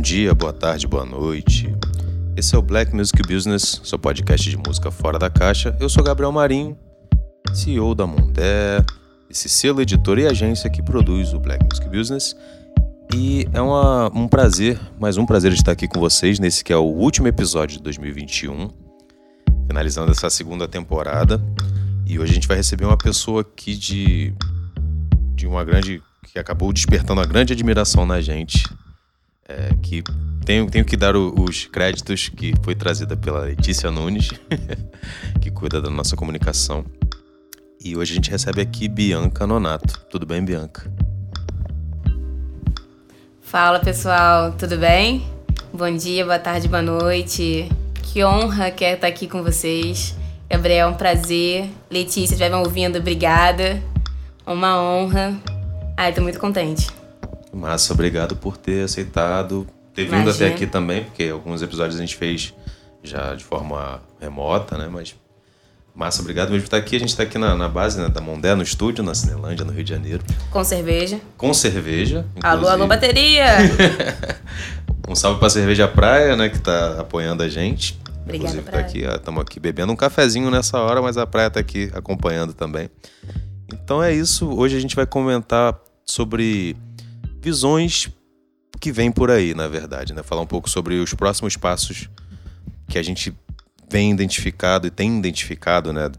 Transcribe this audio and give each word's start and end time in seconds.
Bom 0.00 0.02
dia, 0.02 0.34
boa 0.34 0.52
tarde, 0.54 0.86
boa 0.86 1.04
noite. 1.04 1.76
Esse 2.34 2.54
é 2.54 2.58
o 2.58 2.62
Black 2.62 2.96
Music 2.96 3.20
Business, 3.22 3.82
seu 3.84 3.98
podcast 3.98 4.48
de 4.48 4.56
música 4.56 4.90
fora 4.90 5.18
da 5.18 5.28
caixa. 5.28 5.76
Eu 5.78 5.90
sou 5.90 6.02
Gabriel 6.02 6.32
Marinho, 6.32 6.74
CEO 7.52 7.94
da 7.94 8.06
Mondé, 8.06 8.82
esse 9.28 9.46
selo 9.46 9.82
editor 9.82 10.18
e 10.18 10.26
agência 10.26 10.70
que 10.70 10.82
produz 10.82 11.34
o 11.34 11.38
Black 11.38 11.62
Music 11.66 11.86
Business. 11.86 12.34
E 13.14 13.46
é 13.52 13.60
uma, 13.60 14.10
um 14.14 14.26
prazer, 14.26 14.80
mais 14.98 15.18
um 15.18 15.26
prazer 15.26 15.52
estar 15.52 15.72
aqui 15.72 15.86
com 15.86 16.00
vocês 16.00 16.38
nesse 16.38 16.64
que 16.64 16.72
é 16.72 16.76
o 16.76 16.80
último 16.80 17.28
episódio 17.28 17.76
de 17.76 17.82
2021, 17.82 18.70
finalizando 19.66 20.12
essa 20.12 20.30
segunda 20.30 20.66
temporada. 20.66 21.38
E 22.06 22.18
hoje 22.18 22.32
a 22.32 22.34
gente 22.36 22.48
vai 22.48 22.56
receber 22.56 22.86
uma 22.86 22.96
pessoa 22.96 23.42
aqui 23.42 23.76
de, 23.76 24.32
de 25.34 25.46
uma 25.46 25.62
grande. 25.62 26.02
que 26.24 26.38
acabou 26.38 26.72
despertando 26.72 27.20
uma 27.20 27.26
grande 27.26 27.52
admiração 27.52 28.06
na 28.06 28.18
gente. 28.22 28.64
É, 29.50 29.74
que 29.82 30.00
tenho, 30.44 30.70
tenho 30.70 30.84
que 30.84 30.96
dar 30.96 31.16
o, 31.16 31.34
os 31.42 31.66
créditos 31.66 32.28
que 32.28 32.54
foi 32.62 32.72
trazida 32.76 33.16
pela 33.16 33.40
Letícia 33.40 33.90
Nunes, 33.90 34.30
que 35.42 35.50
cuida 35.50 35.82
da 35.82 35.90
nossa 35.90 36.14
comunicação. 36.14 36.84
E 37.82 37.96
hoje 37.96 38.12
a 38.12 38.14
gente 38.14 38.30
recebe 38.30 38.60
aqui 38.60 38.86
Bianca 38.86 39.48
Nonato. 39.48 40.06
Tudo 40.08 40.24
bem, 40.24 40.44
Bianca? 40.44 40.88
Fala 43.40 43.80
pessoal, 43.80 44.52
tudo 44.52 44.78
bem? 44.78 45.26
Bom 45.72 45.96
dia, 45.96 46.24
boa 46.24 46.38
tarde, 46.38 46.68
boa 46.68 46.82
noite. 46.82 47.68
Que 48.04 48.22
honra 48.24 48.70
que 48.70 48.84
é 48.84 48.94
estar 48.94 49.08
aqui 49.08 49.26
com 49.26 49.42
vocês. 49.42 50.14
Gabriel, 50.48 50.90
um 50.90 50.94
prazer. 50.94 51.68
Letícia, 51.90 52.34
estiver 52.34 52.50
me 52.50 52.56
ouvindo, 52.56 52.98
obrigada. 52.98 53.82
Uma 54.46 54.80
honra. 54.80 55.36
Ai, 55.96 56.12
tô 56.12 56.22
muito 56.22 56.38
contente. 56.38 56.99
Massa, 57.52 57.92
obrigado 57.92 58.36
por 58.36 58.56
ter 58.56 58.84
aceitado, 58.84 59.66
ter 59.94 60.04
vindo 60.04 60.22
Imagina. 60.22 60.46
até 60.46 60.54
aqui 60.54 60.66
também, 60.66 61.04
porque 61.04 61.24
alguns 61.24 61.62
episódios 61.62 61.96
a 61.96 62.00
gente 62.00 62.16
fez 62.16 62.54
já 63.02 63.34
de 63.34 63.44
forma 63.44 64.00
remota, 64.20 64.78
né? 64.78 64.88
Mas 64.90 65.14
Massa, 65.94 66.22
obrigado 66.22 66.50
mesmo 66.50 66.62
por 66.62 66.66
estar 66.66 66.76
aqui. 66.76 66.96
A 66.96 66.98
gente 66.98 67.08
está 67.08 67.24
aqui 67.24 67.36
na, 67.36 67.54
na 67.54 67.68
base 67.68 68.00
né, 68.00 68.08
da 68.08 68.20
Mondé, 68.20 68.54
no 68.54 68.62
estúdio, 68.62 69.02
na 69.02 69.14
Cinelândia, 69.14 69.64
no 69.64 69.72
Rio 69.72 69.84
de 69.84 69.90
Janeiro. 69.90 70.22
Com 70.50 70.62
cerveja. 70.62 71.20
Com 71.36 71.52
cerveja. 71.52 72.24
Inclusive. 72.36 72.46
Alô, 72.46 72.68
alô, 72.68 72.86
bateria! 72.86 73.56
um 75.08 75.14
salve 75.14 75.38
para 75.38 75.48
a 75.48 75.50
Cerveja 75.50 75.88
Praia, 75.88 76.36
né, 76.36 76.48
que 76.48 76.56
está 76.56 77.00
apoiando 77.00 77.42
a 77.42 77.48
gente. 77.48 77.98
Obrigada, 78.22 78.56
Inclusive, 78.56 78.70
tá 78.70 78.78
aqui, 78.78 79.04
estamos 79.04 79.42
aqui 79.42 79.58
bebendo 79.58 79.92
um 79.92 79.96
cafezinho 79.96 80.50
nessa 80.50 80.78
hora, 80.78 81.02
mas 81.02 81.16
a 81.16 81.26
praia 81.26 81.48
está 81.48 81.58
aqui 81.58 81.90
acompanhando 81.92 82.54
também. 82.54 82.88
Então 83.72 84.02
é 84.02 84.12
isso. 84.12 84.48
Hoje 84.48 84.76
a 84.76 84.80
gente 84.80 84.94
vai 84.94 85.06
comentar 85.06 85.76
sobre 86.06 86.76
visões 87.40 88.08
que 88.80 88.92
vêm 88.92 89.10
por 89.10 89.30
aí, 89.30 89.54
na 89.54 89.68
verdade, 89.68 90.12
né? 90.12 90.22
Falar 90.22 90.42
um 90.42 90.46
pouco 90.46 90.68
sobre 90.68 90.98
os 91.00 91.14
próximos 91.14 91.56
passos 91.56 92.08
que 92.88 92.98
a 92.98 93.02
gente 93.02 93.34
vem 93.90 94.10
identificado 94.10 94.86
e 94.86 94.90
tem 94.90 95.18
identificado, 95.18 95.92
né, 95.92 96.10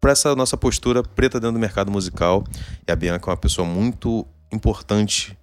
para 0.00 0.12
essa 0.12 0.34
nossa 0.34 0.56
postura 0.56 1.02
preta 1.02 1.38
dentro 1.38 1.54
do 1.54 1.60
mercado 1.60 1.90
musical. 1.90 2.44
E 2.86 2.90
a 2.90 2.96
Bianca 2.96 3.30
é 3.30 3.30
uma 3.30 3.36
pessoa 3.36 3.66
muito 3.66 4.26
importante 4.52 5.36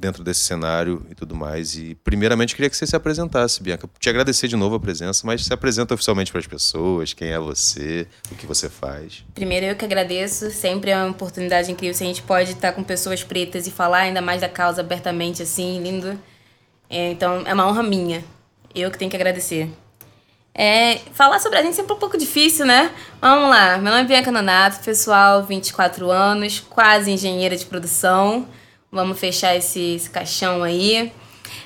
dentro 0.00 0.24
desse 0.24 0.40
cenário 0.40 1.04
e 1.10 1.14
tudo 1.14 1.34
mais. 1.34 1.76
E 1.76 1.94
primeiramente 1.96 2.54
queria 2.54 2.70
que 2.70 2.76
você 2.76 2.86
se 2.86 2.96
apresentasse, 2.96 3.62
Bianca. 3.62 3.88
Te 3.98 4.08
agradecer 4.08 4.48
de 4.48 4.56
novo 4.56 4.76
a 4.76 4.80
presença, 4.80 5.26
mas 5.26 5.44
se 5.44 5.52
apresenta 5.52 5.94
oficialmente 5.94 6.30
para 6.30 6.40
as 6.40 6.46
pessoas, 6.46 7.12
quem 7.12 7.28
é 7.28 7.38
você, 7.38 8.06
o 8.30 8.34
que 8.34 8.46
você 8.46 8.68
faz. 8.68 9.24
Primeiro 9.34 9.66
eu 9.66 9.76
que 9.76 9.84
agradeço, 9.84 10.50
sempre 10.50 10.90
é 10.90 10.96
uma 10.96 11.10
oportunidade 11.10 11.70
incrível 11.70 11.94
se 11.94 12.02
a 12.02 12.06
gente 12.06 12.22
pode 12.22 12.52
estar 12.52 12.72
com 12.72 12.82
pessoas 12.82 13.22
pretas 13.22 13.66
e 13.66 13.70
falar 13.70 13.98
ainda 13.98 14.20
mais 14.20 14.40
da 14.40 14.48
causa 14.48 14.80
abertamente 14.80 15.42
assim, 15.42 15.82
lindo. 15.82 16.18
É, 16.88 17.10
então 17.12 17.42
é 17.46 17.52
uma 17.52 17.68
honra 17.68 17.82
minha. 17.82 18.24
Eu 18.74 18.90
que 18.90 18.98
tenho 18.98 19.10
que 19.10 19.16
agradecer. 19.16 19.70
É, 20.54 20.98
falar 21.14 21.38
sobre 21.38 21.58
a 21.58 21.62
gente 21.62 21.72
é 21.72 21.76
sempre 21.76 21.92
um 21.92 21.98
pouco 21.98 22.18
difícil, 22.18 22.66
né? 22.66 22.90
Vamos 23.20 23.48
lá. 23.48 23.78
Meu 23.78 23.92
nome 23.92 24.04
é 24.04 24.06
Bianca 24.06 24.32
Nonato, 24.32 24.80
pessoal, 24.80 25.44
24 25.44 26.10
anos, 26.10 26.60
quase 26.60 27.10
engenheira 27.10 27.56
de 27.56 27.64
produção. 27.66 28.46
Vamos 28.90 29.18
fechar 29.18 29.56
esse, 29.56 29.94
esse 29.94 30.10
caixão 30.10 30.62
aí. 30.62 31.12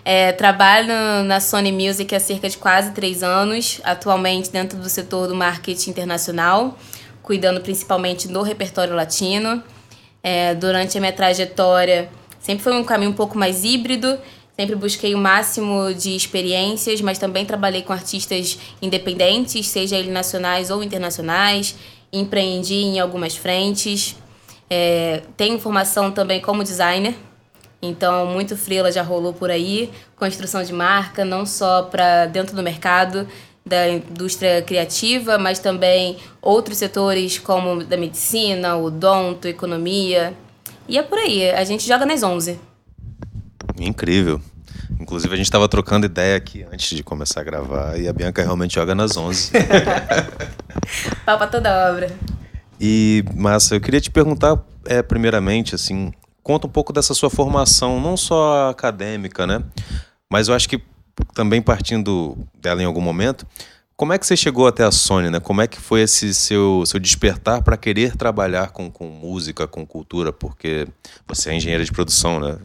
É, 0.04 0.32
trabalho 0.32 1.24
na 1.24 1.40
Sony 1.40 1.72
Music 1.72 2.14
há 2.14 2.20
cerca 2.20 2.48
de 2.48 2.58
quase 2.58 2.92
três 2.92 3.22
anos, 3.22 3.80
atualmente 3.84 4.50
dentro 4.50 4.78
do 4.78 4.88
setor 4.88 5.28
do 5.28 5.34
marketing 5.34 5.90
internacional, 5.90 6.78
cuidando 7.22 7.60
principalmente 7.60 8.28
do 8.28 8.42
repertório 8.42 8.94
latino. 8.94 9.62
É, 10.22 10.54
durante 10.54 10.96
a 10.96 11.00
minha 11.00 11.12
trajetória, 11.12 12.08
sempre 12.40 12.62
foi 12.62 12.74
um 12.74 12.84
caminho 12.84 13.10
um 13.10 13.14
pouco 13.14 13.36
mais 13.36 13.64
híbrido 13.64 14.18
Sempre 14.56 14.76
busquei 14.76 15.16
o 15.16 15.18
máximo 15.18 15.92
de 15.92 16.14
experiências, 16.14 17.00
mas 17.00 17.18
também 17.18 17.44
trabalhei 17.44 17.82
com 17.82 17.92
artistas 17.92 18.56
independentes, 18.80 19.66
seja 19.66 19.96
eles 19.96 20.12
nacionais 20.12 20.70
ou 20.70 20.80
internacionais. 20.80 21.74
Empreendi 22.12 22.74
em 22.74 23.00
algumas 23.00 23.36
frentes. 23.36 24.14
É, 24.68 25.22
tenho 25.36 25.58
formação 25.58 26.10
também 26.10 26.40
como 26.40 26.64
designer, 26.64 27.14
então 27.80 28.26
muito 28.26 28.56
freela 28.56 28.90
já 28.90 29.02
rolou 29.02 29.32
por 29.32 29.50
aí. 29.50 29.90
Construção 30.16 30.62
de 30.62 30.72
marca, 30.72 31.24
não 31.24 31.44
só 31.44 31.82
para 31.82 32.26
dentro 32.26 32.56
do 32.56 32.62
mercado 32.62 33.26
da 33.66 33.88
indústria 33.88 34.60
criativa, 34.60 35.38
mas 35.38 35.58
também 35.58 36.18
outros 36.42 36.76
setores 36.76 37.38
como 37.38 37.82
da 37.82 37.96
medicina, 37.96 38.76
odonto, 38.76 39.48
economia. 39.48 40.34
E 40.86 40.98
é 40.98 41.02
por 41.02 41.18
aí, 41.18 41.50
a 41.50 41.64
gente 41.64 41.86
joga 41.86 42.04
nas 42.04 42.22
11. 42.22 42.60
Incrível. 43.80 44.40
Inclusive, 45.00 45.32
a 45.32 45.36
gente 45.36 45.46
estava 45.46 45.68
trocando 45.68 46.06
ideia 46.06 46.36
aqui 46.36 46.64
antes 46.70 46.94
de 46.94 47.02
começar 47.02 47.40
a 47.40 47.44
gravar 47.44 47.98
e 47.98 48.06
a 48.06 48.12
Bianca 48.12 48.42
realmente 48.42 48.74
joga 48.74 48.94
nas 48.94 49.16
11. 49.16 49.52
Pau 51.24 51.38
pra 51.38 51.46
toda 51.46 51.90
obra. 51.90 52.08
E, 52.80 53.24
Massa, 53.34 53.74
eu 53.74 53.80
queria 53.80 54.00
te 54.00 54.10
perguntar, 54.10 54.62
é, 54.86 55.02
primeiramente, 55.02 55.74
assim, 55.74 56.12
conta 56.42 56.66
um 56.66 56.70
pouco 56.70 56.92
dessa 56.92 57.14
sua 57.14 57.30
formação, 57.30 58.00
não 58.00 58.16
só 58.16 58.70
acadêmica, 58.70 59.46
né? 59.46 59.62
Mas 60.30 60.48
eu 60.48 60.54
acho 60.54 60.68
que 60.68 60.82
também 61.32 61.62
partindo 61.62 62.36
dela 62.60 62.82
em 62.82 62.84
algum 62.84 63.00
momento, 63.00 63.46
como 63.96 64.12
é 64.12 64.18
que 64.18 64.26
você 64.26 64.36
chegou 64.36 64.66
até 64.66 64.82
a 64.82 64.90
Sony, 64.90 65.30
né? 65.30 65.38
Como 65.38 65.62
é 65.62 65.68
que 65.68 65.80
foi 65.80 66.00
esse 66.02 66.34
seu, 66.34 66.82
seu 66.84 66.98
despertar 66.98 67.62
para 67.62 67.76
querer 67.76 68.16
trabalhar 68.16 68.70
com, 68.70 68.90
com 68.90 69.08
música, 69.08 69.68
com 69.68 69.86
cultura? 69.86 70.32
Porque 70.32 70.88
você 71.26 71.50
é 71.50 71.54
engenheira 71.54 71.84
de 71.84 71.92
produção, 71.92 72.40
né? 72.40 72.58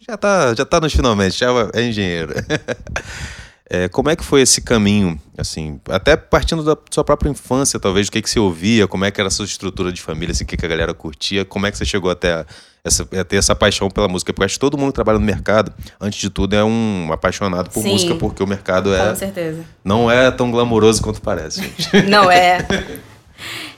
Já 0.00 0.16
tá, 0.16 0.54
já 0.54 0.64
tá 0.64 0.80
nos 0.80 0.92
finalmente, 0.92 1.38
já 1.38 1.48
é 1.74 1.82
engenheiro. 1.82 2.34
É, 3.74 3.88
como 3.88 4.10
é 4.10 4.14
que 4.14 4.22
foi 4.22 4.42
esse 4.42 4.60
caminho, 4.60 5.18
assim, 5.38 5.80
até 5.88 6.14
partindo 6.14 6.62
da 6.62 6.76
sua 6.90 7.02
própria 7.02 7.30
infância, 7.30 7.80
talvez, 7.80 8.06
o 8.06 8.12
que, 8.12 8.20
que 8.20 8.28
você 8.28 8.38
ouvia, 8.38 8.86
como 8.86 9.06
é 9.06 9.10
que 9.10 9.18
era 9.18 9.28
a 9.28 9.30
sua 9.30 9.46
estrutura 9.46 9.90
de 9.90 9.98
família, 10.02 10.32
assim, 10.32 10.44
o 10.44 10.46
que, 10.46 10.58
que 10.58 10.66
a 10.66 10.68
galera 10.68 10.92
curtia, 10.92 11.42
como 11.42 11.66
é 11.66 11.70
que 11.70 11.78
você 11.78 11.86
chegou 11.86 12.10
até 12.10 12.44
essa, 12.84 13.08
a 13.18 13.24
ter 13.24 13.36
essa 13.36 13.56
paixão 13.56 13.88
pela 13.88 14.08
música? 14.08 14.30
Porque 14.30 14.44
acho 14.44 14.56
que 14.56 14.60
todo 14.60 14.76
mundo 14.76 14.88
que 14.88 14.96
trabalha 14.96 15.18
no 15.18 15.24
mercado, 15.24 15.72
antes 15.98 16.20
de 16.20 16.28
tudo, 16.28 16.54
é 16.54 16.62
um 16.62 17.08
apaixonado 17.14 17.70
por 17.70 17.82
Sim, 17.82 17.92
música, 17.92 18.14
porque 18.16 18.42
o 18.42 18.46
mercado 18.46 18.94
é... 18.94 19.08
Com 19.08 19.16
certeza. 19.16 19.64
Não 19.82 20.10
é 20.10 20.30
tão 20.30 20.50
glamouroso 20.50 21.02
quanto 21.02 21.22
parece, 21.22 21.62
gente. 21.62 22.02
não 22.10 22.30
é. 22.30 22.58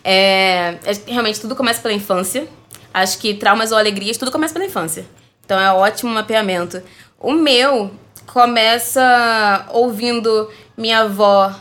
é. 0.02 0.76
é. 0.84 1.02
Realmente, 1.06 1.40
tudo 1.40 1.54
começa 1.54 1.80
pela 1.80 1.94
infância. 1.94 2.48
Acho 2.92 3.16
que 3.18 3.34
traumas 3.34 3.70
ou 3.70 3.78
alegrias, 3.78 4.16
tudo 4.16 4.32
começa 4.32 4.52
pela 4.52 4.66
infância. 4.66 5.06
Então 5.44 5.60
é 5.60 5.72
ótimo 5.72 6.12
mapeamento. 6.12 6.82
O 7.20 7.32
meu 7.32 7.92
começa 8.26 9.66
ouvindo 9.70 10.50
minha 10.76 11.00
avó 11.00 11.54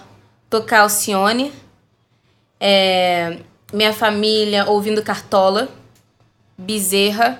tocar 0.50 0.82
Alcione, 0.82 1.52
é, 2.60 3.40
minha 3.72 3.94
família 3.94 4.66
ouvindo 4.66 5.02
Cartola, 5.02 5.68
Bezerra, 6.58 7.40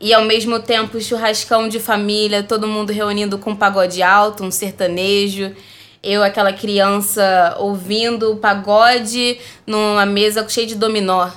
e 0.00 0.14
ao 0.14 0.24
mesmo 0.24 0.58
tempo 0.58 0.98
churrascão 1.00 1.68
de 1.68 1.78
família, 1.78 2.42
todo 2.42 2.66
mundo 2.66 2.90
reunindo 2.90 3.36
com 3.36 3.50
um 3.50 3.56
pagode 3.56 4.02
alto, 4.02 4.42
um 4.42 4.50
sertanejo. 4.50 5.54
Eu, 6.02 6.22
aquela 6.22 6.54
criança, 6.54 7.54
ouvindo 7.58 8.36
pagode 8.36 9.38
numa 9.66 10.06
mesa 10.06 10.48
cheia 10.48 10.66
de 10.66 10.74
dominó 10.74 11.28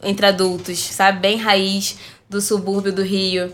entre 0.00 0.26
adultos, 0.26 0.78
sabe? 0.78 1.18
Bem 1.18 1.36
raiz 1.36 1.98
do 2.30 2.40
subúrbio 2.40 2.92
do 2.92 3.02
Rio. 3.02 3.52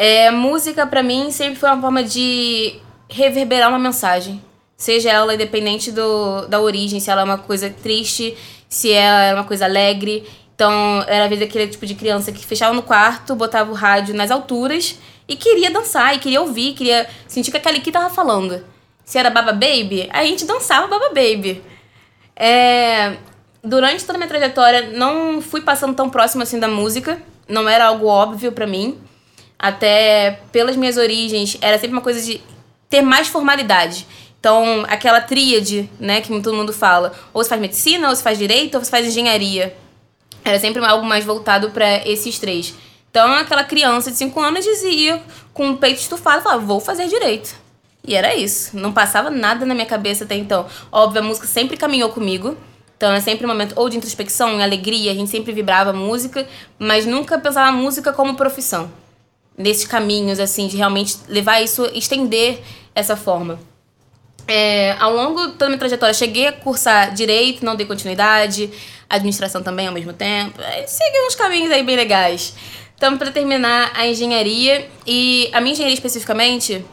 É, 0.00 0.30
música 0.30 0.86
para 0.86 1.02
mim 1.02 1.32
sempre 1.32 1.56
foi 1.56 1.68
uma 1.68 1.80
forma 1.80 2.04
de 2.04 2.76
reverberar 3.10 3.68
uma 3.68 3.80
mensagem, 3.80 4.40
seja 4.76 5.10
ela 5.10 5.34
independente 5.34 5.90
do, 5.90 6.46
da 6.46 6.60
origem, 6.60 7.00
se 7.00 7.10
ela 7.10 7.22
é 7.22 7.24
uma 7.24 7.38
coisa 7.38 7.68
triste, 7.68 8.36
se 8.68 8.92
ela 8.92 9.24
é 9.24 9.34
uma 9.34 9.42
coisa 9.42 9.64
alegre. 9.64 10.24
Então, 10.54 11.02
era 11.08 11.24
a 11.24 11.28
vez 11.28 11.42
aquele 11.42 11.66
tipo 11.66 11.84
de 11.84 11.96
criança 11.96 12.30
que 12.30 12.46
fechava 12.46 12.72
no 12.72 12.82
quarto, 12.82 13.34
botava 13.34 13.72
o 13.72 13.74
rádio 13.74 14.14
nas 14.14 14.30
alturas 14.30 14.96
e 15.26 15.34
queria 15.34 15.68
dançar, 15.68 16.14
e 16.14 16.20
queria 16.20 16.40
ouvir, 16.40 16.74
queria 16.74 17.10
sentir 17.26 17.50
que 17.50 17.56
aquele 17.56 17.80
que 17.80 17.90
tava 17.90 18.08
falando. 18.08 18.64
Se 19.04 19.18
era 19.18 19.30
Baba 19.30 19.52
Baby, 19.52 20.08
a 20.12 20.22
gente 20.22 20.44
dançava 20.44 20.86
Baba 20.86 21.08
Baby. 21.08 21.60
É, 22.36 23.16
durante 23.64 24.04
toda 24.04 24.16
a 24.16 24.18
minha 24.18 24.28
trajetória, 24.28 24.90
não 24.96 25.42
fui 25.42 25.60
passando 25.60 25.96
tão 25.96 26.08
próximo 26.08 26.44
assim 26.44 26.60
da 26.60 26.68
música 26.68 27.20
não 27.48 27.68
era 27.68 27.86
algo 27.86 28.06
óbvio 28.06 28.52
para 28.52 28.66
mim, 28.66 28.98
até 29.58 30.40
pelas 30.52 30.76
minhas 30.76 30.96
origens, 30.96 31.58
era 31.60 31.78
sempre 31.78 31.96
uma 31.96 32.02
coisa 32.02 32.20
de 32.22 32.40
ter 32.88 33.02
mais 33.02 33.28
formalidade. 33.28 34.06
Então, 34.38 34.84
aquela 34.88 35.20
tríade, 35.20 35.90
né, 35.98 36.20
que 36.20 36.28
todo 36.40 36.56
mundo 36.56 36.72
fala, 36.72 37.12
ou 37.32 37.42
você 37.42 37.48
faz 37.48 37.60
medicina, 37.60 38.08
ou 38.08 38.14
você 38.14 38.22
faz 38.22 38.38
direito, 38.38 38.76
ou 38.76 38.84
você 38.84 38.90
faz 38.90 39.06
engenharia. 39.06 39.76
Era 40.44 40.60
sempre 40.60 40.84
algo 40.84 41.04
mais 41.04 41.24
voltado 41.24 41.70
para 41.70 42.08
esses 42.08 42.38
três. 42.38 42.74
Então, 43.10 43.32
aquela 43.34 43.64
criança 43.64 44.10
de 44.10 44.16
5 44.16 44.40
anos 44.40 44.64
dizia, 44.64 45.20
com 45.52 45.70
o 45.70 45.76
peito 45.76 46.00
estufado, 46.00 46.42
falava, 46.42 46.64
vou 46.64 46.78
fazer 46.78 47.08
direito. 47.08 47.54
E 48.06 48.14
era 48.14 48.34
isso. 48.34 48.76
Não 48.76 48.92
passava 48.92 49.28
nada 49.28 49.66
na 49.66 49.74
minha 49.74 49.86
cabeça 49.86 50.24
até 50.24 50.36
então. 50.36 50.66
Óbvio, 50.92 51.20
a 51.20 51.24
música 51.24 51.46
sempre 51.46 51.76
caminhou 51.76 52.10
comigo. 52.10 52.56
Então 52.96 53.12
é 53.12 53.20
sempre 53.20 53.44
um 53.44 53.48
momento 53.48 53.74
ou 53.76 53.88
de 53.88 53.96
introspecção, 53.96 54.60
alegria, 54.60 55.12
a 55.12 55.14
gente 55.14 55.30
sempre 55.30 55.52
vibrava 55.52 55.92
música, 55.92 56.48
mas 56.78 57.06
nunca 57.06 57.38
pensava 57.38 57.70
música 57.70 58.12
como 58.12 58.34
profissão. 58.34 58.90
Nesses 59.58 59.86
caminhos, 59.86 60.38
assim, 60.38 60.68
de 60.68 60.76
realmente 60.76 61.16
levar 61.28 61.60
isso, 61.60 61.84
estender 61.92 62.60
essa 62.94 63.16
forma. 63.16 63.58
É, 64.46 64.92
ao 64.98 65.12
longo 65.12 65.48
da 65.48 65.66
minha 65.66 65.78
trajetória, 65.78 66.14
cheguei 66.14 66.46
a 66.46 66.52
cursar 66.52 67.12
direito, 67.12 67.64
não 67.64 67.76
dei 67.76 67.84
continuidade, 67.84 68.70
administração 69.10 69.62
também 69.62 69.86
ao 69.86 69.92
mesmo 69.92 70.12
tempo. 70.12 70.58
Segui 70.86 71.26
uns 71.26 71.34
caminhos 71.34 71.70
aí 71.70 71.82
bem 71.82 71.96
legais. 71.96 72.54
Então, 72.96 73.18
para 73.18 73.30
terminar 73.30 73.92
a 73.94 74.06
engenharia, 74.06 74.88
e 75.06 75.50
a 75.52 75.60
minha 75.60 75.72
engenharia 75.72 75.94
especificamente, 75.94 76.84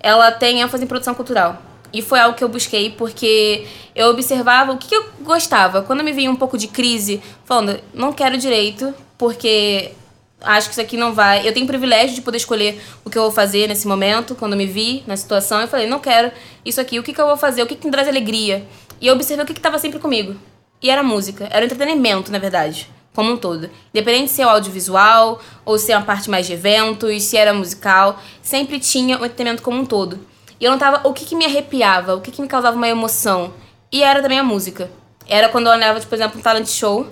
ela 0.00 0.30
tem 0.30 0.60
ênfase 0.60 0.84
em 0.84 0.86
produção 0.86 1.14
cultural. 1.14 1.62
E 1.92 2.02
foi 2.02 2.20
algo 2.20 2.36
que 2.36 2.44
eu 2.44 2.48
busquei 2.48 2.90
porque 2.90 3.66
eu 3.94 4.08
observava 4.08 4.72
o 4.72 4.78
que 4.78 4.94
eu 4.94 5.06
gostava. 5.22 5.82
Quando 5.82 6.04
me 6.04 6.12
vinha 6.12 6.30
um 6.30 6.36
pouco 6.36 6.58
de 6.58 6.68
crise, 6.68 7.22
falando, 7.44 7.80
não 7.94 8.12
quero 8.12 8.36
direito, 8.36 8.94
porque 9.16 9.92
acho 10.40 10.68
que 10.68 10.72
isso 10.72 10.80
aqui 10.80 10.96
não 10.96 11.12
vai. 11.12 11.46
Eu 11.46 11.52
tenho 11.52 11.64
o 11.64 11.68
privilégio 11.68 12.14
de 12.14 12.22
poder 12.22 12.38
escolher 12.38 12.80
o 13.04 13.10
que 13.10 13.18
eu 13.18 13.22
vou 13.22 13.30
fazer 13.30 13.68
nesse 13.68 13.86
momento, 13.86 14.34
quando 14.34 14.56
me 14.56 14.66
vi 14.66 15.02
na 15.06 15.16
situação. 15.16 15.60
Eu 15.60 15.68
falei, 15.68 15.86
não 15.86 15.98
quero 15.98 16.30
isso 16.64 16.80
aqui, 16.80 16.98
o 16.98 17.02
que, 17.02 17.12
que 17.12 17.20
eu 17.20 17.26
vou 17.26 17.36
fazer, 17.36 17.62
o 17.62 17.66
que, 17.66 17.76
que 17.76 17.86
me 17.86 17.92
traz 17.92 18.08
alegria. 18.08 18.66
E 19.00 19.06
eu 19.06 19.14
observei 19.14 19.44
o 19.44 19.46
que 19.46 19.52
estava 19.52 19.78
sempre 19.78 19.98
comigo. 19.98 20.36
E 20.80 20.90
era 20.90 21.02
música, 21.02 21.48
era 21.50 21.64
entretenimento, 21.64 22.30
na 22.30 22.38
verdade, 22.38 22.88
como 23.14 23.32
um 23.32 23.36
todo. 23.36 23.68
Independente 23.92 24.30
se 24.30 24.42
é 24.42 24.46
o 24.46 24.50
audiovisual, 24.50 25.40
ou 25.64 25.78
se 25.78 25.90
é 25.90 25.96
uma 25.96 26.06
parte 26.06 26.30
mais 26.30 26.46
de 26.46 26.52
eventos, 26.52 27.22
se 27.24 27.36
era 27.36 27.52
musical, 27.52 28.20
sempre 28.40 28.78
tinha 28.78 29.16
o 29.16 29.24
entretenimento 29.24 29.62
como 29.62 29.80
um 29.80 29.86
todo. 29.86 30.20
E 30.60 30.64
eu 30.64 30.72
notava 30.72 31.06
o 31.08 31.12
que, 31.12 31.24
que 31.24 31.36
me 31.36 31.44
arrepiava, 31.44 32.14
o 32.14 32.20
que, 32.20 32.30
que 32.30 32.42
me 32.42 32.48
causava 32.48 32.76
uma 32.76 32.88
emoção. 32.88 33.52
E 33.90 34.02
era 34.02 34.20
também 34.20 34.38
a 34.38 34.44
música. 34.44 34.90
Era 35.26 35.48
quando 35.48 35.66
eu 35.66 35.72
olhava, 35.72 35.98
tipo, 35.98 36.08
por 36.08 36.16
exemplo, 36.16 36.38
um 36.38 36.42
talent 36.42 36.66
show, 36.66 37.06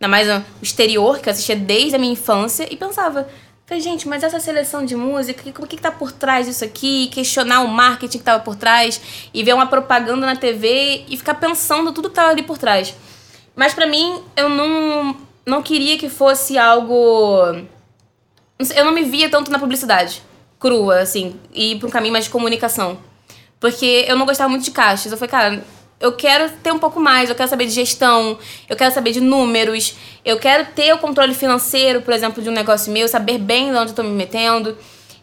ainda 0.00 0.08
mais 0.08 0.28
o 0.28 0.42
exterior, 0.62 1.18
que 1.18 1.28
eu 1.28 1.32
assistia 1.32 1.54
desde 1.54 1.94
a 1.94 1.98
minha 1.98 2.12
infância, 2.12 2.66
e 2.72 2.76
pensava, 2.76 3.28
falei, 3.66 3.82
gente, 3.82 4.08
mas 4.08 4.22
essa 4.22 4.40
seleção 4.40 4.84
de 4.84 4.96
música, 4.96 5.42
o 5.46 5.66
que, 5.66 5.76
que 5.76 5.82
tá 5.82 5.90
por 5.90 6.10
trás 6.10 6.46
disso 6.46 6.64
aqui? 6.64 7.08
Questionar 7.08 7.60
o 7.60 7.68
marketing 7.68 8.18
que 8.18 8.24
tava 8.24 8.42
por 8.42 8.56
trás, 8.56 9.00
e 9.34 9.44
ver 9.44 9.54
uma 9.54 9.66
propaganda 9.66 10.24
na 10.26 10.36
TV 10.36 11.04
e 11.06 11.16
ficar 11.16 11.34
pensando 11.34 11.92
tudo 11.92 12.08
que 12.08 12.14
tava 12.14 12.30
ali 12.30 12.42
por 12.42 12.56
trás. 12.56 12.94
Mas 13.54 13.74
para 13.74 13.86
mim, 13.86 14.22
eu 14.36 14.48
não, 14.48 15.16
não 15.44 15.62
queria 15.62 15.98
que 15.98 16.08
fosse 16.08 16.56
algo. 16.56 17.66
Eu 18.74 18.84
não 18.84 18.92
me 18.92 19.02
via 19.02 19.28
tanto 19.28 19.50
na 19.50 19.58
publicidade 19.58 20.22
crua, 20.60 21.00
assim, 21.00 21.40
e 21.52 21.72
ir 21.72 21.78
pra 21.78 21.88
um 21.88 21.90
caminho 21.90 22.12
mais 22.12 22.26
de 22.26 22.30
comunicação. 22.30 22.98
Porque 23.58 24.04
eu 24.06 24.16
não 24.16 24.26
gostava 24.26 24.48
muito 24.48 24.64
de 24.64 24.70
caixas. 24.70 25.10
Eu 25.10 25.18
falei, 25.18 25.30
cara, 25.30 25.64
eu 26.00 26.12
quero 26.12 26.50
ter 26.62 26.72
um 26.72 26.78
pouco 26.78 26.98
mais, 26.98 27.28
eu 27.28 27.36
quero 27.36 27.48
saber 27.48 27.66
de 27.66 27.72
gestão, 27.72 28.38
eu 28.68 28.74
quero 28.74 28.92
saber 28.92 29.12
de 29.12 29.20
números, 29.20 29.94
eu 30.24 30.38
quero 30.38 30.66
ter 30.74 30.92
o 30.94 30.98
controle 30.98 31.34
financeiro, 31.34 32.00
por 32.00 32.14
exemplo, 32.14 32.42
de 32.42 32.48
um 32.48 32.52
negócio 32.52 32.90
meu, 32.90 33.06
saber 33.06 33.38
bem 33.38 33.70
de 33.70 33.76
onde 33.76 33.90
eu 33.90 33.94
tô 33.94 34.02
me 34.02 34.10
metendo. 34.10 34.76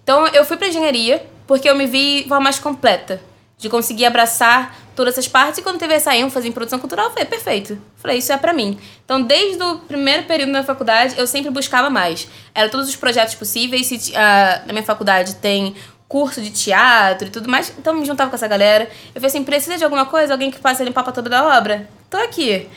Então 0.03 0.27
eu 0.27 0.45
fui 0.45 0.55
pra 0.55 0.67
engenharia 0.67 1.25
porque 1.47 1.67
eu 1.67 1.75
me 1.75 1.87
vi 1.87 2.21
de 2.21 2.29
forma 2.29 2.43
mais 2.43 2.59
completa, 2.59 3.19
de 3.57 3.69
conseguir 3.69 4.05
abraçar 4.05 4.75
todas 4.95 5.13
essas 5.13 5.27
partes. 5.27 5.59
E 5.59 5.61
quando 5.61 5.79
teve 5.79 5.93
essa 5.93 6.15
ênfase 6.15 6.47
em 6.47 6.51
produção 6.51 6.77
cultural, 6.77 7.05
eu 7.05 7.11
falei, 7.11 7.25
perfeito. 7.25 7.81
Falei, 7.95 8.17
isso 8.17 8.31
é 8.33 8.37
para 8.37 8.51
mim. 8.51 8.77
Então, 9.05 9.21
desde 9.21 9.61
o 9.61 9.77
primeiro 9.79 10.23
período 10.23 10.51
da 10.51 10.63
faculdade, 10.63 11.15
eu 11.17 11.25
sempre 11.25 11.49
buscava 11.51 11.89
mais. 11.89 12.27
Era 12.53 12.67
todos 12.67 12.89
os 12.89 12.95
projetos 12.95 13.35
possíveis. 13.35 13.87
Se, 13.87 14.11
uh, 14.11 14.67
na 14.67 14.73
minha 14.73 14.83
faculdade 14.83 15.35
tem 15.35 15.75
curso 16.07 16.41
de 16.41 16.51
teatro 16.51 17.27
e 17.27 17.31
tudo 17.31 17.49
mais, 17.49 17.73
então 17.77 17.93
me 17.93 18.05
juntava 18.05 18.29
com 18.29 18.35
essa 18.35 18.47
galera. 18.47 18.85
Eu 19.13 19.21
falei 19.21 19.27
assim, 19.27 19.43
precisa 19.43 19.77
de 19.77 19.83
alguma 19.83 20.05
coisa? 20.05 20.33
Alguém 20.33 20.49
que 20.49 20.59
faça 20.59 20.83
limpar 20.83 21.03
pra 21.03 21.11
toda 21.11 21.29
da 21.29 21.57
obra? 21.57 21.87
Tô 22.09 22.17
aqui. 22.17 22.67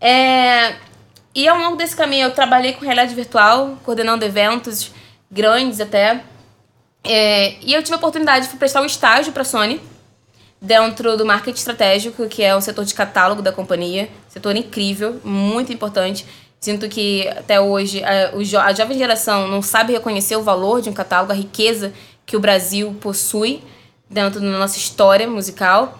É... 0.00 0.74
E 1.34 1.46
ao 1.46 1.58
longo 1.58 1.76
desse 1.76 1.94
caminho 1.94 2.26
eu 2.26 2.30
trabalhei 2.32 2.72
com 2.72 2.84
realidade 2.84 3.14
virtual, 3.14 3.78
coordenando 3.84 4.24
eventos 4.24 4.92
grandes 5.30 5.80
até. 5.80 6.22
É... 7.04 7.54
E 7.60 7.74
eu 7.74 7.82
tive 7.82 7.94
a 7.94 7.98
oportunidade 7.98 8.48
de 8.48 8.56
prestar 8.56 8.80
um 8.80 8.86
estágio 8.86 9.32
pra 9.32 9.44
Sony 9.44 9.80
dentro 10.60 11.16
do 11.16 11.24
marketing 11.24 11.58
estratégico, 11.58 12.26
que 12.28 12.42
é 12.42 12.54
o 12.54 12.60
setor 12.60 12.84
de 12.84 12.94
catálogo 12.94 13.42
da 13.42 13.52
companhia. 13.52 14.08
Setor 14.28 14.56
incrível, 14.56 15.20
muito 15.22 15.72
importante. 15.72 16.26
Sinto 16.58 16.88
que 16.90 17.26
até 17.28 17.58
hoje 17.58 18.02
a, 18.04 18.66
a 18.66 18.72
jovem 18.74 18.98
geração 18.98 19.48
não 19.48 19.62
sabe 19.62 19.94
reconhecer 19.94 20.36
o 20.36 20.42
valor 20.42 20.82
de 20.82 20.90
um 20.90 20.92
catálogo, 20.92 21.32
a 21.32 21.34
riqueza 21.34 21.90
que 22.30 22.36
o 22.36 22.40
Brasil 22.40 22.96
possui 23.00 23.60
dentro 24.08 24.40
da 24.40 24.46
nossa 24.46 24.78
história 24.78 25.28
musical. 25.28 25.98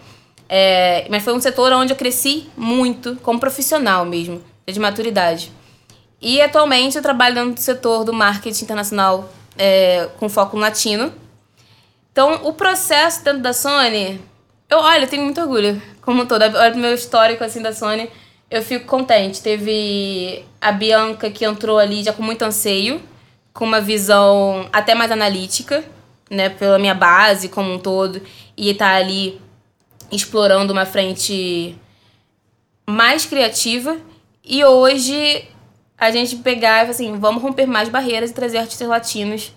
É, 0.49 1.09
mas 1.11 1.25
foi 1.25 1.35
um 1.35 1.41
setor 1.41 1.73
onde 1.73 1.93
eu 1.93 1.97
cresci 1.97 2.49
muito, 2.56 3.17
como 3.17 3.41
profissional 3.41 4.05
mesmo, 4.05 4.41
de 4.65 4.79
maturidade. 4.79 5.50
E 6.23 6.41
atualmente 6.41 6.97
eu 6.97 7.03
trabalho 7.03 7.35
dentro 7.35 7.55
do 7.55 7.61
setor 7.61 8.05
do 8.05 8.12
marketing 8.12 8.62
internacional 8.62 9.29
é, 9.59 10.09
com 10.21 10.29
foco 10.29 10.55
no 10.55 10.62
latino. 10.62 11.12
Então, 12.12 12.47
o 12.47 12.53
processo 12.53 13.25
dentro 13.25 13.41
da 13.41 13.53
Sony 13.53 14.21
eu, 14.69 14.79
olha, 14.79 15.03
eu 15.03 15.09
tenho 15.09 15.25
muito 15.25 15.41
orgulho, 15.41 15.82
como 16.00 16.27
toda. 16.27 16.47
Olha 16.47 16.71
pro 16.71 16.81
meu 16.81 16.94
histórico, 16.94 17.43
assim, 17.43 17.61
da 17.61 17.73
Sony. 17.73 18.09
Eu 18.49 18.62
fico 18.62 18.87
contente. 18.87 19.43
Teve 19.43 20.44
a 20.61 20.71
Bianca, 20.71 21.29
que 21.29 21.44
entrou 21.44 21.77
ali 21.77 22.05
já 22.05 22.13
com 22.13 22.22
muito 22.22 22.43
anseio, 22.43 23.03
com 23.53 23.65
uma 23.65 23.81
visão 23.81 24.69
até 24.72 24.94
mais 24.94 25.10
analítica, 25.10 25.82
né? 26.31 26.49
Pela 26.49 26.79
minha 26.79 26.94
base 26.94 27.49
como 27.49 27.72
um 27.72 27.79
todo. 27.79 28.22
E 28.56 28.72
tá 28.72 28.94
ali 28.94 29.41
explorando 30.10 30.72
uma 30.72 30.87
frente 30.87 31.77
mais 32.89 33.27
criativa. 33.27 33.99
E 34.44 34.65
hoje 34.65 35.44
a 35.99 36.10
gente 36.10 36.37
pegar 36.37 36.87
e 36.87 36.91
assim, 36.91 37.19
vamos 37.19 37.43
romper 37.43 37.67
mais 37.67 37.89
barreiras 37.89 38.31
e 38.31 38.34
trazer 38.34 38.58
artistas 38.58 38.89
latinos 38.89 39.53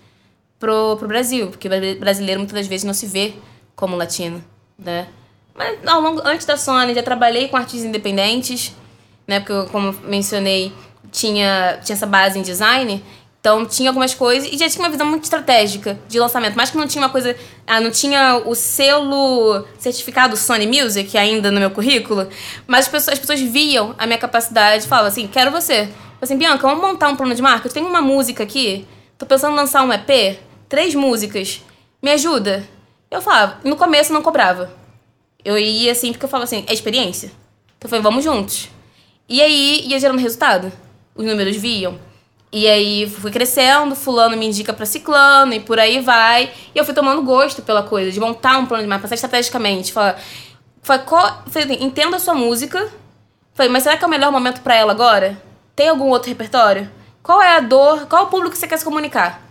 pro, 0.58 0.96
pro 0.98 1.08
Brasil. 1.08 1.48
Porque 1.48 1.68
brasileiro 1.98 2.40
muitas 2.40 2.58
das 2.58 2.66
vezes 2.66 2.84
não 2.84 2.94
se 2.94 3.06
vê 3.06 3.34
como 3.74 3.96
latino 3.96 4.44
né? 4.78 5.06
Mas 5.54 5.78
ao 5.86 6.00
longo, 6.00 6.20
antes 6.24 6.46
da 6.46 6.56
Sony 6.56 6.94
já 6.94 7.02
trabalhei 7.02 7.48
com 7.48 7.56
artistas 7.56 7.84
independentes, 7.84 8.74
né? 9.26 9.40
Porque 9.40 9.70
como 9.70 9.92
mencionei, 10.04 10.72
tinha, 11.12 11.78
tinha 11.82 11.94
essa 11.94 12.06
base 12.06 12.38
em 12.38 12.42
design. 12.42 13.02
Então 13.44 13.66
tinha 13.66 13.90
algumas 13.90 14.14
coisas 14.14 14.50
e 14.50 14.56
já 14.56 14.66
tinha 14.70 14.82
uma 14.82 14.88
visão 14.88 15.06
muito 15.06 15.24
estratégica 15.24 15.98
de 16.08 16.18
lançamento. 16.18 16.54
Mas 16.56 16.70
que 16.70 16.78
não 16.78 16.86
tinha 16.86 17.04
uma 17.04 17.10
coisa. 17.10 17.36
Ah, 17.66 17.78
não 17.78 17.90
tinha 17.90 18.36
o 18.36 18.54
selo 18.54 19.66
certificado 19.78 20.34
Sony 20.34 20.66
Music 20.66 21.18
ainda 21.18 21.50
no 21.50 21.60
meu 21.60 21.70
currículo. 21.70 22.26
Mas 22.66 22.86
as 22.86 22.88
pessoas, 22.88 23.12
as 23.12 23.18
pessoas 23.18 23.40
viam 23.40 23.94
a 23.98 24.06
minha 24.06 24.18
capacidade 24.18 24.86
e 24.86 24.88
falavam 24.88 25.08
assim: 25.08 25.28
quero 25.28 25.50
você. 25.50 25.90
Assim, 26.22 26.38
Bianca, 26.38 26.66
vamos 26.66 26.82
montar 26.82 27.10
um 27.10 27.16
plano 27.16 27.34
de 27.34 27.42
marca? 27.42 27.68
Eu 27.68 27.70
tenho 27.70 27.86
uma 27.86 28.00
música 28.00 28.42
aqui, 28.42 28.86
tô 29.18 29.26
pensando 29.26 29.52
em 29.52 29.56
lançar 29.56 29.84
um 29.84 29.92
EP, 29.92 30.38
três 30.66 30.94
músicas. 30.94 31.60
Me 32.02 32.12
ajuda? 32.12 32.66
Eu 33.10 33.20
falava, 33.20 33.60
no 33.62 33.76
começo 33.76 34.10
não 34.10 34.22
cobrava. 34.22 34.72
Eu 35.44 35.58
ia 35.58 35.92
assim, 35.92 36.12
porque 36.12 36.24
eu 36.24 36.30
falava 36.30 36.44
assim, 36.44 36.64
é 36.66 36.72
experiência. 36.72 37.26
Então 37.76 37.84
eu 37.84 37.88
falei, 37.90 38.02
vamos 38.02 38.24
juntos. 38.24 38.70
E 39.28 39.42
aí 39.42 39.84
ia 39.86 40.00
gerando 40.00 40.18
resultado. 40.18 40.72
Os 41.14 41.26
números 41.26 41.56
viam. 41.56 41.98
E 42.54 42.68
aí 42.68 43.10
fui 43.10 43.32
crescendo, 43.32 43.96
fulano 43.96 44.36
me 44.36 44.46
indica 44.46 44.72
pra 44.72 44.86
ciclano 44.86 45.52
e 45.54 45.60
por 45.60 45.80
aí 45.80 46.00
vai. 46.00 46.52
E 46.72 46.78
eu 46.78 46.84
fui 46.84 46.94
tomando 46.94 47.20
gosto 47.22 47.62
pela 47.62 47.82
coisa, 47.82 48.12
de 48.12 48.20
montar 48.20 48.58
um 48.58 48.66
plano 48.66 48.84
de 48.84 48.88
marca, 48.88 49.02
pensar 49.02 49.16
estrategicamente. 49.16 49.92
Falei, 49.92 51.04
qual, 51.04 51.42
assim, 51.46 51.84
entenda 51.84 52.16
a 52.16 52.20
sua 52.20 52.34
música. 52.34 52.92
Falei, 53.54 53.72
mas 53.72 53.82
será 53.82 53.96
que 53.96 54.04
é 54.04 54.06
o 54.06 54.10
melhor 54.10 54.30
momento 54.30 54.60
para 54.60 54.76
ela 54.76 54.92
agora? 54.92 55.36
Tem 55.74 55.88
algum 55.88 56.10
outro 56.10 56.28
repertório? 56.28 56.88
Qual 57.22 57.42
é 57.42 57.56
a 57.56 57.60
dor? 57.60 58.06
Qual 58.06 58.22
é 58.22 58.26
o 58.26 58.28
público 58.28 58.52
que 58.52 58.58
você 58.58 58.68
quer 58.68 58.76
se 58.76 58.84
comunicar? 58.84 59.42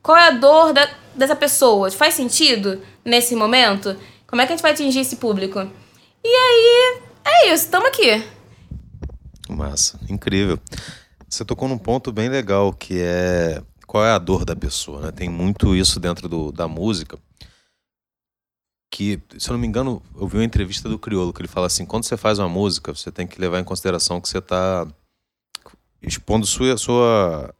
Qual 0.00 0.16
é 0.16 0.28
a 0.28 0.30
dor 0.30 0.72
da, 0.72 0.88
dessa 1.16 1.34
pessoa? 1.34 1.90
Faz 1.90 2.14
sentido? 2.14 2.80
nesse 3.04 3.34
momento? 3.34 3.96
Como 4.26 4.40
é 4.40 4.46
que 4.46 4.52
a 4.52 4.56
gente 4.56 4.62
vai 4.62 4.72
atingir 4.72 5.00
esse 5.00 5.16
público? 5.16 5.60
E 6.24 6.28
aí, 6.28 7.00
é 7.24 7.52
isso, 7.52 7.64
estamos 7.64 7.88
aqui. 7.88 8.24
Massa, 9.48 9.98
incrível. 10.08 10.58
Você 11.32 11.46
tocou 11.46 11.66
num 11.66 11.78
ponto 11.78 12.12
bem 12.12 12.28
legal 12.28 12.74
que 12.74 13.00
é 13.00 13.62
qual 13.86 14.04
é 14.04 14.10
a 14.10 14.18
dor 14.18 14.44
da 14.44 14.54
pessoa, 14.54 15.00
né? 15.00 15.12
Tem 15.12 15.30
muito 15.30 15.74
isso 15.74 15.98
dentro 15.98 16.28
do, 16.28 16.52
da 16.52 16.68
música. 16.68 17.18
Que, 18.92 19.18
se 19.38 19.48
eu 19.48 19.54
não 19.54 19.58
me 19.58 19.66
engano, 19.66 20.02
eu 20.14 20.28
vi 20.28 20.36
uma 20.36 20.44
entrevista 20.44 20.90
do 20.90 20.98
Criolo 20.98 21.32
que 21.32 21.40
ele 21.40 21.48
fala 21.48 21.68
assim: 21.68 21.86
quando 21.86 22.04
você 22.04 22.18
faz 22.18 22.38
uma 22.38 22.50
música, 22.50 22.94
você 22.94 23.10
tem 23.10 23.26
que 23.26 23.40
levar 23.40 23.58
em 23.58 23.64
consideração 23.64 24.20
que 24.20 24.28
você 24.28 24.38
está 24.38 24.86
expondo 26.02 26.44
sua, 26.46 26.76
sua, 26.76 27.54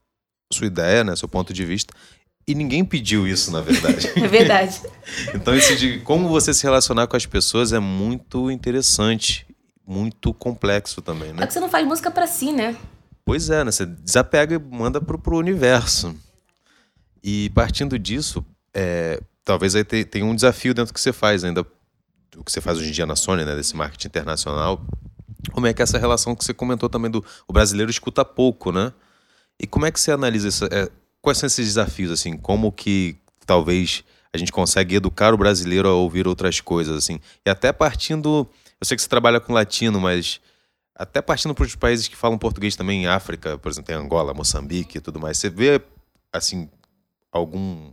sua 0.52 0.66
ideia, 0.66 1.02
né, 1.02 1.16
seu 1.16 1.28
ponto 1.28 1.54
de 1.54 1.64
vista, 1.64 1.94
E 2.46 2.54
ninguém 2.54 2.84
pediu 2.84 3.26
isso, 3.26 3.50
na 3.50 3.62
verdade. 3.62 4.06
é 4.22 4.28
verdade. 4.28 4.82
então, 5.34 5.56
isso 5.56 5.74
de 5.76 5.98
como 6.00 6.28
você 6.28 6.52
se 6.52 6.62
relacionar 6.64 7.06
com 7.06 7.16
as 7.16 7.24
pessoas 7.24 7.72
é 7.72 7.78
muito 7.78 8.50
interessante, 8.50 9.46
muito 9.86 10.34
complexo 10.34 11.00
também, 11.00 11.32
né? 11.32 11.44
É 11.44 11.46
que 11.46 11.54
você 11.54 11.60
não 11.60 11.70
faz 11.70 11.86
música 11.86 12.10
para 12.10 12.26
si, 12.26 12.52
né? 12.52 12.76
Pois 13.24 13.50
é, 13.50 13.64
né? 13.64 13.70
Você 13.70 13.86
desapega 13.86 14.56
e 14.56 14.58
manda 14.58 15.00
pro, 15.00 15.18
pro 15.18 15.36
universo. 15.36 16.14
E 17.22 17.50
partindo 17.50 17.98
disso, 17.98 18.44
é, 18.74 19.20
talvez 19.44 19.74
aí 19.76 19.84
tenha 19.84 20.24
um 20.24 20.34
desafio 20.34 20.74
dentro 20.74 20.92
do 20.92 20.94
que 20.94 21.00
você 21.00 21.12
faz 21.12 21.44
ainda, 21.44 21.64
do 22.30 22.44
que 22.44 22.50
você 22.50 22.60
faz 22.60 22.78
hoje 22.78 22.88
em 22.88 22.92
dia 22.92 23.06
na 23.06 23.14
Sony, 23.14 23.44
né? 23.44 23.54
Desse 23.54 23.76
marketing 23.76 24.08
internacional. 24.08 24.84
Como 25.52 25.66
é 25.66 25.72
que 25.72 25.82
é 25.82 25.84
essa 25.84 25.98
relação 25.98 26.34
que 26.34 26.44
você 26.44 26.54
comentou 26.54 26.88
também 26.88 27.10
do 27.10 27.24
o 27.46 27.52
brasileiro 27.52 27.90
escuta 27.90 28.24
pouco, 28.24 28.72
né? 28.72 28.92
E 29.60 29.66
como 29.66 29.86
é 29.86 29.90
que 29.92 30.00
você 30.00 30.10
analisa 30.10 30.48
isso? 30.48 30.64
É, 30.66 30.88
quais 31.20 31.38
são 31.38 31.46
esses 31.46 31.66
desafios, 31.66 32.10
assim? 32.10 32.36
Como 32.36 32.72
que 32.72 33.16
talvez 33.46 34.02
a 34.32 34.38
gente 34.38 34.50
consegue 34.50 34.96
educar 34.96 35.32
o 35.34 35.36
brasileiro 35.36 35.88
a 35.88 35.92
ouvir 35.92 36.26
outras 36.26 36.60
coisas, 36.60 36.96
assim? 36.96 37.20
E 37.46 37.50
até 37.50 37.72
partindo... 37.72 38.48
Eu 38.80 38.84
sei 38.84 38.96
que 38.96 39.02
você 39.02 39.08
trabalha 39.08 39.38
com 39.38 39.52
latino, 39.52 40.00
mas 40.00 40.40
até 40.94 41.22
partindo 41.22 41.54
para 41.54 41.64
os 41.64 41.74
países 41.74 42.08
que 42.08 42.16
falam 42.16 42.38
português 42.38 42.76
também, 42.76 43.04
em 43.04 43.06
África, 43.06 43.58
por 43.58 43.70
exemplo, 43.70 43.88
tem 43.88 43.96
Angola, 43.96 44.34
Moçambique 44.34 44.98
e 44.98 45.00
tudo 45.00 45.18
mais. 45.18 45.38
Você 45.38 45.48
vê, 45.48 45.80
assim, 46.32 46.68
algum 47.30 47.92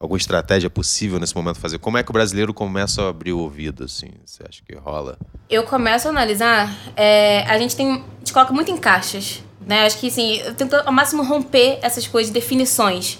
alguma 0.00 0.16
estratégia 0.16 0.70
possível 0.70 1.18
nesse 1.18 1.34
momento 1.34 1.58
fazer? 1.58 1.78
Como 1.78 1.98
é 1.98 2.02
que 2.02 2.10
o 2.10 2.12
brasileiro 2.12 2.54
começa 2.54 3.02
a 3.02 3.08
abrir 3.08 3.32
o 3.32 3.40
ouvido, 3.40 3.84
assim? 3.84 4.10
Você 4.24 4.44
acha 4.48 4.62
que 4.64 4.74
rola? 4.74 5.18
Eu 5.50 5.64
começo 5.64 6.06
a 6.06 6.10
analisar, 6.10 6.72
é, 6.94 7.42
a 7.42 7.58
gente 7.58 7.74
tem, 7.74 7.94
a 7.94 8.18
gente 8.18 8.32
coloca 8.32 8.52
muito 8.52 8.70
em 8.70 8.76
caixas, 8.76 9.42
né? 9.60 9.84
Acho 9.84 9.98
que, 9.98 10.06
assim, 10.06 10.36
eu 10.36 10.54
tento 10.54 10.74
ao 10.74 10.92
máximo 10.92 11.22
romper 11.24 11.78
essas 11.82 12.06
coisas, 12.06 12.32
definições. 12.32 13.18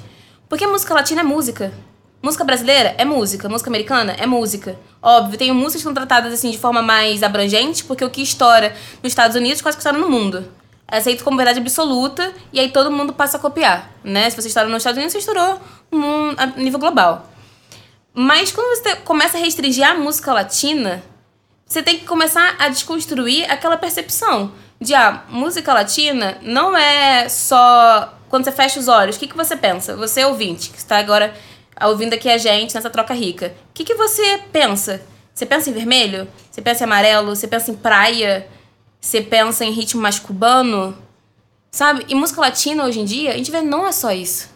Porque 0.49 0.67
música 0.67 0.95
latina 0.95 1.21
é 1.21 1.25
música. 1.25 1.73
Música 2.21 2.45
brasileira 2.45 2.97
é 2.99 3.05
música, 3.05 3.49
música 3.49 3.71
americana 3.71 4.13
é 4.19 4.27
música. 4.27 4.79
Óbvio, 5.01 5.39
tem 5.39 5.53
músicas 5.53 5.77
que 5.77 5.83
são 5.83 5.95
tratadas 5.95 6.33
assim 6.33 6.51
de 6.51 6.59
forma 6.59 6.83
mais 6.83 7.23
abrangente, 7.23 7.85
porque 7.85 8.05
o 8.05 8.11
que 8.11 8.21
estoura 8.21 8.75
nos 9.03 9.13
Estados 9.13 9.37
Unidos 9.37 9.63
quase 9.63 9.77
que 9.77 9.85
estoura 9.85 9.99
no 9.99 10.11
mundo. 10.11 10.51
É 10.91 10.99
aceito 10.99 11.23
como 11.23 11.37
verdade 11.37 11.61
absoluta 11.61 12.33
e 12.53 12.59
aí 12.59 12.71
todo 12.71 12.91
mundo 12.91 13.13
passa 13.13 13.37
a 13.37 13.41
copiar, 13.41 13.91
né? 14.03 14.29
Se 14.29 14.35
você 14.35 14.49
estoura 14.49 14.69
nos 14.69 14.79
Estados 14.79 14.97
Unidos, 14.97 15.13
você 15.13 15.19
estourou 15.19 15.61
a 16.37 16.47
nível 16.61 16.81
global. 16.81 17.31
Mas 18.13 18.51
quando 18.51 18.77
você 18.77 18.97
começa 18.97 19.39
a 19.39 19.41
restringir 19.41 19.87
a 19.87 19.95
música 19.95 20.33
latina, 20.33 21.05
você 21.65 21.83
tem 21.83 21.99
que 21.99 22.05
começar 22.05 22.57
a 22.59 22.69
desconstruir 22.69 23.49
aquela 23.49 23.77
percepção 23.77 24.53
de 24.81 24.93
a 24.95 25.09
ah, 25.09 25.23
música 25.29 25.73
latina 25.73 26.39
não 26.43 26.77
é 26.77 27.29
só 27.29 28.15
quando 28.29 28.45
você 28.45 28.53
fecha 28.53 28.81
os 28.81 28.89
olhos. 28.89 29.17
O 29.17 29.19
que, 29.21 29.29
que 29.29 29.37
você 29.37 29.57
pensa? 29.57 29.95
Você 29.97 30.25
ouvinte, 30.25 30.71
que 30.71 30.79
está 30.79 30.99
agora 30.99 31.35
ouvindo 31.87 32.15
aqui 32.15 32.29
a 32.29 32.39
gente 32.39 32.75
nessa 32.75 32.91
troca 32.91 33.15
rica. 33.15 33.55
O 33.71 33.73
que, 33.75 33.85
que 33.85 33.95
você 33.95 34.39
pensa? 34.53 35.01
Você 35.35 35.47
pensa 35.47 35.71
em 35.71 35.73
vermelho? 35.73 36.27
Você 36.51 36.61
pensa 36.61 36.83
em 36.83 36.87
amarelo? 36.87 37.37
Você 37.37 37.47
pensa 37.47 37.71
em 37.71 37.75
praia? 37.75 38.49
Você 39.01 39.21
pensa 39.21 39.65
em 39.65 39.71
ritmo 39.71 40.03
mais 40.03 40.19
cubano? 40.19 40.97
Sabe? 41.71 42.05
E 42.09 42.15
música 42.15 42.41
latina 42.41 42.85
hoje 42.85 43.01
em 43.01 43.05
dia, 43.05 43.33
a 43.33 43.37
gente 43.37 43.51
vê 43.51 43.61
não 43.61 43.87
é 43.87 43.93
só 43.93 44.11
isso. 44.11 44.51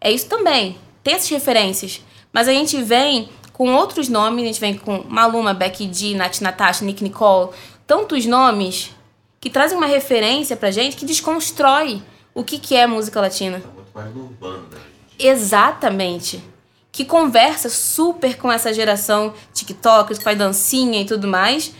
É 0.00 0.10
isso 0.10 0.28
também. 0.28 0.78
Tem 1.02 1.14
essas 1.14 1.28
referências. 1.28 2.00
Mas 2.32 2.46
a 2.46 2.52
gente 2.52 2.80
vem 2.80 3.28
com 3.52 3.74
outros 3.74 4.08
nomes, 4.08 4.44
a 4.44 4.46
gente 4.46 4.60
vem 4.60 4.76
com 4.76 5.04
Maluma, 5.08 5.52
Becky 5.52 5.92
G, 5.92 6.14
Nath 6.14 6.40
Natasha, 6.40 6.84
Nick 6.84 7.02
Nicole, 7.02 7.50
tantos 7.86 8.24
nomes 8.24 8.94
que 9.40 9.50
trazem 9.50 9.76
uma 9.76 9.86
referência 9.86 10.56
pra 10.56 10.70
gente 10.70 10.96
que 10.96 11.04
desconstrói 11.04 12.00
o 12.34 12.44
que, 12.44 12.58
que 12.58 12.76
é 12.76 12.86
música 12.86 13.20
latina. 13.20 13.56
É 13.56 13.74
muito 13.74 13.90
mais 13.92 14.16
urbano, 14.16 14.68
né? 14.70 14.91
Exatamente. 15.18 16.42
Que 16.90 17.04
conversa 17.04 17.70
super 17.70 18.36
com 18.36 18.52
essa 18.52 18.72
geração 18.72 19.32
TikTok, 19.54 20.14
que 20.14 20.22
faz 20.22 20.36
dancinha 20.36 21.00
e 21.00 21.04
tudo 21.04 21.26
mais. 21.26 21.72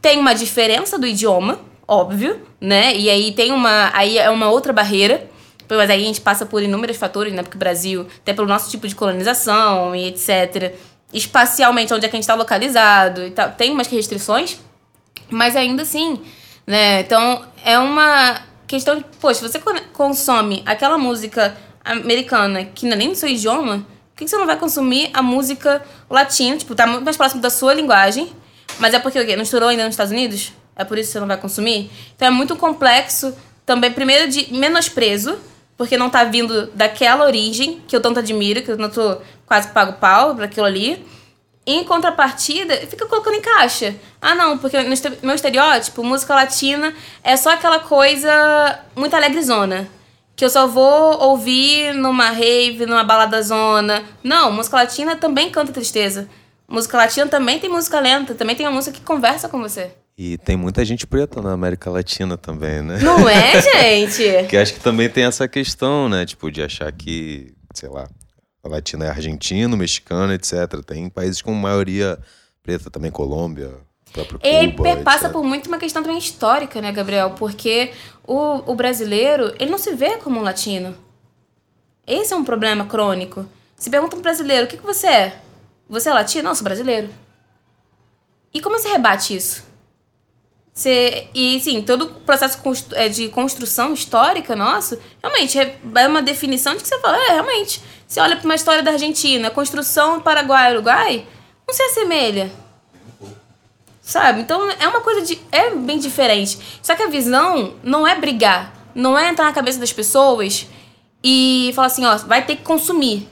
Tem 0.00 0.18
uma 0.18 0.34
diferença 0.34 0.98
do 0.98 1.06
idioma, 1.06 1.60
óbvio, 1.86 2.40
né? 2.60 2.96
E 2.96 3.08
aí 3.08 3.32
tem 3.32 3.52
uma. 3.52 3.90
Aí 3.94 4.18
é 4.18 4.28
uma 4.30 4.50
outra 4.50 4.72
barreira. 4.72 5.28
Mas 5.68 5.90
aí 5.90 6.02
a 6.02 6.06
gente 6.06 6.20
passa 6.20 6.46
por 6.46 6.62
inúmeros 6.62 6.96
fatores, 6.96 7.32
né? 7.32 7.42
Porque 7.42 7.56
o 7.56 7.58
Brasil, 7.58 8.06
até 8.22 8.32
pelo 8.32 8.48
nosso 8.48 8.70
tipo 8.70 8.88
de 8.88 8.94
colonização 8.94 9.94
e 9.94 10.06
etc. 10.06 10.74
Espacialmente, 11.12 11.92
onde 11.92 12.06
é 12.06 12.08
que 12.08 12.16
a 12.16 12.18
gente 12.18 12.24
está 12.24 12.34
localizado 12.34 13.22
e 13.22 13.30
tal. 13.30 13.50
Tem 13.52 13.70
umas 13.70 13.86
restrições, 13.86 14.58
mas 15.28 15.56
ainda 15.56 15.82
assim, 15.82 16.20
né? 16.66 17.00
Então, 17.00 17.44
é 17.64 17.78
uma 17.78 18.40
questão 18.66 18.96
de, 18.96 19.04
poxa, 19.20 19.46
você 19.46 19.60
consome 19.92 20.62
aquela 20.66 20.96
música 20.98 21.56
americana 21.92 22.64
que 22.64 22.86
não 22.86 22.92
é 22.92 22.96
nem 22.96 23.08
no 23.08 23.16
seu 23.16 23.28
idioma, 23.28 23.86
por 24.14 24.24
que 24.24 24.28
você 24.28 24.36
não 24.36 24.46
vai 24.46 24.56
consumir 24.56 25.10
a 25.14 25.22
música 25.22 25.82
latina? 26.10 26.56
Tipo, 26.56 26.74
tá 26.74 26.86
muito 26.86 27.04
mais 27.04 27.16
próximo 27.16 27.40
da 27.40 27.50
sua 27.50 27.72
linguagem. 27.72 28.32
Mas 28.78 28.92
é 28.92 28.98
porque 28.98 29.18
o 29.18 29.24
quê? 29.24 29.36
Não 29.36 29.42
estourou 29.42 29.68
ainda 29.68 29.84
nos 29.84 29.92
Estados 29.92 30.12
Unidos? 30.12 30.52
É 30.76 30.84
por 30.84 30.98
isso 30.98 31.08
que 31.08 31.12
você 31.12 31.20
não 31.20 31.26
vai 31.26 31.36
consumir? 31.36 31.90
Então 32.14 32.28
é 32.28 32.30
muito 32.30 32.54
complexo 32.56 33.34
também, 33.64 33.90
primeiro, 33.90 34.28
de 34.28 34.52
menosprezo, 34.52 35.38
porque 35.76 35.96
não 35.96 36.10
tá 36.10 36.24
vindo 36.24 36.66
daquela 36.74 37.24
origem 37.24 37.80
que 37.86 37.94
eu 37.94 38.00
tanto 38.00 38.18
admiro, 38.18 38.62
que 38.62 38.70
eu 38.70 38.76
tanto 38.76 39.18
quase 39.46 39.68
pago 39.68 39.94
pau 39.94 40.34
pra 40.34 40.44
aquilo 40.44 40.66
ali. 40.66 41.04
Em 41.66 41.84
contrapartida, 41.84 42.76
fica 42.88 43.06
colocando 43.06 43.34
em 43.34 43.40
caixa. 43.40 43.94
Ah, 44.20 44.34
não, 44.34 44.58
porque 44.58 44.82
no 44.82 44.94
meu 45.22 45.34
estereótipo, 45.34 46.02
música 46.02 46.34
latina 46.34 46.94
é 47.22 47.36
só 47.36 47.52
aquela 47.52 47.80
coisa 47.80 48.80
muito 48.96 49.14
alegrezona 49.14 49.88
que 50.38 50.44
eu 50.44 50.50
só 50.50 50.68
vou 50.68 51.20
ouvir 51.20 51.92
numa 51.94 52.30
rave, 52.30 52.86
numa 52.86 53.02
balada 53.02 53.42
zona. 53.42 54.04
Não, 54.22 54.52
música 54.52 54.76
latina 54.76 55.16
também 55.16 55.50
canta 55.50 55.72
tristeza. 55.72 56.28
Música 56.68 56.96
latina 56.96 57.26
também 57.26 57.58
tem 57.58 57.68
música 57.68 57.98
lenta, 57.98 58.36
também 58.36 58.54
tem 58.54 58.64
uma 58.64 58.70
música 58.70 58.96
que 58.96 59.02
conversa 59.04 59.48
com 59.48 59.60
você. 59.60 59.90
E 60.16 60.38
tem 60.38 60.56
muita 60.56 60.84
gente 60.84 61.08
preta 61.08 61.42
na 61.42 61.50
América 61.50 61.90
Latina 61.90 62.36
também, 62.36 62.82
né? 62.82 63.00
Não 63.00 63.28
é, 63.28 63.60
gente? 64.06 64.46
que 64.48 64.56
acho 64.56 64.74
que 64.74 64.80
também 64.80 65.08
tem 65.08 65.24
essa 65.24 65.48
questão, 65.48 66.08
né? 66.08 66.24
Tipo, 66.24 66.52
de 66.52 66.62
achar 66.62 66.92
que, 66.92 67.52
sei 67.74 67.88
lá, 67.88 68.08
a 68.62 68.68
latina 68.68 69.06
é 69.06 69.08
argentino, 69.08 69.76
mexicano, 69.76 70.32
etc. 70.32 70.84
Tem 70.86 71.10
países 71.10 71.42
com 71.42 71.52
maioria 71.52 72.16
preta 72.62 72.88
também, 72.88 73.10
Colômbia, 73.10 73.72
Ele 74.42 74.72
Cuba, 74.72 74.96
passa 74.96 75.26
etc. 75.26 75.32
por 75.32 75.44
muito 75.44 75.66
uma 75.66 75.78
questão 75.78 76.02
também 76.02 76.18
histórica, 76.18 76.80
né, 76.80 76.90
Gabriel? 76.92 77.30
Porque 77.30 77.92
o, 78.26 78.70
o 78.70 78.74
brasileiro, 78.74 79.54
ele 79.58 79.70
não 79.70 79.78
se 79.78 79.94
vê 79.94 80.16
como 80.16 80.40
um 80.40 80.42
latino. 80.42 80.96
Esse 82.06 82.32
é 82.32 82.36
um 82.36 82.44
problema 82.44 82.86
crônico. 82.86 83.46
Se 83.76 83.90
pergunta 83.90 84.16
um 84.16 84.20
brasileiro, 84.20 84.66
o 84.66 84.68
que, 84.68 84.76
que 84.76 84.86
você 84.86 85.06
é? 85.06 85.40
Você 85.88 86.08
é 86.08 86.12
latino? 86.12 86.44
Não, 86.48 86.54
sou 86.54 86.64
brasileiro. 86.64 87.10
E 88.52 88.60
como 88.60 88.78
você 88.78 88.88
rebate 88.88 89.36
isso? 89.36 89.68
Você, 90.72 91.26
e 91.34 91.58
sim, 91.60 91.82
todo 91.82 92.02
o 92.02 92.14
processo 92.20 92.60
é, 92.92 93.08
de 93.08 93.28
construção 93.30 93.92
histórica 93.92 94.54
nosso, 94.54 94.96
realmente 95.20 95.58
é, 95.58 95.76
é 95.96 96.06
uma 96.06 96.22
definição 96.22 96.74
de 96.76 96.82
que 96.82 96.88
você 96.88 97.00
fala, 97.00 97.16
é, 97.16 97.32
realmente. 97.32 97.82
Você 98.06 98.20
olha 98.20 98.36
para 98.36 98.44
uma 98.44 98.54
história 98.54 98.82
da 98.82 98.92
Argentina, 98.92 99.50
construção 99.50 100.20
Paraguai, 100.20 100.72
Uruguai, 100.72 101.26
não 101.66 101.74
se 101.74 101.82
assemelha. 101.82 102.50
Sabe? 104.08 104.40
Então 104.40 104.70
é 104.70 104.88
uma 104.88 105.02
coisa 105.02 105.20
de. 105.20 105.38
É 105.52 105.68
bem 105.68 105.98
diferente. 105.98 106.58
Só 106.80 106.96
que 106.96 107.02
a 107.02 107.08
visão 107.08 107.74
não 107.82 108.08
é 108.08 108.18
brigar. 108.18 108.72
Não 108.94 109.18
é 109.18 109.28
entrar 109.28 109.44
na 109.44 109.52
cabeça 109.52 109.78
das 109.78 109.92
pessoas 109.92 110.66
e 111.22 111.72
falar 111.74 111.88
assim, 111.88 112.06
ó, 112.06 112.16
vai 112.16 112.42
ter 112.42 112.56
que 112.56 112.62
consumir. 112.62 113.28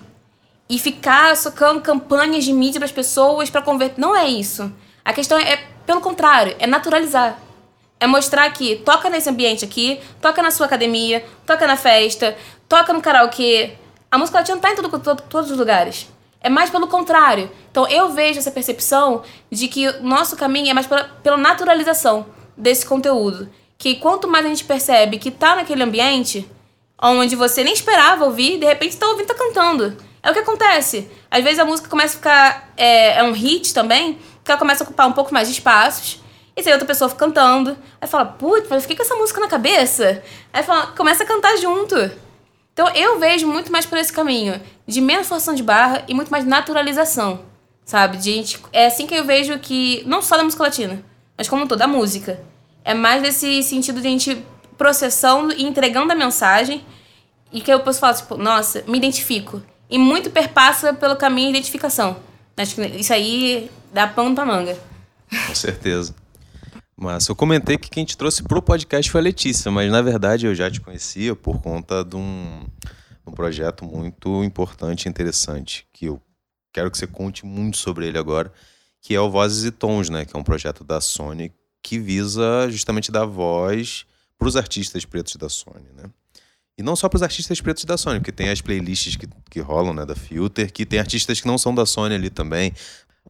E 0.69 0.79
ficar 0.79 1.35
socando 1.35 1.81
campanhas 1.81 2.45
de 2.45 2.53
mídia 2.53 2.79
para 2.79 2.85
as 2.85 2.93
pessoas 2.93 3.49
para 3.49 3.63
converter. 3.63 3.99
Não 3.99 4.15
é 4.15 4.29
isso. 4.29 4.71
A 5.03 5.15
questão 5.15 5.39
é, 5.39 5.57
pelo 5.87 6.03
contrário, 6.03 6.55
é 6.59 6.67
naturalizar. 6.67 7.39
É 7.99 8.07
mostrar 8.07 8.51
que 8.51 8.77
toca 8.77 9.09
nesse 9.09 9.31
ambiente 9.31 9.65
aqui, 9.65 9.99
toca 10.21 10.43
na 10.43 10.51
sua 10.51 10.67
academia, 10.67 11.25
toca 11.47 11.67
na 11.67 11.79
festa, 11.79 12.37
toca 12.69 12.93
no 12.93 13.01
karaokê. 13.01 13.79
A 14.11 14.19
música 14.19 14.41
latina 14.41 14.61
tá 14.61 14.73
em 14.73 14.77
todo, 14.77 14.99
todo, 14.99 15.23
todos 15.23 15.51
os 15.51 15.57
lugares. 15.57 16.07
É 16.41 16.49
mais 16.49 16.71
pelo 16.71 16.87
contrário. 16.87 17.51
Então 17.71 17.89
eu 17.89 18.11
vejo 18.11 18.39
essa 18.39 18.51
percepção 18.51 19.23
de 19.51 19.69
que 19.69 19.89
o 19.89 20.03
nosso 20.03 20.37
caminho 20.37 20.71
é 20.71 20.75
mais 20.75 20.87
pela, 20.87 21.05
pela 21.05 21.37
naturalização 21.37 22.27
desse 22.57 22.87
conteúdo. 22.87 23.49
Que 23.79 23.97
quanto 23.97 24.29
mais 24.29 24.45
a 24.45 24.49
gente 24.49 24.65
percebe 24.65 25.19
que 25.19 25.31
tá 25.31 25.57
naquele 25.57 25.83
ambiente, 25.83 26.49
onde 27.01 27.37
você 27.37 27.63
nem 27.63 27.75
esperava 27.75 28.25
ouvir, 28.25 28.59
de 28.59 28.65
repente 28.65 28.97
tá 28.97 29.07
ouvindo, 29.09 29.27
tá 29.27 29.35
cantando. 29.35 29.97
É 30.23 30.31
o 30.31 30.33
que 30.33 30.41
acontece. 30.41 31.11
Às 31.31 31.45
vezes 31.45 31.59
a 31.59 31.65
música 31.65 31.89
começa 31.89 32.15
a 32.15 32.17
ficar. 32.17 32.73
É, 32.77 33.19
é 33.19 33.23
um 33.23 33.33
hit 33.33 33.73
também, 33.73 34.19
que 34.43 34.51
ela 34.51 34.59
começa 34.59 34.83
a 34.83 34.85
ocupar 34.85 35.07
um 35.07 35.13
pouco 35.13 35.33
mais 35.33 35.47
de 35.49 35.55
espaços. 35.55 36.21
E 36.57 36.63
se 36.63 36.73
outra 36.73 36.87
pessoa 36.87 37.11
cantando. 37.11 37.77
Aí 38.01 38.09
fala, 38.09 38.25
putz, 38.25 38.67
mas 38.69 38.83
fiquei 38.83 38.97
com 38.97 39.03
essa 39.03 39.15
música 39.15 39.41
na 39.41 39.47
cabeça. 39.47 40.23
Aí 40.53 40.63
fala, 40.63 40.89
começa 40.89 41.23
a 41.23 41.27
cantar 41.27 41.57
junto. 41.59 41.95
Então 42.77 42.91
eu 42.91 43.19
vejo 43.19 43.47
muito 43.47 43.73
mais 43.73 43.87
por 43.87 43.97
esse 43.97 44.13
caminho 44.13 44.61
de 44.87 45.01
menos 45.01 45.27
forçação 45.27 45.55
de 45.55 45.63
barra 45.63 46.05
e 46.07 46.13
muito 46.13 46.31
mais 46.31 46.45
naturalização, 46.45 47.41
sabe? 47.87 48.19
De 48.19 48.25
gente, 48.25 48.61
é 48.71 48.85
assim 48.85 49.07
que 49.07 49.15
eu 49.15 49.25
vejo 49.25 49.59
que 49.59 50.05
não 50.07 50.21
só 50.21 50.37
da 50.37 50.45
música 50.45 50.63
latina, 50.63 51.03
mas 51.39 51.49
como 51.49 51.67
toda 51.67 51.85
a 51.85 51.89
música. 51.89 52.39
É 52.85 52.93
mais 52.93 53.23
nesse 53.23 53.63
sentido 53.63 53.99
de 54.03 54.07
a 54.07 54.11
gente 54.11 54.45
processando 54.77 55.55
e 55.55 55.65
entregando 55.65 56.13
a 56.13 56.15
mensagem 56.15 56.85
e 57.51 57.63
que 57.63 57.73
eu 57.73 57.81
posso 57.81 57.99
falar, 57.99 58.13
tipo, 58.13 58.37
nossa, 58.37 58.85
me 58.87 58.99
identifico. 58.99 59.63
E 59.89 59.99
muito 59.99 60.29
perpassa 60.29 60.93
pelo 60.93 61.17
caminho 61.17 61.53
de 61.53 61.57
identificação. 61.57 62.19
Acho 62.59 62.75
que 62.75 62.83
isso 62.83 63.11
aí 63.11 63.71
dá 63.91 64.07
pão 64.07 64.35
pra 64.35 64.45
manga. 64.45 64.79
Com 65.47 65.55
certeza. 65.55 66.15
Mas 66.99 67.29
eu 67.29 67.37
comentei 67.37 67.77
que 67.77 67.91
quem 67.91 68.07
te 68.07 68.17
trouxe 68.17 68.43
pro 68.43 68.63
podcast 68.63 69.11
foi 69.11 69.21
a 69.21 69.25
Letícia, 69.25 69.71
mas 69.71 69.91
na 69.93 70.01
verdade 70.01 70.47
eu 70.47 70.55
já 70.55 70.71
te 70.71 70.81
conhecia 70.81 71.37
por 71.37 71.61
conta 71.61 72.03
de 72.03 72.17
um, 72.17 72.65
um 73.27 73.33
projeto 73.33 73.85
muito 73.85 74.43
importante 74.43 75.05
e 75.05 75.09
interessante, 75.09 75.87
que 75.93 76.07
eu 76.07 76.21
quero 76.73 76.91
que 76.91 76.97
você 76.97 77.07
conte 77.07 77.45
muito 77.45 77.77
sobre 77.77 78.07
ele 78.07 78.17
agora, 78.17 78.51
que 79.03 79.15
é 79.15 79.21
o 79.21 79.31
Vozes 79.31 79.65
e 79.65 79.71
Tons, 79.71 80.09
né? 80.09 80.25
Que 80.25 80.35
é 80.35 80.39
um 80.39 80.43
projeto 80.43 80.83
da 80.83 81.01
Sony 81.01 81.53
que 81.83 81.99
visa 81.99 82.69
justamente 82.71 83.13
dar 83.13 83.27
voz 83.27 84.07
para 84.39 84.49
os 84.49 84.57
artistas 84.57 85.05
pretos 85.05 85.37
da 85.37 85.51
Sony, 85.51 85.89
né? 85.95 86.05
E 86.79 86.83
não 86.83 86.97
só 86.97 87.09
para 87.09 87.17
os 87.17 87.23
artistas 87.23 87.61
pretos 87.61 87.85
da 87.85 87.97
Sony, 87.97 88.21
porque 88.21 88.33
tem 88.33 88.49
as 88.49 88.61
playlists 88.61 89.17
que, 89.17 89.29
que 89.51 89.61
rolam, 89.61 89.95
né, 89.95 90.05
da 90.05 90.15
Filter, 90.15 90.73
que 90.73 90.85
tem 90.85 90.99
artistas 90.99 91.41
que 91.41 91.47
não 91.47 91.57
são 91.57 91.75
da 91.75 91.87
Sony 91.87 92.15
ali 92.15 92.29
também. 92.29 92.73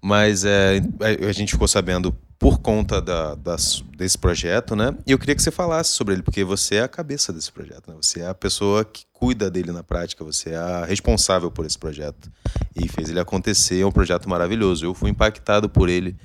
Mas 0.03 0.45
é, 0.45 0.81
a 1.29 1.33
gente 1.33 1.53
ficou 1.53 1.69
sabendo 1.69 2.17
por 2.39 2.59
conta 2.59 3.01
da, 3.01 3.35
das, 3.35 3.83
desse 3.97 4.19
projeto, 4.19 4.77
né? 4.77 4.95
E 5.07 5.13
eu 5.13 5.19
queria 5.19 5.35
que 5.35 5.43
você 5.43 5.51
falasse 5.51 5.91
sobre 5.91 6.15
ele, 6.15 6.23
porque 6.23 6.45
você 6.45 6.77
é 6.77 6.83
a 6.83 6.89
cabeça 6.89 7.33
desse 7.33 7.51
projeto, 7.51 7.91
né? 7.91 7.97
Você 8.01 8.21
é 8.21 8.29
a 8.29 8.35
pessoa 8.35 8.85
que 8.85 9.05
cuida 9.13 9.51
dele 9.51 9.73
na 9.73 9.83
prática, 9.83 10.23
você 10.23 10.51
é 10.51 10.57
a 10.57 10.85
responsável 10.85 11.51
por 11.51 11.65
esse 11.65 11.79
projeto. 11.79 12.31
E 12.75 12.89
fez 12.89 13.09
ele 13.09 13.21
acontecer, 13.21 13.81
é 13.81 13.87
um 13.87 13.93
projeto 13.93 14.29
maravilhoso. 14.29 14.85
Eu 14.85 14.95
fui 14.95 15.11
impactado 15.11 15.69
por 15.69 15.89
ele 15.89 16.17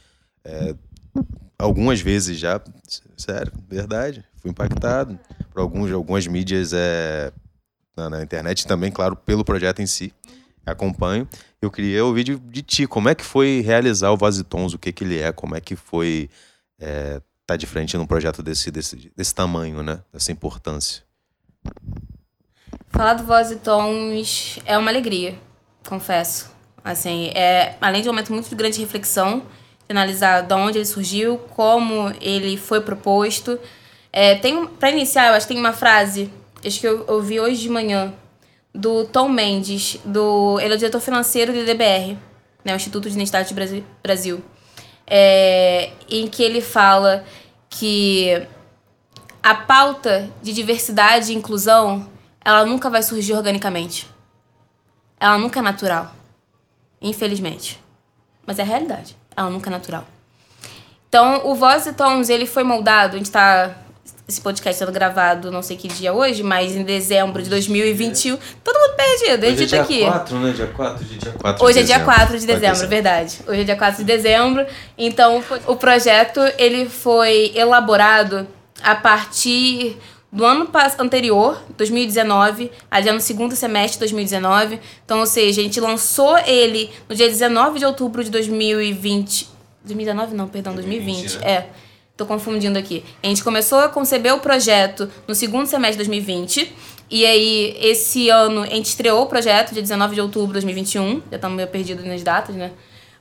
é, 0.44 0.76
algumas 1.58 2.02
vezes 2.02 2.38
já, 2.38 2.62
sério, 3.16 3.54
verdade. 3.70 4.24
Fui 4.38 4.52
impactado 4.52 5.18
por 5.52 5.62
alguns, 5.62 5.92
algumas 5.92 6.28
mídias 6.28 6.74
é, 6.74 7.32
na, 7.96 8.10
na 8.10 8.24
internet 8.24 8.68
também, 8.68 8.92
claro, 8.92 9.16
pelo 9.16 9.46
projeto 9.46 9.82
em 9.82 9.88
si 9.88 10.14
acompanho. 10.72 11.28
Eu 11.62 11.70
queria 11.70 12.04
ouvir 12.04 12.24
de, 12.24 12.36
de 12.38 12.62
ti, 12.62 12.88
como 12.88 13.10
é 13.10 13.16
que 13.16 13.24
foi 13.24 13.62
realizar 13.62 14.12
o 14.12 14.18
Vasitons, 14.18 14.74
o 14.74 14.80
que 14.80 14.92
que 14.92 15.04
ele 15.04 15.20
é, 15.20 15.32
como 15.32 15.56
é 15.56 15.62
que 15.62 15.76
foi 15.76 16.30
estar 16.80 16.90
é, 16.90 17.22
tá 17.46 17.56
de 17.56 17.66
frente 17.66 17.96
num 17.98 18.08
projeto 18.08 18.42
desse, 18.42 18.72
desse, 18.72 19.12
desse 19.16 19.36
tamanho, 19.36 19.84
né? 19.84 20.00
Dessa 20.12 20.32
importância. 20.32 21.04
Falar 22.90 23.14
do 23.14 23.24
Vasitons 23.24 24.60
é 24.66 24.78
uma 24.78 24.90
alegria, 24.90 25.38
confesso. 25.88 26.52
Assim, 26.84 27.28
é, 27.36 27.76
além 27.80 28.02
de 28.02 28.10
um 28.10 28.12
momento 28.12 28.34
muito 28.34 28.50
de 28.50 28.56
grande 28.56 28.80
reflexão, 28.80 29.44
de 29.88 29.92
analisar 29.92 30.42
de 30.42 30.54
onde 30.54 30.80
ele 30.80 30.86
surgiu, 30.86 31.38
como 31.38 32.12
ele 32.20 32.58
foi 32.58 32.82
proposto. 32.82 33.60
É, 34.12 34.36
tem, 34.36 34.66
para 34.66 34.92
iniciar, 34.92 35.28
eu 35.28 35.34
acho 35.36 35.48
que 35.48 35.54
tem 35.54 35.62
uma 35.62 35.74
frase, 35.74 36.32
acho 36.66 36.80
que 36.80 36.88
eu 36.88 37.06
ouvi 37.08 37.40
hoje 37.40 37.62
de 37.62 37.70
manhã, 37.70 38.14
do 38.74 39.06
Tom 39.06 39.30
Mendes, 39.30 40.00
do, 40.06 40.60
ele 40.60 40.74
é 40.74 40.76
o 40.76 40.78
diretor 40.78 41.02
financeiro 41.02 41.52
do 41.52 41.66
DBR, 41.66 42.18
né, 42.64 42.74
o 42.74 42.76
Instituto 42.76 43.10
de 43.10 43.16
Identidade 43.16 43.54
do 43.54 43.86
Brasil, 44.02 44.44
é, 45.06 45.92
em 46.10 46.28
que 46.28 46.42
ele 46.42 46.62
fala 46.62 47.26
que 47.70 48.48
a 49.44 49.56
pauta 49.56 50.30
de 50.42 50.54
diversidade 50.54 51.32
e 51.32 51.36
inclusão 51.36 52.10
ela 52.44 52.66
nunca 52.66 52.90
vai 52.90 53.04
surgir 53.04 53.34
organicamente. 53.34 54.10
Ela 55.20 55.38
nunca 55.38 55.60
é 55.60 55.64
natural. 55.64 56.12
Infelizmente. 57.02 57.80
Mas 58.46 58.58
é 58.58 58.64
a 58.64 58.66
realidade. 58.66 59.16
Ela 59.36 59.50
nunca 59.50 59.70
é 59.70 59.72
natural. 59.72 60.06
Então, 61.08 61.42
o 61.46 61.56
Voz 61.56 61.86
e 61.86 61.94
Tons, 61.94 62.30
ele 62.30 62.46
foi 62.46 62.64
moldado, 62.64 63.16
a 63.16 63.18
gente 63.18 63.30
tá 63.30 63.76
esse 64.28 64.40
podcast 64.40 64.80
sendo 64.80 64.92
gravado, 64.92 65.52
não 65.52 65.62
sei 65.62 65.76
que 65.76 65.88
dia 65.88 66.14
hoje, 66.14 66.44
mas 66.44 66.76
em 66.76 66.84
dezembro 66.84 67.42
de 67.42 67.50
2021. 67.50 68.38
Todo 68.64 68.80
mundo 68.80 68.96
perdido, 68.96 69.46
hoje 69.46 69.64
é 69.64 69.66
dia 69.66 69.82
aqui. 69.82 70.02
4, 70.06 70.40
né? 70.40 70.52
Dia 70.52 70.68
4 70.68 71.06
de 71.06 71.18
dia 71.18 71.32
4 71.32 71.66
Hoje 71.66 71.80
é 71.80 71.84
dia 71.84 72.00
4 72.00 72.40
de 72.40 72.46
dezembro, 72.46 72.88
verdade. 72.88 73.40
Hoje 73.48 73.62
é 73.62 73.64
dia 73.64 73.76
4 73.76 73.98
de 73.98 74.04
dezembro. 74.04 74.66
Então, 74.98 75.44
o 75.68 75.76
projeto 75.76 76.40
ele 76.58 76.88
foi 76.88 77.52
elaborado 77.56 78.48
a 78.82 78.96
partir 78.96 79.98
do 80.32 80.46
ano 80.46 80.70
anterior, 80.98 81.62
2019, 81.78 82.72
ali 82.90 83.12
no 83.12 83.20
segundo 83.20 83.56
semestre 83.56 83.94
de 83.94 84.00
2019. 84.00 84.80
Então, 85.04 85.20
ou 85.20 85.26
seja, 85.26 85.60
a 85.60 85.64
gente 85.64 85.80
lançou 85.82 86.38
ele 86.40 86.90
no 87.10 87.16
dia 87.16 87.28
19 87.28 87.80
de 87.80 87.86
outubro 87.86 88.24
de 88.24 88.30
2020. 88.30 89.50
2019 89.84 90.36
não, 90.36 90.48
perdão, 90.48 90.74
2020. 90.74 91.38
2020 91.38 91.40
né? 91.40 91.52
É. 91.52 91.68
Tô 92.22 92.26
confundindo 92.28 92.78
aqui. 92.78 93.04
A 93.24 93.26
gente 93.26 93.44
começou 93.44 93.80
a 93.80 93.90
conceber 93.90 94.32
o 94.32 94.38
projeto 94.38 95.10
no 95.28 95.34
segundo 95.34 95.66
semestre 95.66 96.04
de 96.04 96.10
2020. 96.10 96.72
E 97.10 97.26
aí, 97.26 97.76
esse 97.82 98.30
ano, 98.30 98.62
a 98.62 98.68
gente 98.68 98.86
estreou 98.86 99.24
o 99.24 99.26
projeto, 99.26 99.74
dia 99.74 99.82
19 99.82 100.14
de 100.14 100.22
outubro 100.22 100.50
de 100.50 100.54
2021. 100.54 101.24
Já 101.32 101.38
estamos 101.38 101.58
meio 101.58 101.68
perdidos 101.68 102.06
nas 102.06 102.22
datas, 102.22 102.56
né? 102.56 102.74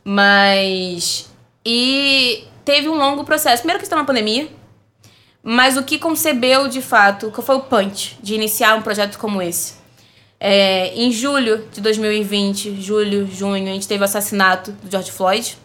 Mas. 0.04 1.30
E 1.64 2.44
teve 2.62 2.90
um 2.90 2.94
longo 2.94 3.24
processo. 3.24 3.62
Primeiro 3.62 3.78
que 3.78 3.86
está 3.86 3.96
na 3.96 4.04
pandemia. 4.04 4.48
Mas 5.42 5.78
o 5.78 5.82
que 5.82 5.98
concebeu, 5.98 6.68
de 6.68 6.82
fato, 6.82 7.30
qual 7.30 7.42
foi 7.42 7.56
o 7.56 7.60
punch 7.60 8.18
de 8.22 8.34
iniciar 8.34 8.76
um 8.76 8.82
projeto 8.82 9.16
como 9.16 9.40
esse? 9.40 9.76
É, 10.38 10.94
em 10.94 11.10
julho 11.10 11.66
de 11.72 11.80
2020, 11.80 12.78
julho, 12.78 13.26
junho, 13.32 13.66
a 13.66 13.72
gente 13.72 13.88
teve 13.88 14.02
o 14.02 14.04
assassinato 14.04 14.72
do 14.72 14.90
George 14.90 15.10
Floyd. 15.10 15.56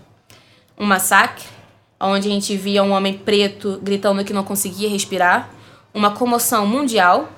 Um 0.77 0.85
massacre 0.85 1.54
onde 1.99 2.27
a 2.27 2.31
gente 2.31 2.55
via 2.55 2.83
um 2.83 2.91
homem 2.91 3.17
preto 3.17 3.79
gritando 3.81 4.23
que 4.23 4.33
não 4.33 4.43
conseguia 4.43 4.89
respirar, 4.89 5.49
uma 5.93 6.11
comoção 6.11 6.67
mundial. 6.67 7.29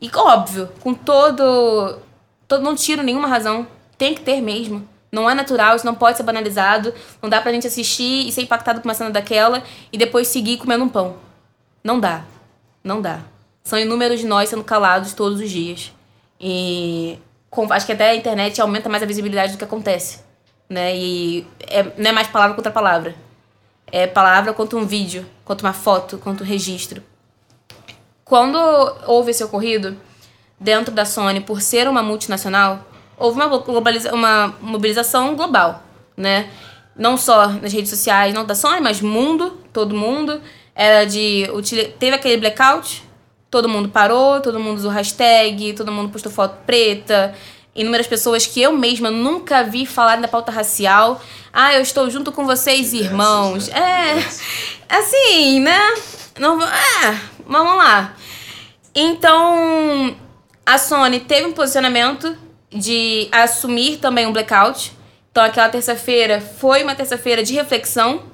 E 0.00 0.10
óbvio, 0.14 0.68
com 0.80 0.94
todo, 0.94 1.98
todo 2.46 2.62
não 2.62 2.74
tiro 2.74 3.02
nenhuma 3.02 3.26
razão, 3.26 3.66
tem 3.96 4.14
que 4.14 4.20
ter 4.20 4.40
mesmo. 4.40 4.86
Não 5.10 5.28
é 5.28 5.34
natural, 5.34 5.74
isso 5.74 5.86
não 5.86 5.94
pode 5.94 6.16
ser 6.16 6.22
banalizado. 6.22 6.94
Não 7.20 7.28
dá 7.28 7.40
pra 7.40 7.52
gente 7.52 7.66
assistir 7.66 8.28
e 8.28 8.32
ser 8.32 8.42
impactado 8.42 8.80
com 8.80 8.88
uma 8.88 8.94
cena 8.94 9.10
daquela 9.10 9.62
e 9.90 9.98
depois 9.98 10.28
seguir 10.28 10.58
comendo 10.58 10.84
um 10.84 10.88
pão. 10.88 11.16
Não 11.82 11.98
dá. 11.98 12.24
Não 12.84 13.00
dá. 13.00 13.20
São 13.64 13.78
inúmeros 13.78 14.20
de 14.20 14.26
nós 14.26 14.50
sendo 14.50 14.62
calados 14.62 15.14
todos 15.14 15.40
os 15.40 15.50
dias. 15.50 15.92
E 16.38 17.18
com, 17.50 17.72
acho 17.72 17.86
que 17.86 17.92
até 17.92 18.10
a 18.10 18.14
internet 18.14 18.60
aumenta 18.60 18.88
mais 18.88 19.02
a 19.02 19.06
visibilidade 19.06 19.52
do 19.52 19.58
que 19.58 19.64
acontece. 19.64 20.20
Né? 20.68 20.94
E 20.94 21.46
é, 21.66 21.82
não 21.96 22.10
é 22.10 22.12
mais 22.12 22.28
palavra 22.28 22.54
contra 22.54 22.70
palavra 22.70 23.14
é, 23.90 24.06
palavra 24.06 24.52
quanto 24.52 24.76
um 24.76 24.86
vídeo, 24.86 25.26
quanto 25.44 25.62
uma 25.62 25.72
foto, 25.72 26.18
quanto 26.18 26.42
um 26.42 26.46
registro. 26.46 27.02
Quando 28.24 28.58
houve 29.06 29.30
esse 29.30 29.42
ocorrido, 29.42 29.96
dentro 30.60 30.92
da 30.92 31.04
Sony, 31.04 31.40
por 31.40 31.60
ser 31.60 31.88
uma 31.88 32.02
multinacional, 32.02 32.86
houve 33.16 33.40
uma, 33.40 33.58
globaliza 33.58 34.14
uma 34.14 34.54
mobilização 34.60 35.34
global, 35.34 35.82
né? 36.16 36.50
Não 36.96 37.16
só 37.16 37.48
nas 37.48 37.72
redes 37.72 37.90
sociais, 37.90 38.34
não 38.34 38.44
da 38.44 38.54
Sony, 38.54 38.80
mas 38.80 39.00
mundo, 39.00 39.58
todo 39.72 39.94
mundo. 39.94 40.40
Era 40.74 41.04
de. 41.04 41.48
Teve 41.98 42.16
aquele 42.16 42.36
blackout, 42.36 43.04
todo 43.50 43.68
mundo 43.68 43.88
parou, 43.88 44.40
todo 44.40 44.58
mundo 44.58 44.78
usou 44.78 44.90
hashtag, 44.90 45.72
todo 45.74 45.92
mundo 45.92 46.10
postou 46.10 46.30
foto 46.30 46.56
preta, 46.66 47.34
inúmeras 47.78 48.06
pessoas 48.06 48.44
que 48.44 48.60
eu 48.60 48.72
mesma 48.72 49.10
nunca 49.10 49.62
vi 49.62 49.86
falar 49.86 50.16
da 50.16 50.26
pauta 50.26 50.50
racial. 50.50 51.22
Ah, 51.52 51.74
eu 51.74 51.80
estou 51.80 52.10
junto 52.10 52.32
com 52.32 52.44
vocês, 52.44 52.92
irmãos. 52.92 53.68
É, 53.68 54.14
assim, 54.88 55.60
né? 55.60 55.78
Não, 56.38 56.60
é, 56.62 57.20
vamos 57.46 57.76
lá. 57.76 58.14
Então, 58.94 60.16
a 60.66 60.76
Sony 60.76 61.20
teve 61.20 61.46
um 61.46 61.52
posicionamento 61.52 62.36
de 62.70 63.28
assumir 63.30 63.98
também 63.98 64.26
um 64.26 64.32
blackout. 64.32 64.92
Então, 65.30 65.44
aquela 65.44 65.68
terça-feira 65.68 66.40
foi 66.40 66.82
uma 66.82 66.96
terça-feira 66.96 67.44
de 67.44 67.54
reflexão 67.54 68.24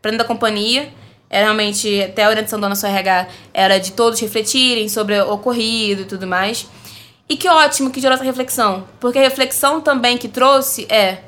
para 0.00 0.10
dentro 0.10 0.24
da 0.24 0.28
companhia. 0.28 0.90
Era 1.28 1.44
realmente, 1.44 2.02
até 2.02 2.24
a 2.24 2.28
orientação 2.28 2.58
da 2.58 2.68
nossa 2.68 2.88
RH 2.88 3.28
era 3.52 3.78
de 3.78 3.92
todos 3.92 4.18
refletirem 4.20 4.88
sobre 4.88 5.20
o 5.20 5.32
ocorrido 5.32 6.02
e 6.02 6.04
tudo 6.06 6.26
mais. 6.26 6.66
E 7.28 7.36
que 7.36 7.48
ótimo 7.48 7.90
que 7.90 8.00
gerou 8.00 8.14
essa 8.14 8.24
reflexão, 8.24 8.86
porque 9.00 9.18
a 9.18 9.22
reflexão 9.22 9.80
também 9.80 10.16
que 10.16 10.28
trouxe 10.28 10.86
é 10.88 11.22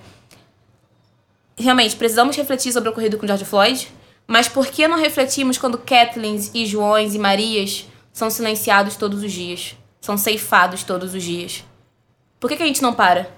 realmente 1.56 1.96
precisamos 1.96 2.36
refletir 2.36 2.72
sobre 2.72 2.88
o 2.88 2.92
ocorrido 2.92 3.18
com 3.18 3.26
George 3.26 3.44
Floyd, 3.44 3.88
mas 4.26 4.48
por 4.48 4.66
que 4.66 4.86
não 4.86 4.98
refletimos 4.98 5.58
quando 5.58 5.78
Kathleen 5.78 6.38
e 6.54 6.64
Joões 6.66 7.14
e 7.14 7.18
Marias 7.18 7.86
são 8.12 8.30
silenciados 8.30 8.94
todos 8.94 9.22
os 9.22 9.32
dias, 9.32 9.74
são 10.00 10.16
ceifados 10.16 10.84
todos 10.84 11.14
os 11.14 11.22
dias? 11.22 11.64
Por 12.38 12.48
que, 12.48 12.56
que 12.56 12.62
a 12.62 12.66
gente 12.66 12.82
não 12.82 12.92
para? 12.92 13.28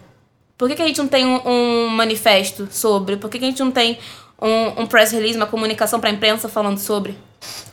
Por 0.59 0.69
que, 0.69 0.75
que 0.75 0.83
a 0.83 0.87
gente 0.87 0.99
não 0.99 1.09
tem 1.09 1.25
um, 1.25 1.41
um 1.49 1.89
manifesto 1.89 2.69
sobre? 2.71 3.17
Por 3.17 3.31
que, 3.31 3.39
que 3.39 3.45
a 3.47 3.49
gente 3.49 3.61
não 3.61 3.71
tem 3.71 3.99
um, 4.41 4.83
um 4.83 4.87
press 4.87 5.11
release, 5.13 5.37
uma 5.37 5.47
comunicação 5.47 5.99
para 5.99 6.11
a 6.11 6.13
imprensa 6.13 6.49
falando 6.51 6.79
sobre? 6.79 7.17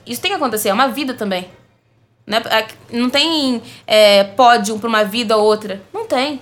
Isso 0.06 0.21
tem 0.21 0.32
que 0.32 0.38
acontecer, 0.38 0.69
é 0.69 0.73
uma 0.73 0.88
vida 0.88 1.13
também. 1.13 1.50
Né? 2.28 2.44
Não 2.92 3.10
tem 3.10 3.63
é, 3.88 4.24
pódio 4.24 4.78
para 4.78 4.90
uma 4.90 5.04
vida 5.04 5.36
ou 5.36 5.44
outra. 5.44 5.82
Não 5.92 6.06
tem. 6.06 6.42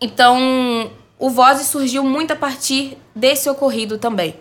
Então, 0.00 0.90
o 1.18 1.30
Voz 1.30 1.60
surgiu 1.62 2.04
muito 2.04 2.32
a 2.32 2.36
partir 2.36 2.96
desse 3.14 3.48
ocorrido 3.50 3.98
também. 3.98 4.36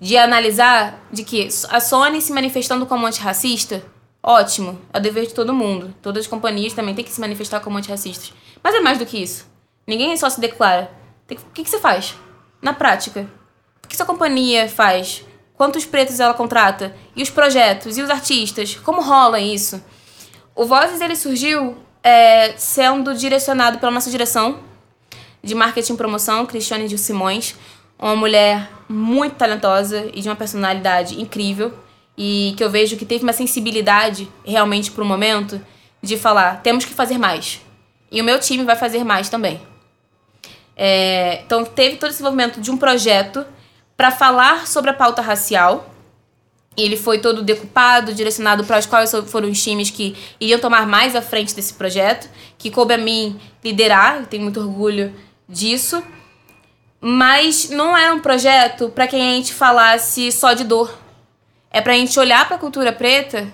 De 0.00 0.16
analisar 0.16 1.06
de 1.12 1.22
que 1.22 1.46
a 1.68 1.78
Sony 1.78 2.20
se 2.20 2.32
manifestando 2.32 2.86
como 2.86 3.06
antirracista 3.06 3.84
Ótimo, 4.22 4.78
é 4.92 4.98
o 4.98 5.00
dever 5.00 5.26
de 5.26 5.32
todo 5.32 5.54
mundo. 5.54 5.94
Todas 6.02 6.24
as 6.24 6.30
companhias 6.30 6.74
também 6.74 6.94
têm 6.94 7.04
que 7.04 7.10
se 7.10 7.20
manifestar 7.20 7.60
como 7.60 7.78
antirracistas. 7.78 8.34
Mas 8.62 8.74
é 8.74 8.80
mais 8.80 8.98
do 8.98 9.06
que 9.06 9.16
isso. 9.16 9.48
Ninguém 9.86 10.14
só 10.16 10.28
se 10.28 10.40
declara. 10.40 10.90
O 11.30 11.34
que, 11.54 11.64
que 11.64 11.70
você 11.70 11.78
faz? 11.78 12.14
Na 12.60 12.74
prática. 12.74 13.26
O 13.82 13.88
que 13.88 13.96
sua 13.96 14.04
companhia 14.04 14.68
faz? 14.68 15.24
Quantos 15.60 15.84
pretos 15.84 16.18
ela 16.18 16.32
contrata? 16.32 16.96
E 17.14 17.22
os 17.22 17.28
projetos? 17.28 17.98
E 17.98 18.00
os 18.00 18.08
artistas? 18.08 18.76
Como 18.76 19.02
rola 19.02 19.38
isso? 19.38 19.84
O 20.54 20.64
Vozes 20.64 21.02
ele 21.02 21.14
surgiu 21.14 21.76
é, 22.02 22.54
sendo 22.56 23.12
direcionado 23.12 23.76
pela 23.76 23.92
nossa 23.92 24.10
direção 24.10 24.60
de 25.44 25.54
marketing 25.54 25.92
e 25.92 25.96
promoção, 25.98 26.46
Cristiane 26.46 26.88
de 26.88 26.96
Simões, 26.96 27.54
uma 27.98 28.16
mulher 28.16 28.70
muito 28.88 29.34
talentosa 29.34 30.08
e 30.14 30.22
de 30.22 30.30
uma 30.30 30.34
personalidade 30.34 31.20
incrível 31.20 31.74
e 32.16 32.54
que 32.56 32.64
eu 32.64 32.70
vejo 32.70 32.96
que 32.96 33.04
teve 33.04 33.22
uma 33.22 33.34
sensibilidade 33.34 34.32
realmente 34.42 34.90
para 34.90 35.04
o 35.04 35.06
momento 35.06 35.60
de 36.02 36.16
falar, 36.16 36.62
temos 36.62 36.86
que 36.86 36.94
fazer 36.94 37.18
mais. 37.18 37.60
E 38.10 38.18
o 38.22 38.24
meu 38.24 38.40
time 38.40 38.64
vai 38.64 38.76
fazer 38.76 39.04
mais 39.04 39.28
também. 39.28 39.60
É, 40.74 41.42
então 41.44 41.66
teve 41.66 41.96
todo 41.96 42.08
esse 42.08 42.16
desenvolvimento 42.16 42.62
de 42.62 42.70
um 42.70 42.78
projeto 42.78 43.44
para 44.00 44.10
falar 44.10 44.66
sobre 44.66 44.90
a 44.90 44.94
pauta 44.94 45.20
racial. 45.20 45.90
Ele 46.74 46.96
foi 46.96 47.18
todo 47.18 47.42
decupado, 47.42 48.14
direcionado 48.14 48.64
para 48.64 48.78
os 48.78 48.86
quais 48.86 49.12
foram 49.26 49.50
os 49.50 49.62
times 49.62 49.90
que 49.90 50.16
iriam 50.40 50.58
tomar 50.58 50.86
mais 50.86 51.14
à 51.14 51.20
frente 51.20 51.54
desse 51.54 51.74
projeto, 51.74 52.26
que 52.56 52.70
coube 52.70 52.94
a 52.94 52.96
mim 52.96 53.38
liderar, 53.62 54.20
eu 54.20 54.26
tenho 54.26 54.42
muito 54.42 54.58
orgulho 54.58 55.14
disso. 55.46 56.02
Mas 56.98 57.68
não 57.68 57.94
era 57.94 58.14
um 58.14 58.20
projeto 58.20 58.88
para 58.88 59.06
que 59.06 59.16
a 59.16 59.18
gente 59.18 59.52
falasse 59.52 60.32
só 60.32 60.54
de 60.54 60.64
dor. 60.64 60.90
É 61.70 61.82
para 61.82 61.92
a 61.92 61.96
gente 61.96 62.18
olhar 62.18 62.46
para 62.46 62.56
a 62.56 62.58
cultura 62.58 62.94
preta 62.94 63.52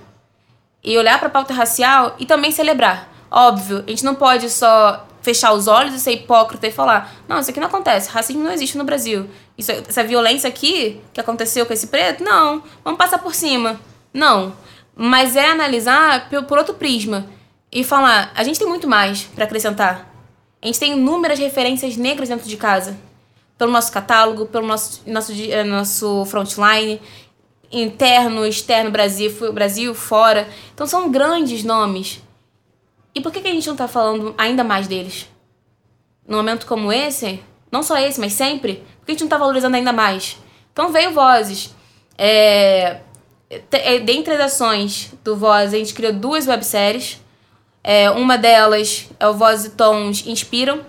e 0.81 0.97
olhar 0.97 1.19
para 1.19 1.27
a 1.27 1.33
pauta 1.33 1.53
racial 1.53 2.15
e 2.21 2.25
também 2.25 2.53
celebrar. 2.53 3.13
Óbvio, 3.29 3.83
a 3.85 3.91
gente 3.91 4.05
não 4.05 4.15
pode 4.15 4.49
só 4.49 5.06
fechar 5.27 5.53
os 5.53 5.67
olhos 5.67 5.93
e 5.93 5.99
ser 5.99 6.13
hipócrita 6.13 6.69
e 6.69 6.71
falar: 6.71 7.13
não, 7.27 7.41
isso 7.41 7.51
aqui 7.51 7.59
não 7.59 7.67
acontece, 7.67 8.09
racismo 8.09 8.45
não 8.45 8.53
existe 8.53 8.79
no 8.79 8.85
Brasil. 8.85 9.29
Isso, 9.59 9.73
essa 9.73 10.05
violência 10.05 10.47
aqui 10.49 11.01
que 11.13 11.21
aconteceu 11.21 11.67
com 11.67 11.73
esse 11.73 11.89
preto, 11.89 12.23
não, 12.23 12.63
vamos 12.85 12.97
passar 12.97 13.19
por 13.19 13.35
cima. 13.35 13.81
Não. 14.15 14.55
Mas 14.95 15.35
é 15.35 15.51
analisar 15.51 16.31
por, 16.31 16.57
outro 16.57 16.75
prisma 16.75 17.27
e 17.73 17.83
falar: 17.83 18.31
a 18.37 18.45
gente 18.45 18.59
tem 18.59 18.69
muito 18.69 18.87
mais 18.87 19.25
para 19.25 19.45
acrescentar. 19.45 20.09
A 20.63 20.67
gente 20.67 20.79
tem 20.79 20.93
inúmeras 20.93 21.41
referências 21.41 21.97
negras 21.97 22.29
dentro 22.29 22.49
de 22.49 22.57
casa. 22.57 22.97
Pelo 23.59 23.73
nosso 23.73 23.91
catálogo, 23.91 24.47
pelo 24.47 24.67
nosso, 24.67 25.03
nosso, 25.07 25.33
eh, 25.33 25.65
nosso 25.65 26.25
frontline, 26.27 27.01
interno, 27.73 28.47
externo, 28.47 28.91
Brasil, 28.91 29.53
Brasil, 29.53 29.95
fora. 29.95 30.49
Então 30.73 30.87
são 30.87 31.11
grandes 31.11 31.65
nomes. 31.65 32.23
E 33.17 33.21
por 33.21 33.33
que, 33.33 33.41
que 33.41 33.49
a 33.49 33.53
gente 33.53 33.67
não 33.67 33.75
está 33.75 33.89
falando 33.89 34.35
ainda 34.39 34.63
mais 34.63 34.87
deles? 34.87 35.27
Num 36.29 36.37
momento 36.37 36.67
como 36.67 36.93
esse, 36.93 37.43
não 37.73 37.83
só 37.83 37.97
esse, 37.97 38.21
mas 38.21 38.33
sempre, 38.35 38.85
por 39.01 39.07
que 39.07 39.13
a 39.13 39.15
gente 39.15 39.23
não 39.23 39.27
está 39.27 39.39
valorizando 39.39 39.77
ainda 39.77 39.93
mais? 39.93 40.37
Então 40.73 40.93
veio 40.93 41.13
Vozes. 41.13 41.75
É, 42.19 43.01
é 43.73 43.99
dentre 43.99 44.35
as 44.35 44.53
ações 44.53 45.15
do 45.25 45.35
Voz, 45.37 45.73
a 45.73 45.79
gente 45.79 45.95
criou 45.95 46.13
duas 46.13 46.47
webséries 46.47 47.19
é, 47.89 48.11
uma 48.11 48.37
delas 48.37 49.09
é 49.21 49.29
o 49.29 49.35
Voz 49.35 49.65
e 49.65 49.71
Tons 49.71 50.27
Inspiram. 50.27 50.81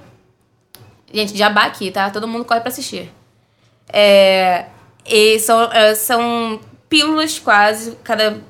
Gente, 1.13 1.37
jabá 1.37 1.65
aqui, 1.65 1.91
tá? 1.91 2.09
Todo 2.09 2.27
mundo 2.27 2.43
corre 2.43 2.59
pra 2.59 2.69
assistir. 2.69 3.11
É, 3.93 4.65
e 5.05 5.37
são, 5.37 5.71
é, 5.71 5.93
são 5.93 6.59
pílulas 6.89 7.37
quase. 7.37 7.95
Cada, 8.03 8.41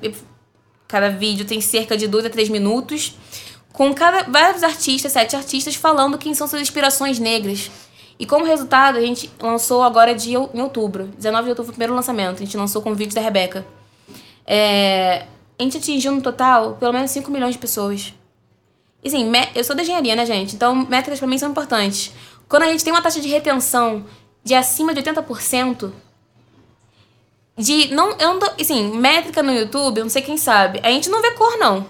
cada 0.88 1.10
vídeo 1.10 1.44
tem 1.44 1.60
cerca 1.60 1.94
de 1.94 2.08
2 2.08 2.24
a 2.24 2.30
3 2.30 2.48
minutos. 2.48 3.18
Com 3.72 3.94
cada, 3.94 4.24
vários 4.24 4.62
artistas, 4.62 5.12
sete 5.12 5.36
artistas, 5.36 5.74
falando 5.74 6.18
quem 6.18 6.34
são 6.34 6.48
suas 6.48 6.62
inspirações 6.62 7.18
negras. 7.18 7.70
E 8.18 8.26
como 8.26 8.44
resultado, 8.44 8.98
a 8.98 9.00
gente 9.00 9.30
lançou 9.40 9.82
agora 9.82 10.14
de, 10.14 10.32
em 10.32 10.60
outubro. 10.60 11.06
19 11.16 11.44
de 11.44 11.50
outubro 11.50 11.70
o 11.70 11.72
primeiro 11.72 11.94
lançamento. 11.94 12.36
A 12.36 12.44
gente 12.44 12.56
lançou 12.56 12.82
com 12.82 12.92
vídeos 12.94 13.14
da 13.14 13.20
Rebeca. 13.20 13.64
É, 14.44 15.26
a 15.58 15.62
gente 15.62 15.76
atingiu 15.76 16.12
no 16.12 16.20
total 16.20 16.74
pelo 16.74 16.92
menos 16.92 17.10
5 17.10 17.30
milhões 17.30 17.54
de 17.54 17.58
pessoas. 17.58 18.14
E 19.04 19.08
assim, 19.08 19.30
eu 19.54 19.62
sou 19.62 19.76
da 19.76 19.82
engenharia, 19.82 20.16
né, 20.16 20.26
gente? 20.26 20.56
Então, 20.56 20.74
métricas 20.74 21.18
para 21.18 21.28
mim 21.28 21.38
são 21.38 21.50
importantes. 21.50 22.12
Quando 22.48 22.64
a 22.64 22.66
gente 22.66 22.82
tem 22.82 22.92
uma 22.92 23.02
taxa 23.02 23.20
de 23.20 23.28
retenção 23.28 24.04
de 24.42 24.54
acima 24.54 24.92
de 24.94 25.02
80%, 25.02 25.92
de 27.56 27.94
não, 27.94 28.10
eu 28.12 28.34
não 28.34 28.38
tô, 28.38 28.50
assim, 28.60 28.90
métrica 28.96 29.42
no 29.42 29.52
YouTube, 29.52 29.98
eu 29.98 30.04
não 30.04 30.10
sei 30.10 30.22
quem 30.22 30.36
sabe, 30.36 30.80
a 30.82 30.90
gente 30.90 31.10
não 31.10 31.20
vê 31.20 31.32
cor 31.32 31.58
não. 31.58 31.86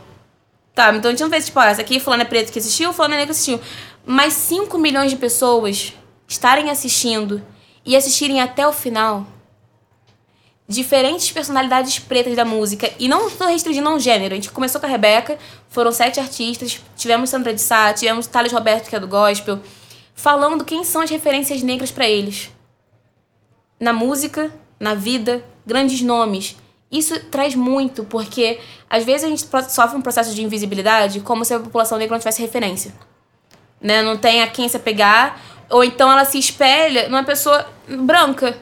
Tá, 0.79 0.95
então 0.95 1.09
a 1.09 1.11
gente 1.11 1.21
não 1.21 1.29
vê 1.29 1.41
tipo, 1.41 1.59
essa 1.59 1.81
aqui 1.81 1.99
fulano 1.99 2.23
é 2.23 2.25
preto 2.25 2.53
que 2.53 2.59
assistiu, 2.61 2.93
fulano 2.93 3.15
é 3.15 3.17
negro 3.17 3.35
que 3.35 3.41
assistiu. 3.41 3.61
Mas 4.07 4.33
5 4.35 4.79
milhões 4.79 5.11
de 5.11 5.17
pessoas 5.17 5.93
estarem 6.29 6.71
assistindo 6.71 7.45
e 7.85 7.97
assistirem 7.97 8.41
até 8.41 8.65
o 8.65 8.73
final 8.73 9.27
diferentes 10.69 11.33
personalidades 11.33 11.99
pretas 11.99 12.37
da 12.37 12.45
música. 12.45 12.93
E 12.97 13.09
não 13.09 13.27
estou 13.27 13.49
restringindo 13.49 13.89
a 13.89 13.93
um 13.93 13.99
gênero. 13.99 14.35
A 14.35 14.37
gente 14.37 14.53
começou 14.53 14.81
com 14.81 14.87
a 14.87 14.89
Rebeca, 14.89 15.37
foram 15.69 15.91
sete 15.91 16.21
artistas. 16.21 16.81
Tivemos 16.97 17.31
Sandra 17.31 17.53
de 17.53 17.61
Sá, 17.61 17.93
tivemos 17.93 18.29
Thales 18.29 18.53
Roberto, 18.53 18.89
que 18.89 18.95
é 18.95 19.01
do 19.01 19.09
gospel, 19.09 19.59
falando 20.15 20.65
quem 20.65 20.85
são 20.85 21.01
as 21.01 21.11
referências 21.11 21.61
negras 21.61 21.91
para 21.91 22.09
eles. 22.09 22.53
Na 23.81 23.93
música, 23.93 24.55
na 24.79 24.95
vida, 24.95 25.45
grandes 25.67 26.03
nomes. 26.03 26.55
Isso 26.91 27.19
traz 27.31 27.55
muito, 27.55 28.05
porque 28.05 28.61
às 28.89 29.05
vezes 29.05 29.25
a 29.25 29.29
gente 29.29 29.47
sofre 29.71 29.97
um 29.97 30.03
processo 30.03 30.35
de 30.35 30.43
invisibilidade 30.43 31.21
como 31.21 31.45
se 31.45 31.53
a 31.53 31.61
população 31.61 31.99
negra 31.99 32.15
não 32.15 32.21
tivesse 32.21 32.41
referência. 32.41 32.95
Né? 33.81 34.03
Não 34.03 34.17
tem 34.17 34.43
a 34.43 34.47
quem 34.49 34.69
se 34.69 34.77
apegar, 34.77 35.41
ou 35.69 35.85
então 35.85 36.11
ela 36.11 36.25
se 36.25 36.39
espelha 36.39 37.09
numa 37.09 37.25
pessoa 37.25 37.67
branca 37.89 38.57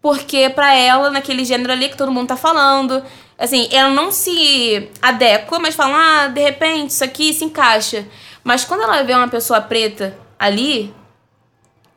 porque 0.00 0.48
para 0.48 0.74
ela, 0.74 1.10
naquele 1.10 1.44
gênero 1.44 1.72
ali 1.72 1.88
que 1.88 1.96
todo 1.96 2.12
mundo 2.12 2.28
tá 2.28 2.36
falando, 2.36 3.02
assim, 3.36 3.68
ela 3.72 3.90
não 3.90 4.10
se 4.10 4.88
adequa, 5.02 5.58
mas 5.58 5.74
fala, 5.74 6.24
ah, 6.24 6.28
de 6.28 6.40
repente 6.40 6.90
isso 6.90 7.04
aqui 7.04 7.32
se 7.32 7.44
encaixa. 7.44 8.06
Mas 8.44 8.64
quando 8.64 8.82
ela 8.82 9.02
vê 9.02 9.12
uma 9.12 9.28
pessoa 9.28 9.60
preta 9.60 10.16
ali, 10.38 10.94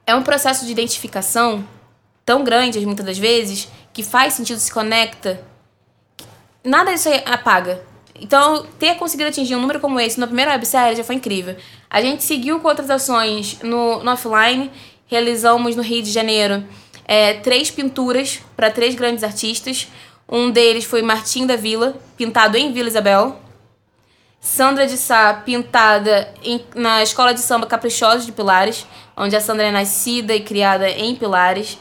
é 0.06 0.16
um 0.16 0.24
processo 0.24 0.66
de 0.66 0.72
identificação 0.72 1.66
tão 2.26 2.44
grande, 2.44 2.84
muitas 2.86 3.06
das 3.06 3.18
vezes, 3.18 3.68
que 3.94 4.04
faz 4.04 4.34
sentido, 4.34 4.60
se 4.60 4.72
conecta. 4.72 5.42
Nada 6.64 6.94
disso 6.94 7.10
apaga. 7.26 7.84
Então, 8.20 8.66
ter 8.78 8.96
conseguido 8.96 9.30
atingir 9.30 9.56
um 9.56 9.62
número 9.62 9.80
como 9.80 10.00
esse 10.00 10.20
na 10.20 10.28
primeira 10.28 10.52
websérie 10.52 10.96
já 10.96 11.04
foi 11.04 11.16
incrível. 11.16 11.56
A 11.90 12.02
gente 12.02 12.24
seguiu 12.24 12.60
com 12.60 12.68
outras 12.68 12.90
ações 12.90 13.58
no, 13.64 14.04
no 14.04 14.12
offline, 14.12 14.72
realizamos 15.08 15.76
no 15.76 15.82
Rio 15.82 16.04
de 16.04 16.12
Janeiro 16.12 16.64
é, 17.06 17.34
três 17.34 17.72
pinturas 17.72 18.40
para 18.56 18.70
três 18.70 18.96
grandes 18.96 19.24
artistas. 19.24 19.88
Um 20.30 20.52
deles 20.52 20.86
foi 20.86 21.02
Martim 21.02 21.46
da 21.46 21.56
Vila, 21.56 21.96
pintado 22.16 22.56
em 22.58 22.72
Vila 22.72 22.88
Isabel. 22.88 23.40
Sandra 24.40 24.88
de 24.88 24.98
Sá, 24.98 25.34
pintada 25.46 26.34
em, 26.44 26.64
na 26.74 27.04
Escola 27.04 27.34
de 27.34 27.42
Samba 27.42 27.68
Caprichosos 27.68 28.26
de 28.26 28.32
Pilares, 28.32 28.88
onde 29.16 29.36
a 29.36 29.42
Sandra 29.42 29.68
é 29.68 29.72
nascida 29.72 30.34
e 30.34 30.42
criada 30.42 30.90
em 30.90 31.16
Pilares. 31.16 31.78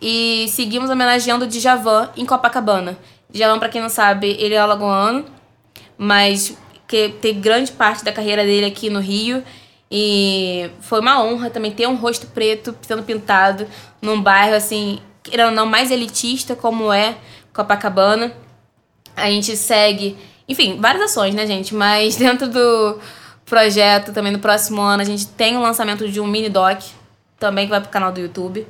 E 0.00 0.46
seguimos 0.48 0.88
homenageando 0.88 1.44
o 1.44 1.48
Djavan 1.48 2.10
em 2.16 2.24
Copacabana. 2.24 2.98
Djavan, 3.30 3.58
para 3.58 3.68
quem 3.68 3.80
não 3.80 3.88
sabe, 3.88 4.36
ele 4.38 4.54
é 4.54 4.58
alagoano, 4.58 5.24
mas 5.98 6.56
que 6.88 7.10
tem 7.20 7.40
grande 7.40 7.70
parte 7.72 8.04
da 8.04 8.12
carreira 8.12 8.42
dele 8.42 8.66
aqui 8.66 8.90
no 8.90 8.98
Rio 8.98 9.44
e 9.90 10.70
foi 10.80 11.00
uma 11.00 11.22
honra 11.22 11.50
também 11.50 11.72
ter 11.72 11.86
um 11.88 11.96
rosto 11.96 12.26
preto 12.28 12.76
sendo 12.82 13.02
pintado 13.02 13.66
num 14.00 14.22
bairro 14.22 14.54
assim, 14.54 15.00
querendo 15.22 15.50
não, 15.50 15.66
mais 15.66 15.90
elitista 15.90 16.54
como 16.54 16.92
é 16.92 17.16
Copacabana. 17.52 18.32
A 19.16 19.28
gente 19.28 19.56
segue, 19.56 20.16
enfim, 20.48 20.80
várias 20.80 21.02
ações, 21.02 21.34
né, 21.34 21.46
gente? 21.46 21.74
Mas 21.74 22.14
dentro 22.16 22.48
do 22.48 22.98
projeto, 23.44 24.12
também 24.12 24.32
no 24.32 24.38
próximo 24.38 24.80
ano, 24.80 25.02
a 25.02 25.06
gente 25.06 25.26
tem 25.26 25.56
o 25.56 25.60
lançamento 25.60 26.08
de 26.08 26.20
um 26.20 26.26
mini 26.26 26.48
doc, 26.48 26.80
também 27.38 27.66
que 27.66 27.70
vai 27.70 27.80
pro 27.80 27.90
canal 27.90 28.12
do 28.12 28.20
YouTube. 28.20 28.66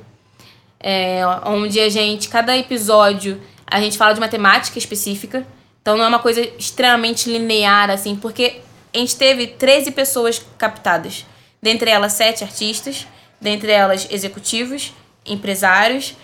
É, 0.83 1.21
onde 1.45 1.79
a 1.79 1.89
gente, 1.89 2.27
cada 2.27 2.57
episódio, 2.57 3.39
a 3.67 3.79
gente 3.79 3.97
fala 3.97 4.13
de 4.13 4.19
uma 4.19 4.27
temática 4.27 4.77
específica. 4.77 5.45
Então 5.81 5.97
não 5.97 6.05
é 6.05 6.07
uma 6.07 6.19
coisa 6.19 6.41
extremamente 6.41 7.29
linear, 7.29 7.89
assim, 7.89 8.15
porque 8.15 8.61
a 8.93 8.97
gente 8.97 9.15
teve 9.15 9.47
13 9.47 9.91
pessoas 9.91 10.41
captadas. 10.57 11.25
Dentre 11.61 11.89
elas, 11.89 12.13
sete 12.13 12.43
artistas, 12.43 13.07
dentre 13.39 13.71
elas, 13.71 14.07
executivos, 14.11 14.93
empresários, 15.25 16.15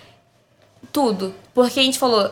tudo. 0.92 1.34
Porque 1.54 1.80
a 1.80 1.82
gente 1.82 1.98
falou, 1.98 2.30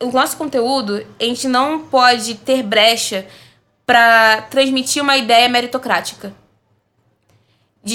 o 0.00 0.10
nosso 0.12 0.36
conteúdo, 0.36 1.04
a 1.20 1.24
gente 1.24 1.48
não 1.48 1.80
pode 1.80 2.34
ter 2.36 2.62
brecha 2.62 3.26
para 3.84 4.42
transmitir 4.42 5.02
uma 5.02 5.16
ideia 5.16 5.48
meritocrática. 5.48 6.32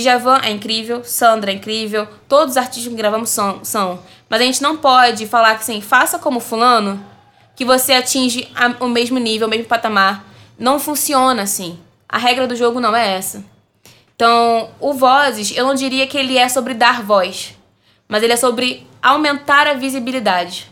Djavan 0.02 0.40
é 0.44 0.50
incrível, 0.50 1.04
Sandra 1.04 1.52
é 1.52 1.56
incrível, 1.56 2.08
todos 2.28 2.52
os 2.52 2.58
artistas 2.58 2.92
que 2.92 2.98
gravamos 2.98 3.30
são, 3.30 3.64
são. 3.64 4.00
Mas 4.28 4.42
a 4.42 4.44
gente 4.44 4.62
não 4.62 4.78
pode 4.78 5.28
falar 5.28 5.56
que 5.56 5.62
assim, 5.62 5.82
faça 5.82 6.18
como 6.18 6.40
fulano, 6.40 7.04
que 7.56 7.64
você 7.64 7.94
atinge 7.94 8.50
a, 8.56 8.84
o 8.84 8.90
mesmo 8.90 9.20
nível, 9.20 9.48
o 9.48 9.50
mesmo 9.50 9.66
patamar. 9.66 10.26
Não 10.58 10.80
funciona 10.80 11.44
assim. 11.44 11.80
A 12.10 12.18
regra 12.18 12.48
do 12.48 12.56
jogo 12.56 12.80
não 12.80 12.96
é 12.96 13.16
essa. 13.16 13.44
Então, 14.16 14.70
o 14.80 14.94
Vozes, 14.94 15.56
eu 15.56 15.66
não 15.66 15.76
diria 15.76 16.08
que 16.08 16.18
ele 16.18 16.38
é 16.38 16.48
sobre 16.50 16.74
dar 16.74 17.04
voz, 17.04 17.56
mas 18.08 18.24
ele 18.24 18.34
é 18.34 18.38
sobre 18.38 18.88
aumentar 19.02 19.68
a 19.68 19.74
visibilidade 19.74 20.72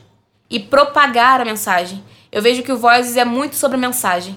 e 0.49 0.59
propagar 0.59 1.41
a 1.41 1.45
mensagem. 1.45 2.03
Eu 2.31 2.41
vejo 2.41 2.63
que 2.63 2.71
o 2.71 2.77
Vozes 2.77 3.17
é 3.17 3.25
muito 3.25 3.55
sobre 3.55 3.77
mensagem. 3.77 4.35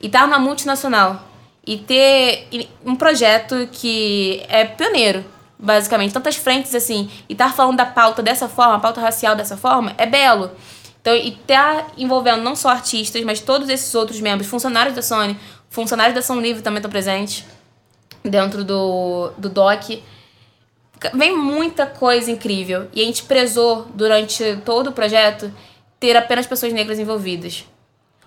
E 0.00 0.06
estar 0.06 0.20
tá 0.20 0.26
na 0.26 0.38
multinacional 0.38 1.27
e 1.68 1.76
ter 1.76 2.48
um 2.82 2.96
projeto 2.96 3.68
que 3.70 4.42
é 4.48 4.64
pioneiro, 4.64 5.22
basicamente, 5.58 6.14
tantas 6.14 6.34
frentes 6.34 6.74
assim, 6.74 7.10
e 7.28 7.34
estar 7.34 7.50
tá 7.50 7.52
falando 7.52 7.76
da 7.76 7.84
pauta 7.84 8.22
dessa 8.22 8.48
forma, 8.48 8.76
a 8.76 8.80
pauta 8.80 9.02
racial 9.02 9.36
dessa 9.36 9.54
forma, 9.54 9.92
é 9.98 10.06
belo. 10.06 10.50
Então, 10.98 11.14
e 11.14 11.32
tá 11.46 11.88
envolvendo 11.98 12.42
não 12.42 12.56
só 12.56 12.70
artistas, 12.70 13.22
mas 13.22 13.40
todos 13.40 13.68
esses 13.68 13.94
outros 13.94 14.18
membros, 14.18 14.48
funcionários 14.48 14.96
da 14.96 15.02
Sony, 15.02 15.38
funcionários 15.68 16.14
da 16.14 16.22
São 16.22 16.40
Livre 16.40 16.62
também 16.62 16.78
estão 16.78 16.90
presentes 16.90 17.44
dentro 18.24 18.64
do, 18.64 19.30
do 19.36 19.50
DOC. 19.50 20.02
Vem 21.12 21.36
muita 21.36 21.84
coisa 21.84 22.30
incrível. 22.30 22.88
E 22.94 23.02
a 23.02 23.04
gente 23.04 23.24
prezou, 23.24 23.86
durante 23.94 24.56
todo 24.64 24.86
o 24.86 24.92
projeto, 24.92 25.52
ter 26.00 26.16
apenas 26.16 26.46
pessoas 26.46 26.72
negras 26.72 26.98
envolvidas. 26.98 27.66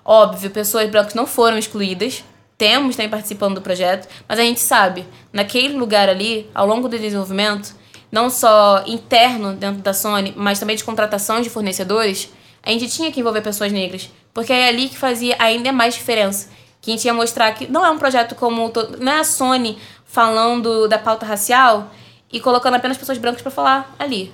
Óbvio, 0.05 0.51
pessoas 0.51 0.87
brancas 0.91 1.15
não 1.15 1.25
foram 1.25 1.57
excluídas. 1.57 2.23
Temos 2.61 2.95
também 2.95 3.09
participando 3.09 3.55
do 3.55 3.61
projeto. 3.61 4.07
Mas 4.29 4.37
a 4.37 4.43
gente 4.43 4.59
sabe, 4.59 5.03
naquele 5.33 5.75
lugar 5.75 6.07
ali, 6.07 6.47
ao 6.53 6.67
longo 6.67 6.87
do 6.87 6.95
desenvolvimento, 6.95 7.73
não 8.11 8.29
só 8.29 8.83
interno 8.85 9.53
dentro 9.53 9.81
da 9.81 9.95
Sony, 9.95 10.31
mas 10.37 10.59
também 10.59 10.75
de 10.75 10.83
contratação 10.83 11.41
de 11.41 11.49
fornecedores, 11.49 12.31
a 12.61 12.69
gente 12.69 12.87
tinha 12.87 13.11
que 13.11 13.19
envolver 13.19 13.41
pessoas 13.41 13.71
negras. 13.71 14.11
Porque 14.31 14.53
é 14.53 14.67
ali 14.67 14.89
que 14.89 14.95
fazia 14.95 15.35
ainda 15.39 15.71
mais 15.71 15.95
diferença. 15.95 16.49
Que 16.79 16.91
a 16.91 16.93
gente 16.93 17.03
ia 17.03 17.15
mostrar 17.15 17.51
que 17.53 17.65
não 17.65 17.83
é 17.83 17.89
um 17.89 17.97
projeto 17.97 18.35
como. 18.35 18.71
Não 18.99 19.11
é 19.11 19.21
a 19.21 19.23
Sony 19.23 19.79
falando 20.05 20.87
da 20.87 20.99
pauta 20.99 21.25
racial 21.25 21.89
e 22.31 22.39
colocando 22.39 22.75
apenas 22.75 22.95
pessoas 22.95 23.17
brancas 23.17 23.41
para 23.41 23.49
falar 23.49 23.95
ali. 23.97 24.31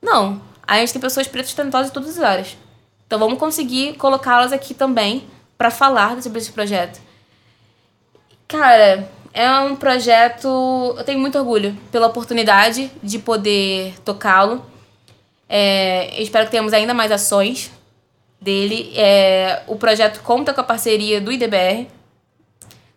Não. 0.00 0.40
A 0.66 0.78
gente 0.78 0.94
tem 0.94 1.02
pessoas 1.02 1.28
pretas 1.28 1.52
talentosas 1.52 1.90
em 1.90 1.92
todas 1.92 2.16
as 2.16 2.24
áreas. 2.24 2.56
Então 3.06 3.18
vamos 3.18 3.38
conseguir 3.38 3.92
colocá-las 3.98 4.54
aqui 4.54 4.72
também 4.72 5.26
para 5.58 5.70
falar 5.70 6.22
sobre 6.22 6.38
esse 6.38 6.50
projeto. 6.50 7.06
Cara, 8.48 9.06
é 9.34 9.50
um 9.60 9.76
projeto. 9.76 10.94
Eu 10.96 11.04
tenho 11.04 11.18
muito 11.18 11.38
orgulho 11.38 11.76
pela 11.92 12.06
oportunidade 12.06 12.90
de 13.02 13.18
poder 13.18 13.94
tocá-lo. 14.02 14.64
É, 15.46 16.20
espero 16.20 16.46
que 16.46 16.50
tenhamos 16.50 16.72
ainda 16.72 16.94
mais 16.94 17.12
ações 17.12 17.70
dele. 18.40 18.90
É, 18.96 19.62
o 19.66 19.76
projeto 19.76 20.22
conta 20.22 20.54
com 20.54 20.62
a 20.62 20.64
parceria 20.64 21.20
do 21.20 21.30
IDBR, 21.30 21.88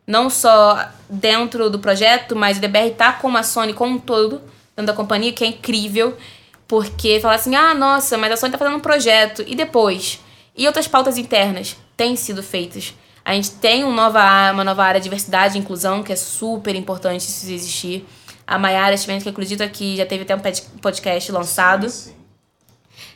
não 0.07 0.29
só 0.29 0.89
dentro 1.09 1.69
do 1.69 1.79
projeto, 1.79 2.33
mas 2.33 2.55
o 2.55 2.59
IDBR 2.59 2.91
tá 2.91 3.11
com 3.13 3.35
a 3.35 3.43
Sony 3.43 3.73
como 3.73 3.95
um 3.95 3.99
todo, 3.99 4.41
dentro 4.75 4.85
da 4.85 4.93
companhia, 4.93 5.33
que 5.33 5.43
é 5.43 5.47
incrível, 5.47 6.17
porque 6.65 7.19
fala 7.19 7.35
assim, 7.35 7.55
ah, 7.55 7.73
nossa, 7.73 8.17
mas 8.17 8.31
a 8.31 8.37
Sony 8.37 8.53
tá 8.53 8.57
fazendo 8.57 8.77
um 8.77 8.81
projeto, 8.81 9.43
e 9.45 9.53
depois? 9.53 10.19
E 10.55 10.65
outras 10.65 10.87
pautas 10.87 11.17
internas 11.17 11.75
têm 11.97 12.15
sido 12.15 12.41
feitas. 12.41 12.93
A 13.31 13.33
gente 13.33 13.51
tem 13.51 13.85
um 13.85 13.93
nova, 13.93 14.51
uma 14.51 14.61
nova 14.61 14.83
área 14.83 14.99
de 14.99 15.05
diversidade 15.05 15.55
e 15.55 15.61
inclusão, 15.61 16.03
que 16.03 16.11
é 16.11 16.17
super 16.17 16.75
importante 16.75 17.21
isso 17.21 17.49
existir. 17.49 18.05
A 18.45 18.59
Maiara 18.59 18.93
Estimento, 18.93 19.23
que 19.23 19.29
acredito 19.29 19.65
que 19.69 19.95
já 19.95 20.05
teve 20.05 20.23
até 20.23 20.35
um 20.35 20.41
podcast 20.81 21.31
lançado. 21.31 21.89
Sim, 21.89 22.09
sim. 22.09 22.15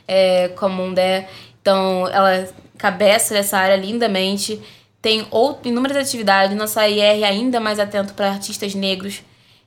É, 0.08 0.48
como 0.56 0.82
um 0.82 0.94
der. 0.94 1.28
Então, 1.60 2.08
ela 2.08 2.48
cabeça 2.78 3.34
dessa 3.34 3.58
área 3.58 3.76
lindamente. 3.76 4.58
Tem 5.02 5.26
outro, 5.30 5.68
inúmeras 5.68 5.98
atividades. 5.98 6.56
Nossa 6.56 6.88
IR 6.88 7.22
ainda 7.22 7.60
mais 7.60 7.78
atento 7.78 8.14
para 8.14 8.30
artistas 8.30 8.74
negros. 8.74 9.22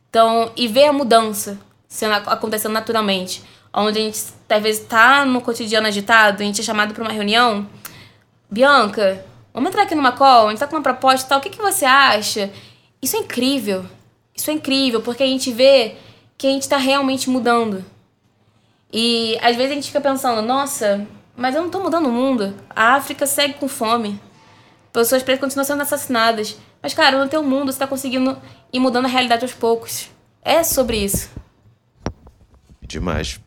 Então, 0.10 0.52
e 0.58 0.68
ver 0.68 0.86
a 0.86 0.94
mudança 0.94 1.60
sendo, 1.88 2.14
acontecendo 2.14 2.74
naturalmente. 2.74 3.44
Onde 3.72 4.00
a 4.00 4.02
gente, 4.02 4.20
talvez, 4.48 4.80
está 4.80 5.24
no 5.26 5.42
cotidiano 5.42 5.86
agitado, 5.86 6.42
a 6.42 6.46
gente 6.48 6.60
é 6.60 6.64
chamado 6.64 6.92
para 6.92 7.04
uma 7.04 7.14
reunião. 7.14 7.70
Bianca, 8.50 9.24
vamos 9.54 9.70
entrar 9.70 9.84
aqui 9.84 9.96
numa 9.96 10.12
call, 10.12 10.48
a 10.48 10.50
gente 10.50 10.60
tá 10.60 10.68
com 10.68 10.76
uma 10.76 10.82
proposta 10.82 11.26
e 11.26 11.30
tal, 11.30 11.40
o 11.40 11.42
que, 11.42 11.50
que 11.50 11.62
você 11.62 11.86
acha? 11.86 12.52
Isso 13.02 13.16
é 13.16 13.20
incrível. 13.20 13.86
Isso 14.36 14.50
é 14.50 14.54
incrível, 14.54 15.02
porque 15.02 15.24
a 15.24 15.28
gente 15.28 15.52
vê 15.52 15.96
que 16.38 16.48
a 16.48 16.52
gente 16.52 16.64
está 16.64 16.78
realmente 16.78 17.30
mudando. 17.30 17.84
E 18.92 19.38
às 19.42 19.56
vezes 19.56 19.72
a 19.72 19.76
gente 19.76 19.88
fica 19.88 20.02
pensando, 20.02 20.42
nossa, 20.42 21.06
mas 21.36 21.56
eu 21.56 21.62
não 21.62 21.70
tô 21.70 21.80
mudando 21.80 22.08
o 22.08 22.12
mundo. 22.12 22.56
A 22.70 22.96
África 22.96 23.26
segue 23.26 23.56
com 23.56 23.68
fome. 23.68 24.20
Pessoas 24.92 25.22
pretas 25.22 25.42
continuam 25.42 25.66
sendo 25.66 25.82
assassinadas. 25.82 26.58
Mas, 26.82 26.94
cara, 26.94 27.24
no 27.24 27.30
teu 27.30 27.44
mundo 27.44 27.72
você 27.72 27.80
tá 27.80 27.88
conseguindo 27.88 28.38
ir 28.72 28.80
mudando 28.80 29.06
a 29.06 29.10
realidade 29.10 29.44
aos 29.44 29.54
poucos. 29.54 30.10
É 30.42 30.64
sobre 30.64 30.98
isso. 30.98 31.30
Demais. 32.82 33.40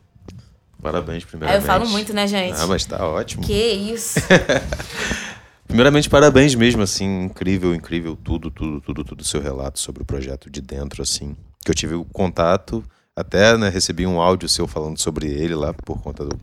Parabéns, 0.81 1.25
primeiramente. 1.25 1.61
É, 1.61 1.63
eu 1.63 1.67
falo 1.67 1.87
muito, 1.89 2.13
né, 2.13 2.27
gente? 2.27 2.59
Ah, 2.59 2.67
mas 2.67 2.85
tá 2.85 3.05
ótimo. 3.07 3.43
Que 3.43 3.53
isso. 3.53 4.19
primeiramente, 5.73 6.07
parabéns 6.07 6.53
mesmo, 6.53 6.83
assim, 6.83 7.23
incrível, 7.23 7.73
incrível 7.73 8.15
tudo, 8.15 8.51
tudo, 8.51 8.79
tudo, 8.79 9.03
tudo, 9.03 9.23
seu 9.23 9.41
relato 9.41 9.79
sobre 9.79 10.03
o 10.03 10.05
projeto 10.05 10.47
de 10.47 10.61
dentro, 10.61 11.01
assim, 11.01 11.35
que 11.65 11.71
eu 11.71 11.73
tive 11.73 11.95
o 11.95 12.05
contato, 12.05 12.83
até, 13.15 13.57
né, 13.57 13.69
recebi 13.69 14.05
um 14.05 14.21
áudio 14.21 14.47
seu 14.47 14.67
falando 14.67 14.99
sobre 14.99 15.25
ele 15.31 15.55
lá, 15.55 15.73
por 15.73 15.99
conta 15.99 16.25
do, 16.25 16.37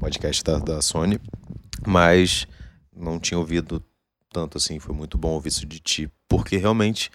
podcast 0.00 0.42
da, 0.42 0.58
da 0.58 0.82
Sony, 0.82 1.20
mas 1.86 2.48
não 2.92 3.20
tinha 3.20 3.38
ouvido 3.38 3.80
tanto 4.32 4.58
assim. 4.58 4.80
Foi 4.80 4.96
muito 4.96 5.16
bom 5.16 5.28
ouvir 5.28 5.50
isso 5.50 5.64
de 5.64 5.78
ti, 5.78 6.10
porque 6.28 6.56
realmente 6.56 7.08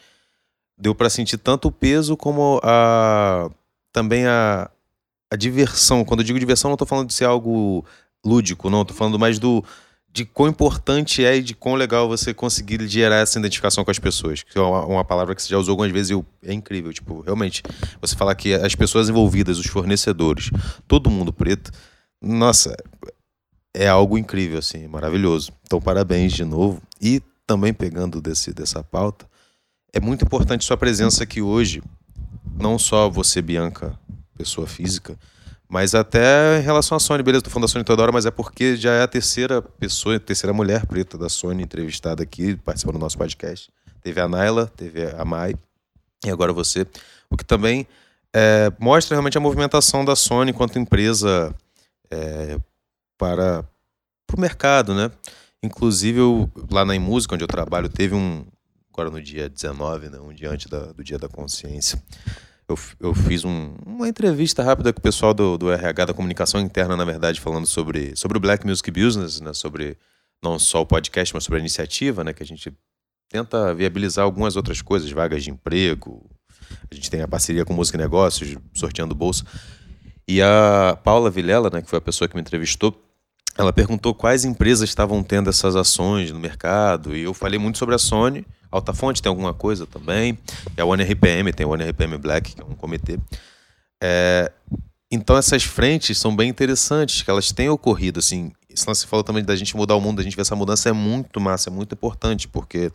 deu 0.78 0.96
para 0.96 1.10
sentir 1.10 1.38
tanto 1.38 1.68
o 1.68 1.72
peso 1.72 2.16
como 2.16 2.62
a 2.64 3.50
também 3.92 4.26
a, 4.26 4.70
a 5.30 5.36
diversão. 5.36 6.06
Quando 6.06 6.22
eu 6.22 6.26
digo 6.26 6.40
diversão, 6.40 6.70
não 6.70 6.76
estou 6.76 6.88
falando 6.88 7.08
de 7.08 7.14
ser 7.14 7.26
algo 7.26 7.84
lúdico, 8.24 8.70
não. 8.70 8.84
Estou 8.84 8.96
falando 8.96 9.20
mais 9.20 9.40
do 9.40 9.64
de 10.16 10.24
quão 10.24 10.48
importante 10.48 11.26
é 11.26 11.36
e 11.36 11.44
de 11.44 11.54
quão 11.54 11.76
legal 11.76 12.08
você 12.08 12.34
conseguir 12.34 12.88
gerar 12.88 13.18
essa 13.18 13.38
identificação 13.38 13.84
com 13.84 13.92
as 13.92 14.00
pessoas. 14.00 14.44
Que 14.44 14.58
é 14.58 14.62
uma, 14.62 14.86
uma 14.86 15.04
palavra 15.04 15.36
que 15.36 15.44
você 15.44 15.50
já 15.50 15.58
usou 15.58 15.74
algumas 15.74 15.92
vezes 15.92 16.12
e 16.12 16.14
eu, 16.14 16.26
é 16.42 16.54
incrível. 16.54 16.94
Tipo, 16.94 17.20
realmente, 17.20 17.62
você 18.00 18.16
falar 18.16 18.34
que 18.36 18.54
as 18.54 18.74
pessoas 18.74 19.10
envolvidas, 19.10 19.60
os 19.60 19.68
fornecedores, 19.68 20.52
todo 20.88 21.12
mundo 21.12 21.34
preto, 21.34 21.70
nossa, 22.22 22.78
é 23.74 23.90
algo 23.90 24.18
incrível, 24.18 24.58
assim, 24.58 24.88
maravilhoso. 24.88 25.52
Então, 25.64 25.82
parabéns 25.82 26.32
de 26.32 26.46
novo. 26.46 26.82
E 27.02 27.22
também 27.46 27.74
pegando 27.74 28.22
desse, 28.22 28.54
dessa 28.54 28.82
pauta, 28.82 29.28
é 29.92 30.00
muito 30.00 30.24
importante 30.24 30.64
sua 30.64 30.78
presença 30.78 31.26
aqui 31.26 31.42
hoje. 31.42 31.84
Não 32.58 32.80
só 32.80 33.10
você, 33.10 33.42
Bianca, 33.42 34.00
pessoa 34.38 34.66
física, 34.66 35.20
mas 35.68 35.96
até 35.96 36.60
em 36.60 36.62
relação 36.62 36.96
à 36.96 37.00
Sony. 37.00 37.24
Beleza, 37.24 37.44
tô 37.44 37.50
falando 37.50 37.68
da 37.68 37.72
Sony 37.72 37.84
toda 37.84 38.02
hora, 38.04 38.12
mas 38.12 38.26
é 38.26 38.32
porque 38.32 38.76
já 38.76 38.94
é 38.94 39.02
a 39.02 39.08
terceira 39.08 39.62
pessoa, 39.62 40.16
a 40.16 40.20
terceira 40.20 40.54
mulher 40.54 40.86
preta 40.86 41.18
da 41.18 41.30
Sony 41.30 41.64
entrevistada 41.64 42.24
aqui, 42.24 42.56
participando 42.58 42.96
do 42.96 43.00
nosso 43.00 43.18
podcast. 43.18 43.72
Teve 44.02 44.22
a 44.22 44.28
Naila, 44.28 44.68
teve 44.68 45.04
a 45.04 45.26
Mai 45.26 45.56
e 46.26 46.30
agora 46.30 46.54
você. 46.54 46.86
O 47.30 47.36
que 47.36 47.44
também 47.44 47.88
é, 48.34 48.72
mostra 48.80 49.16
realmente 49.16 49.38
a 49.38 49.42
movimentação 49.42 50.06
da 50.06 50.16
Sony 50.16 50.52
enquanto 50.52 50.78
empresa 50.78 51.56
é, 52.12 52.60
para 53.18 53.64
o 54.34 54.40
mercado, 54.40 54.94
né? 54.94 55.10
Inclusive, 55.64 56.20
eu, 56.20 56.52
lá 56.70 56.86
na 56.86 57.00
Música, 57.00 57.34
onde 57.34 57.44
eu 57.44 57.48
trabalho, 57.48 57.90
teve 57.90 58.14
um, 58.14 58.46
agora 58.96 59.10
no 59.10 59.22
dia 59.22 59.50
19, 59.50 60.10
né, 60.10 60.20
um 60.20 60.34
dia 60.34 60.50
antes 60.50 60.68
da, 60.68 60.92
do 60.94 61.04
Dia 61.04 61.18
da 61.18 61.28
Consciência, 61.28 62.02
eu, 62.68 62.78
eu 63.00 63.14
fiz 63.14 63.46
um, 63.46 63.76
uma 63.86 64.08
entrevista 64.08 64.64
rápida 64.64 64.92
com 64.92 65.00
o 65.00 65.04
pessoal 65.04 65.34
do, 65.34 65.58
do 65.58 65.72
RH, 65.72 66.06
da 66.06 66.14
comunicação 66.14 66.60
interna, 66.60 66.96
na 66.98 67.06
verdade, 67.06 67.40
falando 67.40 67.68
sobre, 67.68 68.16
sobre 68.16 68.38
o 68.38 68.42
Black 68.42 68.66
Music 68.66 68.90
Business, 68.90 69.40
né, 69.40 69.54
sobre 69.54 69.98
não 70.44 70.58
só 70.58 70.82
o 70.82 70.86
podcast, 70.86 71.34
mas 71.34 71.44
sobre 71.44 71.58
a 71.58 71.60
iniciativa, 71.60 72.24
né, 72.24 72.34
que 72.34 72.44
a 72.44 72.46
gente 72.46 72.74
tenta 73.30 73.74
viabilizar 73.74 74.26
algumas 74.26 74.56
outras 74.56 74.82
coisas, 74.82 75.12
vagas 75.12 75.44
de 75.44 75.52
emprego, 75.52 76.30
a 76.90 76.96
gente 76.96 77.10
tem 77.10 77.22
a 77.22 77.28
parceria 77.28 77.66
com 77.66 77.74
Música 77.74 77.98
e 77.98 78.02
Negócios, 78.02 78.58
sorteando 78.74 79.14
bolsa. 79.14 79.46
E 80.28 80.42
a 80.42 80.98
Paula 81.04 81.30
Vilela, 81.30 81.70
né, 81.72 81.82
que 81.82 81.90
foi 81.90 82.00
a 82.00 82.02
pessoa 82.02 82.28
que 82.28 82.36
me 82.36 82.42
entrevistou, 82.42 83.05
ela 83.58 83.72
perguntou 83.72 84.14
quais 84.14 84.44
empresas 84.44 84.90
estavam 84.90 85.24
tendo 85.24 85.50
essas 85.50 85.76
ações 85.76 86.32
no 86.32 86.40
mercado. 86.40 87.16
E 87.16 87.24
eu 87.24 87.34
falei 87.34 87.58
muito 87.58 87.78
sobre 87.78 87.96
a 87.96 87.98
Sony. 87.98 88.46
Altafonte 88.70 89.22
tem 89.22 89.30
alguma 89.30 89.54
coisa 89.54 89.86
também. 89.86 90.38
E 90.78 90.82
a 90.82 90.86
OneRPM, 90.86 91.54
tem 91.54 91.66
a 91.66 91.70
OneRPM 91.70 92.18
Black, 92.18 92.54
que 92.54 92.62
é 92.62 92.66
um 92.66 92.76
comitê. 92.76 93.18
É, 94.04 94.52
então 95.10 95.38
essas 95.38 95.64
frentes 95.64 96.18
são 96.18 96.36
bem 96.36 96.50
interessantes, 96.50 97.22
que 97.22 97.30
elas 97.30 97.52
têm 97.52 97.70
ocorrido. 97.70 98.20
Assim, 98.20 98.52
se 98.74 98.86
você 98.86 99.08
falou 99.08 99.24
também 99.24 99.44
da 99.44 99.56
gente 99.56 99.76
mudar 99.78 99.96
o 99.96 100.02
mundo, 100.02 100.18
da 100.18 100.24
gente 100.24 100.36
ver 100.36 100.42
essa 100.42 100.56
mudança 100.56 100.90
é 100.90 100.94
muito 100.94 101.40
massa, 101.40 101.70
é 101.70 101.74
muito 101.74 101.94
importante, 101.94 102.50
porque 102.50 102.92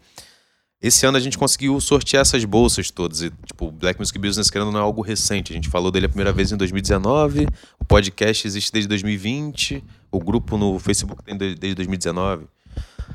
esse 0.83 1.07
ano 1.07 1.17
a 1.17 1.21
gente 1.21 1.39
conseguiu 1.39 1.81
sortear 1.81 2.23
essas 2.23 2.45
bolsas 2.45 2.91
todas. 2.91 3.23
E, 3.23 3.31
tipo, 3.47 3.69
o 3.69 3.73
Black 3.73 3.99
Music 3.99 4.19
Business, 4.19 4.51
querendo 4.51 4.71
não 4.73 4.81
é 4.81 4.83
algo 4.83 5.01
recente. 5.01 5.53
A 5.53 5.55
gente 5.55 5.69
falou 5.69 5.91
dele 5.91 6.07
a 6.07 6.09
primeira 6.09 6.33
vez 6.33 6.53
em 6.53 6.57
2019, 6.57 7.47
o 7.79 7.85
podcast 7.85 8.47
existe 8.47 8.73
desde 8.73 8.89
2020, 8.89 9.83
o 10.11 10.19
grupo 10.19 10.57
no 10.57 10.79
Facebook 10.79 11.23
tem 11.25 11.37
desde 11.37 11.75
2019. 11.75 12.47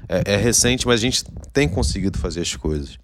É, 0.08 0.34
é 0.34 0.38
recente, 0.38 0.86
mas 0.86 1.00
a 1.00 1.04
gente 1.04 1.24
tem 1.52 1.68
conseguido 1.68 2.18
fazer 2.18 2.42
as 2.42 2.56
coisas. 2.56 2.98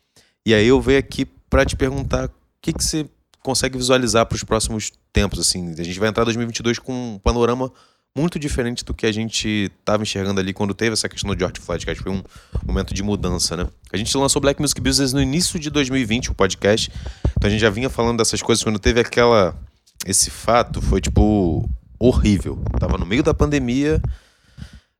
E 0.45 0.53
aí 0.53 0.67
eu 0.67 0.79
venho 0.81 0.99
aqui 0.99 1.25
para 1.49 1.65
te 1.65 1.75
perguntar 1.75 2.27
o 2.27 2.31
que, 2.61 2.73
que 2.73 2.83
você 2.83 3.07
consegue 3.43 3.77
visualizar 3.77 4.25
para 4.25 4.35
os 4.35 4.43
próximos 4.43 4.91
tempos. 5.11 5.39
Assim, 5.39 5.73
a 5.77 5.83
gente 5.83 5.99
vai 5.99 6.09
entrar 6.09 6.23
em 6.23 6.25
2022 6.25 6.79
com 6.79 7.15
um 7.15 7.19
panorama 7.19 7.71
muito 8.15 8.37
diferente 8.37 8.83
do 8.83 8.93
que 8.93 9.05
a 9.05 9.11
gente 9.11 9.71
estava 9.79 10.03
enxergando 10.03 10.39
ali 10.39 10.53
quando 10.53 10.73
teve 10.73 10.93
essa 10.93 11.07
questão 11.07 11.33
do 11.33 11.39
George 11.39 11.61
Floyd, 11.61 11.85
que 11.85 11.91
acho 11.91 12.03
que 12.03 12.09
foi 12.09 12.17
um 12.17 12.23
momento 12.65 12.93
de 12.93 13.01
mudança, 13.01 13.55
né? 13.55 13.67
A 13.91 13.97
gente 13.97 14.15
lançou 14.17 14.41
Black 14.41 14.61
Music 14.61 14.79
Business 14.81 15.13
no 15.13 15.21
início 15.21 15.57
de 15.57 15.69
2020, 15.69 16.31
o 16.31 16.35
podcast. 16.35 16.91
Então 17.37 17.47
a 17.47 17.49
gente 17.49 17.61
já 17.61 17.69
vinha 17.69 17.89
falando 17.89 18.17
dessas 18.17 18.41
coisas 18.41 18.63
quando 18.63 18.79
teve 18.79 18.99
aquela 18.99 19.57
esse 20.05 20.29
fato, 20.29 20.81
foi 20.81 20.99
tipo 20.99 21.69
horrível. 22.01 22.59
Tava 22.79 22.97
no 22.97 23.05
meio 23.05 23.21
da 23.21 23.33
pandemia, 23.33 24.01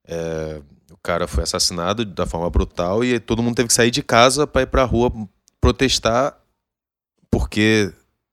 é, 0.07 0.61
o 0.91 0.97
cara 0.97 1.27
foi 1.27 1.43
assassinado 1.43 2.05
da 2.05 2.25
forma 2.25 2.49
brutal 2.49 3.03
e 3.03 3.19
todo 3.19 3.41
mundo 3.41 3.55
teve 3.55 3.67
que 3.67 3.73
sair 3.73 3.91
de 3.91 4.03
casa 4.03 4.45
para 4.45 4.61
ir 4.61 4.67
para 4.67 4.83
a 4.83 4.85
rua 4.85 5.11
protestar 5.59 6.37
porque 7.29 7.91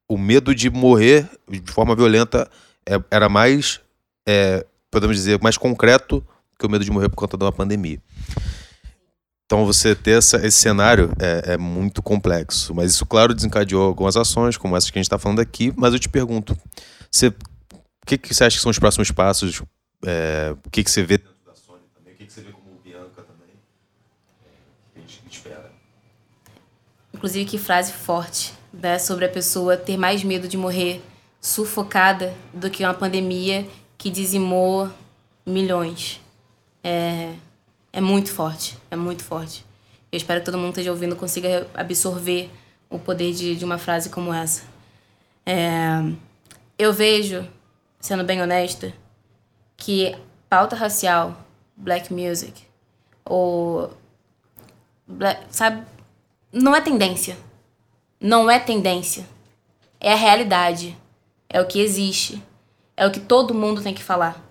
o 0.09 0.19
medo 0.19 0.55
de 0.55 0.69
morrer 0.69 1.29
de 1.49 1.73
forma 1.73 1.95
violenta 1.95 2.51
é, 2.87 3.01
era 3.11 3.29
mais 3.29 3.81
é, 4.27 4.67
podemos 4.91 5.17
dizer, 5.17 5.41
mais 5.43 5.57
concreto 5.57 6.25
que 6.59 6.67
o 6.67 6.71
medo 6.71 6.85
de 6.85 6.91
morrer 6.91 7.09
por 7.09 7.17
conta 7.17 7.37
de 7.37 7.45
uma 7.45 7.53
pandemia. 7.53 8.01
Então 9.47 9.65
você 9.65 9.95
ter 9.95 10.19
essa, 10.19 10.45
esse 10.47 10.59
cenário 10.59 11.11
é, 11.19 11.55
é, 11.55 11.57
muito 11.57 12.03
complexo, 12.03 12.75
mas 12.75 12.91
isso 12.91 13.07
claro 13.07 13.35
desencadeou 13.35 13.83
algumas 13.83 14.17
ações, 14.17 14.59
como 14.59 14.77
essas 14.77 14.91
que 14.91 14.99
a 14.99 15.01
gente 15.01 15.07
está 15.07 15.19
falando 15.19 15.41
aqui. 15.41 15.73
Mas 15.75 15.95
eu 15.95 15.99
te 15.99 16.09
pergunto, 16.09 16.55
você, 17.11 17.33
que, 18.09 18.17
que 18.17 18.35
você 18.35 18.45
acha 18.45 18.57
que 18.57 18.63
são 18.63 18.71
os 18.71 18.79
próximos 18.79 19.11
passos? 19.11 19.63
É, 20.05 20.55
o 20.65 20.71
que, 20.71 20.83
que 20.83 20.91
você 20.91 21.03
vê 21.03 21.19
dentro 21.19 21.35
da 21.45 21.55
Sony 21.55 21.83
também? 21.95 22.15
O 22.15 22.17
que, 22.17 22.27
que 22.27 22.33
você 22.33 22.41
vê 22.41 22.53
como 22.53 22.81
Bianca 22.83 23.23
também? 23.23 23.55
O 23.55 24.95
que 24.95 24.99
a 24.99 25.01
gente 25.01 25.29
espera? 25.31 25.71
Inclusive 27.13 27.45
que 27.45 27.59
frase 27.59 27.93
forte, 27.93 28.55
né, 28.73 28.99
sobre 28.99 29.27
a 29.27 29.29
pessoa 29.29 29.77
ter 29.77 29.97
mais 29.97 30.25
medo 30.25 30.49
de 30.49 30.57
morrer 30.57 31.03
sufocada 31.41 32.35
do 32.55 32.71
que 32.71 32.83
uma 32.83 32.95
pandemia 32.95 33.69
que 33.99 34.11
dizimou 34.11 34.91
milhões. 35.45 36.21
É, 36.83 37.35
é 37.93 38.01
muito 38.01 38.33
forte, 38.33 38.79
é 38.91 38.97
muito 38.97 39.23
forte. 39.23 39.67
Eu 40.11 40.17
espero 40.17 40.41
que 40.41 40.47
todo 40.47 40.57
mundo 40.57 40.71
esteja 40.71 40.91
ouvindo 40.91 41.15
consiga 41.15 41.67
absorver 41.75 42.51
o 42.89 42.99
poder 42.99 43.35
de, 43.35 43.55
de 43.55 43.65
uma 43.65 43.77
frase 43.77 44.09
como 44.09 44.33
essa. 44.33 44.63
É, 45.45 46.03
eu 46.79 46.93
vejo, 46.93 47.47
sendo 48.01 48.25
bem 48.25 48.43
honesta, 48.43 48.93
que 49.77 50.17
pauta 50.49 50.77
racial, 50.77 51.37
black 51.77 52.13
music, 52.13 52.65
ou. 53.25 53.93
Black, 55.07 55.43
sabe? 55.51 55.87
Não 56.53 56.75
é 56.75 56.81
tendência. 56.81 57.37
Não 58.21 58.51
é 58.51 58.59
tendência. 58.59 59.27
É 60.01 60.13
a 60.13 60.17
realidade. 60.17 60.97
É 61.49 61.61
o 61.61 61.67
que 61.67 61.81
existe 61.81 62.43
é 62.99 63.07
o 63.07 63.13
que 63.13 63.21
todo 63.21 63.55
mundo 63.55 63.81
tem 63.81 63.95
que 63.95 64.03
falar. 64.03 64.45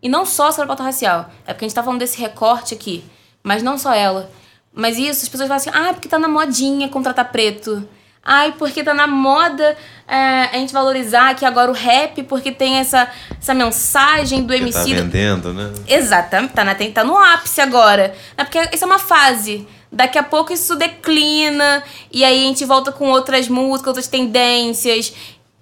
E 0.00 0.08
não 0.08 0.24
só 0.24 0.50
sobre 0.50 0.64
a 0.64 0.68
pauta 0.68 0.82
racial. 0.82 1.30
É 1.46 1.52
porque 1.52 1.66
a 1.66 1.68
gente 1.68 1.74
tá 1.74 1.82
falando 1.82 2.00
desse 2.00 2.18
recorte 2.18 2.72
aqui. 2.72 3.04
Mas 3.42 3.62
não 3.62 3.76
só 3.76 3.92
ela. 3.92 4.30
Mas 4.72 4.96
isso, 4.96 5.22
as 5.22 5.28
pessoas 5.28 5.46
falam 5.46 5.56
assim, 5.56 5.70
ah, 5.72 5.92
porque 5.92 6.08
tá 6.08 6.18
na 6.18 6.26
modinha 6.26 6.88
contratar 6.88 7.30
preto. 7.30 7.86
Ai, 8.28 8.54
porque 8.58 8.82
tá 8.82 8.92
na 8.92 9.06
moda 9.06 9.76
é, 10.08 10.16
a 10.52 10.54
gente 10.54 10.72
valorizar 10.72 11.34
que 11.36 11.44
agora 11.44 11.70
o 11.70 11.74
rap, 11.74 12.24
porque 12.24 12.50
tem 12.50 12.78
essa, 12.78 13.08
essa 13.40 13.54
mensagem 13.54 14.42
do 14.42 14.52
MC. 14.52 14.78
Tá 14.78 14.84
vendendo, 14.84 15.54
né? 15.54 15.72
Exatamente, 15.86 16.52
tá, 16.52 16.64
na, 16.64 16.74
tá 16.74 17.04
no 17.04 17.16
ápice 17.16 17.60
agora. 17.60 18.14
É 18.36 18.42
porque 18.42 18.58
isso 18.74 18.82
é 18.82 18.86
uma 18.86 18.98
fase. 18.98 19.66
Daqui 19.92 20.18
a 20.18 20.22
pouco 20.24 20.52
isso 20.52 20.74
declina, 20.74 21.82
e 22.10 22.24
aí 22.24 22.44
a 22.44 22.48
gente 22.48 22.64
volta 22.64 22.90
com 22.90 23.08
outras 23.08 23.48
músicas, 23.48 23.88
outras 23.88 24.08
tendências. 24.08 25.14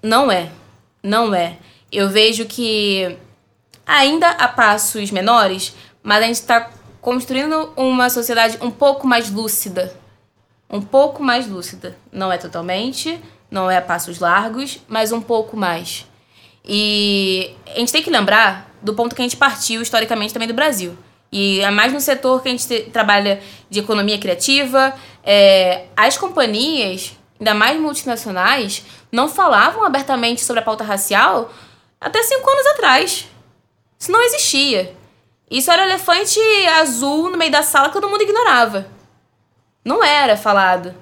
Não 0.03 0.33
é. 0.33 0.49
Não 1.03 1.35
é 1.35 1.59
eu 1.95 2.09
vejo 2.09 2.45
que 2.45 3.17
ainda 3.87 4.29
há 4.31 4.49
passos 4.49 5.11
menores, 5.13 5.75
mas 6.03 6.23
a 6.23 6.27
gente 6.27 6.37
está 6.37 6.71
construindo 7.01 7.73
uma 7.77 8.11
sociedade 8.11 8.59
um 8.61 8.71
pouco 8.71 9.07
mais 9.07 9.31
lúcida. 9.31 9.95
Um 10.71 10.81
pouco 10.81 11.23
mais 11.23 11.47
lúcida. 11.47 11.97
Não 12.13 12.33
é 12.33 12.39
totalmente, 12.39 13.21
não 13.51 13.71
é 13.71 13.77
a 13.77 13.83
passos 13.83 14.19
largos, 14.19 14.81
mas 14.89 15.13
um 15.13 15.21
pouco 15.21 15.57
mais. 15.57 16.07
E 16.65 17.55
a 17.75 17.79
gente 17.79 17.93
tem 17.93 18.03
que 18.03 18.11
lembrar 18.11 18.71
do 18.83 18.95
ponto 18.95 19.15
que 19.15 19.23
a 19.23 19.25
gente 19.25 19.37
partiu 19.37 19.83
historicamente 19.83 20.33
também 20.33 20.49
do 20.49 20.55
Brasil. 20.55 20.97
E 21.31 21.61
é 21.61 21.71
mais 21.71 21.93
no 21.93 22.01
setor 22.01 22.43
que 22.43 22.49
a 22.49 22.51
gente 22.53 22.91
trabalha 22.91 23.43
de 23.69 23.81
economia 23.81 24.19
criativa. 24.19 24.95
É, 25.23 25.87
as 25.97 26.17
companhias, 26.17 27.13
ainda 27.39 27.55
mais 27.55 27.81
multinacionais, 27.81 28.85
não 29.11 29.29
falavam 29.29 29.85
abertamente 29.85 30.43
sobre 30.43 30.61
a 30.61 30.65
pauta 30.65 30.85
racial 30.85 31.53
até 32.01 32.23
cinco 32.23 32.49
anos 32.49 32.67
atrás. 32.67 33.27
Isso 33.99 34.13
não 34.13 34.23
existia. 34.23 34.95
Isso 35.51 35.71
era 35.71 35.85
elefante 35.85 36.39
azul 36.81 37.31
no 37.31 37.37
meio 37.37 37.51
da 37.51 37.63
sala 37.63 37.89
que 37.89 37.95
todo 37.95 38.09
mundo 38.09 38.23
ignorava. 38.23 38.87
Não 39.85 40.03
era 40.03 40.37
falado. 40.37 40.95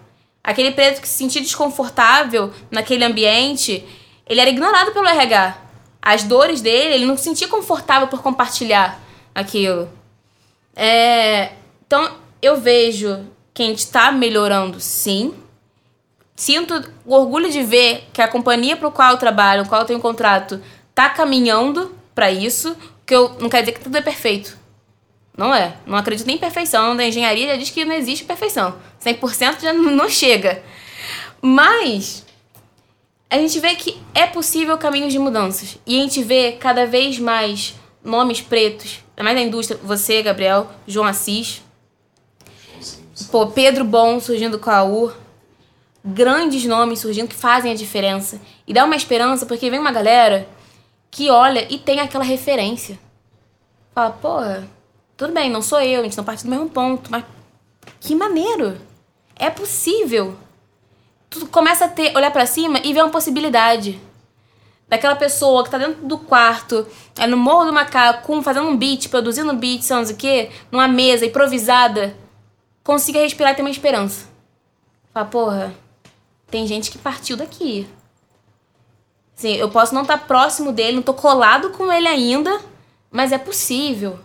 Aquele 0.42 0.72
preto 0.72 1.00
que 1.00 1.08
se 1.08 1.14
sentia 1.14 1.40
desconfortável 1.40 2.52
naquele 2.70 3.04
ambiente, 3.04 3.86
ele 4.26 4.40
era 4.40 4.50
ignorado 4.50 4.92
pelo 4.92 5.06
RH. 5.06 5.56
As 6.00 6.24
dores 6.24 6.60
dele, 6.60 6.94
ele 6.94 7.06
não 7.06 7.16
se 7.16 7.24
sentia 7.24 7.46
confortável 7.46 8.08
por 8.08 8.22
compartilhar 8.22 8.98
aquilo. 9.32 9.88
É, 10.74 11.52
então, 11.86 12.16
eu 12.40 12.60
vejo 12.60 13.24
que 13.54 13.62
a 13.62 13.66
gente 13.66 13.78
está 13.78 14.10
melhorando 14.10 14.80
sim. 14.80 15.34
Sinto 16.34 16.82
orgulho 17.06 17.50
de 17.50 17.62
ver 17.62 18.08
que 18.12 18.20
a 18.20 18.26
companhia 18.26 18.76
para 18.76 18.88
o 18.88 18.92
qual 18.92 19.12
eu 19.12 19.18
trabalho, 19.18 19.62
o 19.62 19.68
qual 19.68 19.82
eu 19.82 19.86
tenho 19.86 20.00
contrato, 20.00 20.60
tá 20.92 21.08
caminhando 21.08 21.94
para 22.14 22.32
isso, 22.32 22.76
que 23.06 23.14
eu 23.14 23.36
não 23.38 23.48
quer 23.48 23.60
dizer 23.60 23.72
que 23.72 23.80
tudo 23.80 23.96
é 23.96 24.02
perfeito. 24.02 24.58
Não 25.36 25.54
é. 25.54 25.76
Não 25.86 25.96
acredito 25.96 26.28
em 26.28 26.38
perfeição. 26.38 26.96
Da 26.96 27.04
engenharia 27.04 27.48
já 27.48 27.56
diz 27.56 27.70
que 27.70 27.84
não 27.84 27.94
existe 27.94 28.24
perfeição. 28.24 28.76
100% 29.04 29.60
já 29.60 29.72
não 29.72 30.08
chega. 30.08 30.62
Mas 31.40 32.24
a 33.28 33.38
gente 33.38 33.58
vê 33.60 33.74
que 33.74 33.98
é 34.14 34.26
possível 34.26 34.76
caminhos 34.76 35.12
de 35.12 35.18
mudanças. 35.18 35.78
E 35.86 35.98
a 35.98 36.02
gente 36.02 36.22
vê 36.22 36.52
cada 36.52 36.86
vez 36.86 37.18
mais 37.18 37.74
nomes 38.04 38.40
pretos, 38.40 39.00
mais 39.18 39.36
na 39.36 39.42
indústria, 39.42 39.78
você, 39.82 40.22
Gabriel, 40.22 40.70
João 40.86 41.06
Assis, 41.06 41.62
pô, 43.30 43.46
Pedro 43.46 43.84
Bom 43.84 44.20
surgindo 44.20 44.58
com 44.58 44.70
a 44.70 44.84
U, 44.84 45.12
grandes 46.04 46.64
nomes 46.64 46.98
surgindo 46.98 47.28
que 47.28 47.34
fazem 47.34 47.72
a 47.72 47.74
diferença. 47.74 48.40
E 48.66 48.72
dá 48.74 48.84
uma 48.84 48.96
esperança, 48.96 49.46
porque 49.46 49.70
vem 49.70 49.78
uma 49.78 49.92
galera 49.92 50.48
que 51.10 51.30
olha 51.30 51.66
e 51.70 51.78
tem 51.78 52.00
aquela 52.00 52.24
referência. 52.24 52.98
Fala, 53.94 54.10
porra, 54.10 54.68
tudo 55.16 55.32
bem, 55.32 55.50
não 55.50 55.62
sou 55.62 55.80
eu, 55.80 56.00
a 56.00 56.04
gente 56.04 56.16
não 56.16 56.24
parte 56.24 56.44
do 56.44 56.50
mesmo 56.50 56.68
ponto, 56.68 57.10
mas 57.10 57.24
que 58.00 58.14
maneiro! 58.14 58.78
É 59.36 59.50
possível. 59.50 60.36
Tu 61.30 61.46
começa 61.46 61.86
a 61.86 61.88
ter, 61.88 62.16
olhar 62.16 62.30
para 62.30 62.46
cima 62.46 62.80
e 62.84 62.92
ver 62.92 63.02
uma 63.02 63.10
possibilidade. 63.10 64.00
Daquela 64.88 65.16
pessoa 65.16 65.64
que 65.64 65.70
tá 65.70 65.78
dentro 65.78 66.06
do 66.06 66.18
quarto, 66.18 66.86
é 67.18 67.26
no 67.26 67.36
Morro 67.36 67.64
do 67.64 67.72
Macaco, 67.72 68.42
fazendo 68.42 68.68
um 68.68 68.76
beat, 68.76 69.08
produzindo 69.08 69.50
um 69.50 69.56
beat, 69.56 69.82
sei 69.82 69.96
lá, 69.96 70.02
o 70.02 70.16
quê, 70.16 70.50
numa 70.70 70.86
mesa 70.86 71.24
improvisada, 71.24 72.14
consiga 72.84 73.20
respirar 73.20 73.52
e 73.52 73.56
ter 73.56 73.62
uma 73.62 73.70
esperança. 73.70 74.26
Fala, 75.12 75.26
porra, 75.26 75.74
tem 76.50 76.66
gente 76.66 76.90
que 76.90 76.98
partiu 76.98 77.36
daqui. 77.36 77.88
Assim, 79.36 79.54
eu 79.54 79.70
posso 79.70 79.94
não 79.94 80.02
estar 80.02 80.18
tá 80.18 80.24
próximo 80.24 80.72
dele, 80.72 80.92
não 80.92 81.00
estou 81.00 81.14
colado 81.14 81.70
com 81.70 81.90
ele 81.90 82.06
ainda, 82.06 82.60
mas 83.10 83.32
é 83.32 83.38
possível. 83.38 84.18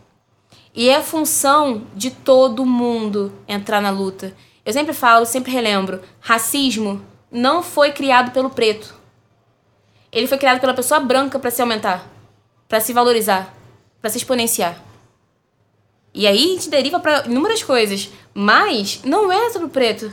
E 0.77 0.89
é 0.89 1.01
função 1.01 1.87
de 1.95 2.11
todo 2.11 2.63
mundo 2.63 3.33
entrar 3.47 3.81
na 3.81 3.89
luta. 3.89 4.35
Eu 4.63 4.71
sempre 4.71 4.93
falo, 4.93 5.25
sempre 5.25 5.51
relembro: 5.51 5.99
racismo 6.19 7.03
não 7.31 7.63
foi 7.63 7.91
criado 7.91 8.29
pelo 8.29 8.51
preto. 8.51 8.93
Ele 10.11 10.27
foi 10.27 10.37
criado 10.37 10.59
pela 10.59 10.75
pessoa 10.75 10.99
branca 10.99 11.39
para 11.39 11.49
se 11.49 11.63
aumentar, 11.63 12.07
para 12.69 12.79
se 12.79 12.93
valorizar, 12.93 13.51
para 13.99 14.11
se 14.11 14.19
exponenciar. 14.19 14.79
E 16.13 16.27
aí 16.27 16.43
a 16.43 16.53
gente 16.53 16.69
deriva 16.69 16.99
para 16.99 17.25
inúmeras 17.25 17.63
coisas, 17.63 18.11
mas 18.31 19.01
não 19.03 19.31
é 19.31 19.49
sobre 19.49 19.67
o 19.67 19.71
preto. 19.71 20.11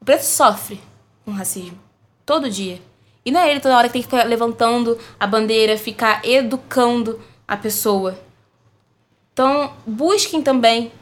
O 0.00 0.04
preto 0.04 0.22
sofre 0.22 0.80
com 1.24 1.32
racismo 1.32 1.78
todo 2.24 2.48
dia. 2.48 2.80
E 3.24 3.32
não 3.32 3.40
é 3.40 3.50
ele 3.50 3.58
toda 3.58 3.76
hora 3.76 3.88
que 3.88 3.94
tem 3.94 4.02
que 4.02 4.08
ficar 4.08 4.22
levantando 4.22 4.96
a 5.18 5.26
bandeira, 5.26 5.76
ficar 5.76 6.24
educando 6.24 7.20
a 7.46 7.56
pessoa. 7.56 8.29
Então, 9.32 9.72
busquem 9.86 10.42
também, 10.42 10.92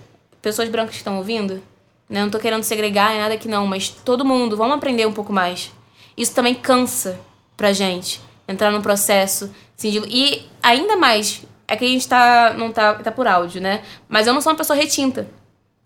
pessoas 0.41 0.69
brancas 0.69 0.93
que 0.93 0.99
estão 0.99 1.17
ouvindo, 1.19 1.63
Né? 2.09 2.23
Não 2.23 2.31
tô 2.31 2.39
querendo 2.39 2.63
segregar 2.63 3.11
nem 3.11 3.21
nada 3.21 3.37
que 3.37 3.49
não, 3.49 3.67
mas 3.67 3.89
todo 3.89 4.25
mundo, 4.25 4.57
vamos 4.57 4.77
aprender 4.77 5.07
um 5.07 5.13
pouco 5.13 5.33
mais. 5.33 5.71
Isso 6.17 6.35
também 6.35 6.55
cansa 6.55 7.21
pra 7.57 7.73
gente. 7.73 8.21
Entrar 8.49 8.71
num 8.71 8.81
processo. 8.81 9.53
Assim. 9.77 10.03
E 10.09 10.47
ainda 10.63 10.97
mais, 10.97 11.43
é 11.67 11.77
que 11.77 11.85
a 11.85 11.89
gente 11.89 12.09
tá, 12.09 12.55
não 12.57 12.73
tá, 12.73 12.95
tá 12.95 13.13
por 13.13 13.27
áudio, 13.27 13.61
né? 13.61 13.83
Mas 14.09 14.27
eu 14.27 14.33
não 14.33 14.41
sou 14.41 14.53
uma 14.53 14.57
pessoa 14.57 14.77
retinta. 14.77 15.29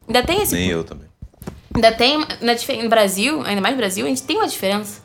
Ainda 0.06 0.22
tem 0.22 0.42
esse. 0.42 0.54
Nem 0.54 0.68
eu 0.68 0.84
também. 0.84 1.08
Ainda 1.74 1.90
tem. 1.90 2.18
Na, 2.18 2.82
no 2.82 2.88
Brasil, 2.88 3.42
ainda 3.44 3.60
mais 3.60 3.74
no 3.74 3.78
Brasil, 3.78 4.06
a 4.06 4.08
gente 4.08 4.22
tem 4.22 4.36
uma 4.36 4.46
diferença. 4.46 5.02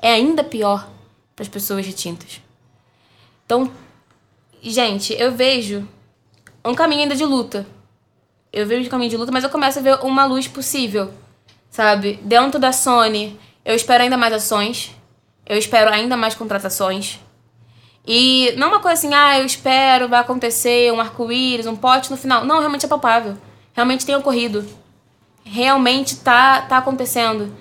É 0.00 0.12
ainda 0.12 0.42
pior 0.42 0.88
para 1.36 1.42
as 1.42 1.48
pessoas 1.48 1.84
retintas. 1.84 2.40
Então, 3.44 3.70
gente, 4.62 5.12
eu 5.12 5.32
vejo 5.32 5.86
um 6.64 6.74
caminho 6.74 7.02
ainda 7.02 7.16
de 7.16 7.24
luta. 7.24 7.66
Eu 8.52 8.66
vejo 8.66 8.86
um 8.86 8.90
caminho 8.90 9.10
de 9.10 9.16
luta, 9.16 9.32
mas 9.32 9.44
eu 9.44 9.50
começo 9.50 9.78
a 9.78 9.82
ver 9.82 9.98
uma 10.02 10.24
luz 10.24 10.48
possível, 10.48 11.12
sabe? 11.70 12.18
Dentro 12.22 12.58
da 12.58 12.72
Sony, 12.72 13.38
eu 13.64 13.74
espero 13.74 14.02
ainda 14.02 14.16
mais 14.16 14.32
ações. 14.32 14.94
Eu 15.46 15.58
espero 15.58 15.90
ainda 15.90 16.16
mais 16.16 16.34
contratações. 16.34 17.18
E 18.06 18.52
não 18.56 18.68
uma 18.68 18.80
coisa 18.80 18.94
assim, 18.94 19.12
ah, 19.14 19.38
eu 19.38 19.44
espero, 19.44 20.08
vai 20.08 20.20
acontecer 20.20 20.92
um 20.92 21.00
arco-íris, 21.00 21.66
um 21.66 21.76
pote 21.76 22.10
no 22.10 22.16
final. 22.16 22.44
Não, 22.44 22.58
realmente 22.58 22.86
é 22.86 22.88
palpável. 22.88 23.36
Realmente 23.72 24.06
tem 24.06 24.14
ocorrido. 24.14 24.64
Realmente 25.44 26.16
tá, 26.16 26.62
tá 26.62 26.78
acontecendo. 26.78 27.52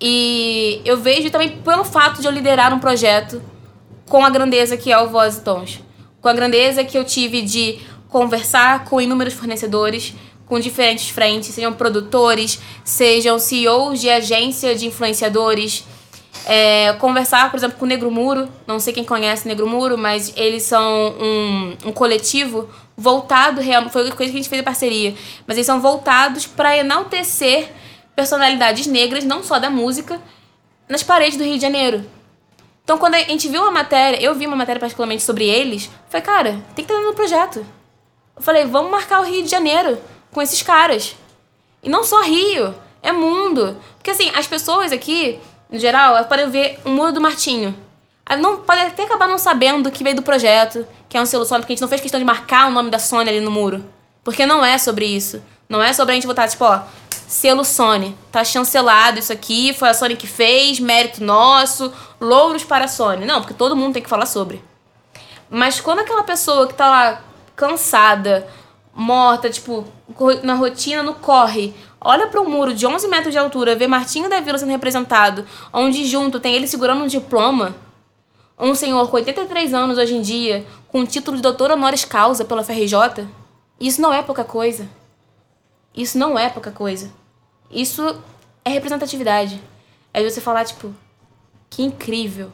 E 0.00 0.80
eu 0.84 0.96
vejo 0.96 1.30
também 1.30 1.58
pelo 1.62 1.84
fato 1.84 2.20
de 2.20 2.26
eu 2.26 2.32
liderar 2.32 2.74
um 2.74 2.78
projeto 2.78 3.42
com 4.08 4.24
a 4.24 4.30
grandeza 4.30 4.76
que 4.76 4.92
é 4.92 4.98
o 4.98 5.08
Voz 5.08 5.38
e 5.38 5.40
Tons. 5.40 5.80
Com 6.20 6.28
a 6.28 6.32
grandeza 6.32 6.84
que 6.84 6.98
eu 6.98 7.04
tive 7.04 7.42
de 7.42 7.80
conversar 8.12 8.84
com 8.84 9.00
inúmeros 9.00 9.32
fornecedores, 9.32 10.14
com 10.46 10.60
diferentes 10.60 11.08
frentes, 11.08 11.54
sejam 11.54 11.72
produtores, 11.72 12.60
sejam 12.84 13.38
CEOs 13.38 14.00
de 14.02 14.10
agência 14.10 14.74
de 14.74 14.86
influenciadores, 14.86 15.84
é, 16.44 16.92
conversar, 16.94 17.50
por 17.50 17.56
exemplo, 17.56 17.78
com 17.78 17.86
o 17.86 17.88
Negro 17.88 18.10
Muro. 18.10 18.48
Não 18.66 18.78
sei 18.78 18.92
quem 18.92 19.02
conhece 19.02 19.48
Negro 19.48 19.66
Muro, 19.66 19.96
mas 19.96 20.30
eles 20.36 20.64
são 20.64 21.14
um, 21.18 21.76
um 21.86 21.92
coletivo 21.92 22.68
voltado, 22.94 23.62
foi 23.90 24.10
coisa 24.10 24.14
que 24.14 24.22
a 24.22 24.26
gente 24.26 24.48
fez 24.48 24.60
em 24.60 24.64
parceria, 24.64 25.14
mas 25.46 25.56
eles 25.56 25.66
são 25.66 25.80
voltados 25.80 26.46
para 26.46 26.76
enaltecer 26.76 27.70
personalidades 28.14 28.86
negras, 28.86 29.24
não 29.24 29.42
só 29.42 29.58
da 29.58 29.70
música, 29.70 30.20
nas 30.86 31.02
paredes 31.02 31.38
do 31.38 31.44
Rio 31.44 31.54
de 31.54 31.62
Janeiro. 31.62 32.04
Então, 32.84 32.98
quando 32.98 33.14
a 33.14 33.20
gente 33.20 33.48
viu 33.48 33.62
uma 33.62 33.70
matéria, 33.70 34.20
eu 34.22 34.34
vi 34.34 34.46
uma 34.46 34.56
matéria 34.56 34.78
particularmente 34.78 35.22
sobre 35.22 35.48
eles, 35.48 35.88
falei, 36.10 36.26
cara, 36.26 36.50
tem 36.74 36.84
que 36.84 36.92
estar 36.92 37.02
no 37.02 37.14
projeto. 37.14 37.64
Eu 38.36 38.42
falei, 38.42 38.64
vamos 38.64 38.90
marcar 38.90 39.20
o 39.20 39.24
Rio 39.24 39.42
de 39.42 39.48
Janeiro 39.48 39.98
com 40.32 40.40
esses 40.40 40.62
caras. 40.62 41.16
E 41.82 41.88
não 41.88 42.04
só 42.04 42.22
Rio, 42.22 42.74
é 43.02 43.12
mundo. 43.12 43.76
Porque 43.98 44.10
assim, 44.10 44.30
as 44.34 44.46
pessoas 44.46 44.92
aqui 44.92 45.40
no 45.72 45.78
geral, 45.78 46.22
podem 46.26 46.50
ver 46.50 46.78
o 46.84 46.90
muro 46.90 47.12
do 47.12 47.20
Martinho. 47.20 47.74
não, 48.38 48.58
pode 48.58 48.82
até 48.82 49.04
acabar 49.04 49.26
não 49.26 49.38
sabendo 49.38 49.90
que 49.90 50.04
veio 50.04 50.14
do 50.14 50.22
projeto, 50.22 50.86
que 51.08 51.16
é 51.16 51.20
um 51.20 51.24
selo 51.24 51.46
Sony, 51.46 51.62
porque 51.62 51.72
a 51.72 51.74
gente 51.74 51.80
não 51.80 51.88
fez 51.88 52.02
questão 52.02 52.20
de 52.20 52.26
marcar 52.26 52.68
o 52.68 52.70
nome 52.70 52.90
da 52.90 52.98
Sony 52.98 53.30
ali 53.30 53.40
no 53.40 53.50
muro. 53.50 53.82
Porque 54.22 54.44
não 54.44 54.62
é 54.62 54.76
sobre 54.76 55.06
isso. 55.06 55.42
Não 55.68 55.82
é 55.82 55.94
sobre 55.94 56.12
a 56.12 56.14
gente 56.14 56.26
botar, 56.26 56.46
tipo, 56.46 56.62
ó, 56.62 56.82
selo 57.26 57.64
Sony. 57.64 58.14
Tá 58.30 58.44
chancelado 58.44 59.18
isso 59.18 59.32
aqui, 59.32 59.72
foi 59.72 59.88
a 59.88 59.94
Sony 59.94 60.14
que 60.14 60.26
fez, 60.26 60.78
mérito 60.78 61.24
nosso, 61.24 61.90
louros 62.20 62.64
para 62.64 62.84
a 62.84 62.88
Sony. 62.88 63.24
Não, 63.24 63.40
porque 63.40 63.54
todo 63.54 63.74
mundo 63.74 63.94
tem 63.94 64.02
que 64.02 64.10
falar 64.10 64.26
sobre. 64.26 64.62
Mas 65.48 65.80
quando 65.80 66.00
aquela 66.00 66.22
pessoa 66.22 66.66
que 66.66 66.74
tá 66.74 66.90
lá 66.90 67.22
cansada, 67.54 68.46
morta, 68.94 69.48
tipo, 69.50 69.84
na 70.42 70.54
rotina, 70.54 71.02
no 71.02 71.14
corre, 71.14 71.74
olha 72.00 72.26
para 72.26 72.40
um 72.40 72.48
muro 72.48 72.74
de 72.74 72.86
11 72.86 73.08
metros 73.08 73.32
de 73.32 73.38
altura, 73.38 73.76
vê 73.76 73.86
Martinho 73.86 74.28
da 74.28 74.40
Vila 74.40 74.58
sendo 74.58 74.70
representado, 74.70 75.46
onde 75.72 76.04
junto 76.04 76.40
tem 76.40 76.54
ele 76.54 76.66
segurando 76.66 77.04
um 77.04 77.06
diploma, 77.06 77.74
um 78.58 78.74
senhor 78.74 79.08
com 79.08 79.16
83 79.16 79.74
anos 79.74 79.98
hoje 79.98 80.14
em 80.14 80.22
dia, 80.22 80.66
com 80.88 81.00
o 81.00 81.06
título 81.06 81.36
de 81.36 81.42
doutor 81.42 81.70
honoris 81.70 82.04
causa 82.04 82.44
pela 82.44 82.62
FRJ, 82.62 83.26
isso 83.80 84.00
não 84.00 84.12
é 84.12 84.22
pouca 84.22 84.44
coisa. 84.44 84.88
Isso 85.94 86.16
não 86.16 86.38
é 86.38 86.48
pouca 86.48 86.70
coisa. 86.70 87.10
Isso 87.70 88.22
é 88.64 88.70
representatividade. 88.70 89.60
É 90.14 90.22
você 90.22 90.40
falar, 90.40 90.64
tipo, 90.64 90.94
que 91.68 91.82
incrível. 91.82 92.52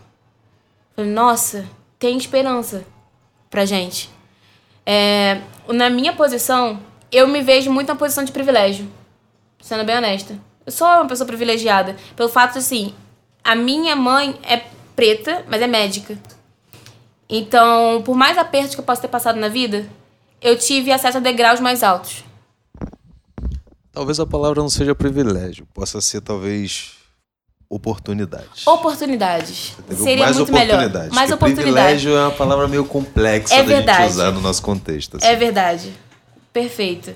Nossa, 0.97 1.67
tem 1.99 2.17
esperança 2.17 2.85
pra 3.51 3.65
gente. 3.65 4.11
É, 4.91 5.43
na 5.69 5.91
minha 5.91 6.15
posição, 6.15 6.81
eu 7.13 7.29
me 7.29 7.43
vejo 7.43 7.71
muito 7.71 7.89
na 7.89 7.95
posição 7.95 8.25
de 8.25 8.33
privilégio 8.33 8.89
sendo 9.61 9.85
bem 9.85 9.97
honesta. 9.99 10.39
Eu 10.65 10.73
sou 10.73 10.87
uma 10.87 11.07
pessoa 11.07 11.27
privilegiada. 11.27 11.95
Pelo 12.17 12.29
fato, 12.29 12.59
assim, 12.59 12.95
a 13.45 13.55
minha 13.55 13.95
mãe 13.95 14.39
é 14.43 14.65
preta, 14.97 15.45
mas 15.47 15.61
é 15.61 15.67
médica. 15.67 16.19
Então, 17.29 18.03
por 18.03 18.17
mais 18.17 18.39
apertos 18.39 18.75
que 18.75 18.81
eu 18.81 18.85
possa 18.85 19.03
ter 19.03 19.09
passado 19.09 19.39
na 19.39 19.49
vida, 19.49 19.87
eu 20.41 20.57
tive 20.57 20.91
acesso 20.91 21.19
a 21.19 21.21
degraus 21.21 21.61
mais 21.61 21.83
altos. 21.83 22.25
Talvez 23.93 24.19
a 24.19 24.27
palavra 24.27 24.63
não 24.63 24.71
seja 24.71 24.95
privilégio, 24.95 25.67
possa 25.75 26.01
ser 26.01 26.21
talvez 26.23 26.98
oportunidades. 27.71 28.67
Oportunidades. 28.67 29.77
Seria 29.97 30.25
mais 30.25 30.37
muito 30.37 30.49
oportunidades, 30.51 30.93
melhor. 30.93 31.15
Mais 31.15 31.31
oportunidades. 31.31 31.73
Privilégio 31.75 32.17
é 32.17 32.23
uma 32.23 32.31
palavra 32.31 32.69
meio 32.69 32.85
complexa 32.85 33.55
é 33.55 33.59
da 33.59 33.69
verdade. 33.69 34.03
gente 34.05 34.11
usar 34.13 34.33
no 34.33 34.41
nosso 34.41 34.63
contexto. 34.63 35.17
Assim. 35.17 35.27
É 35.27 35.37
verdade. 35.37 35.93
Perfeito 36.53 37.15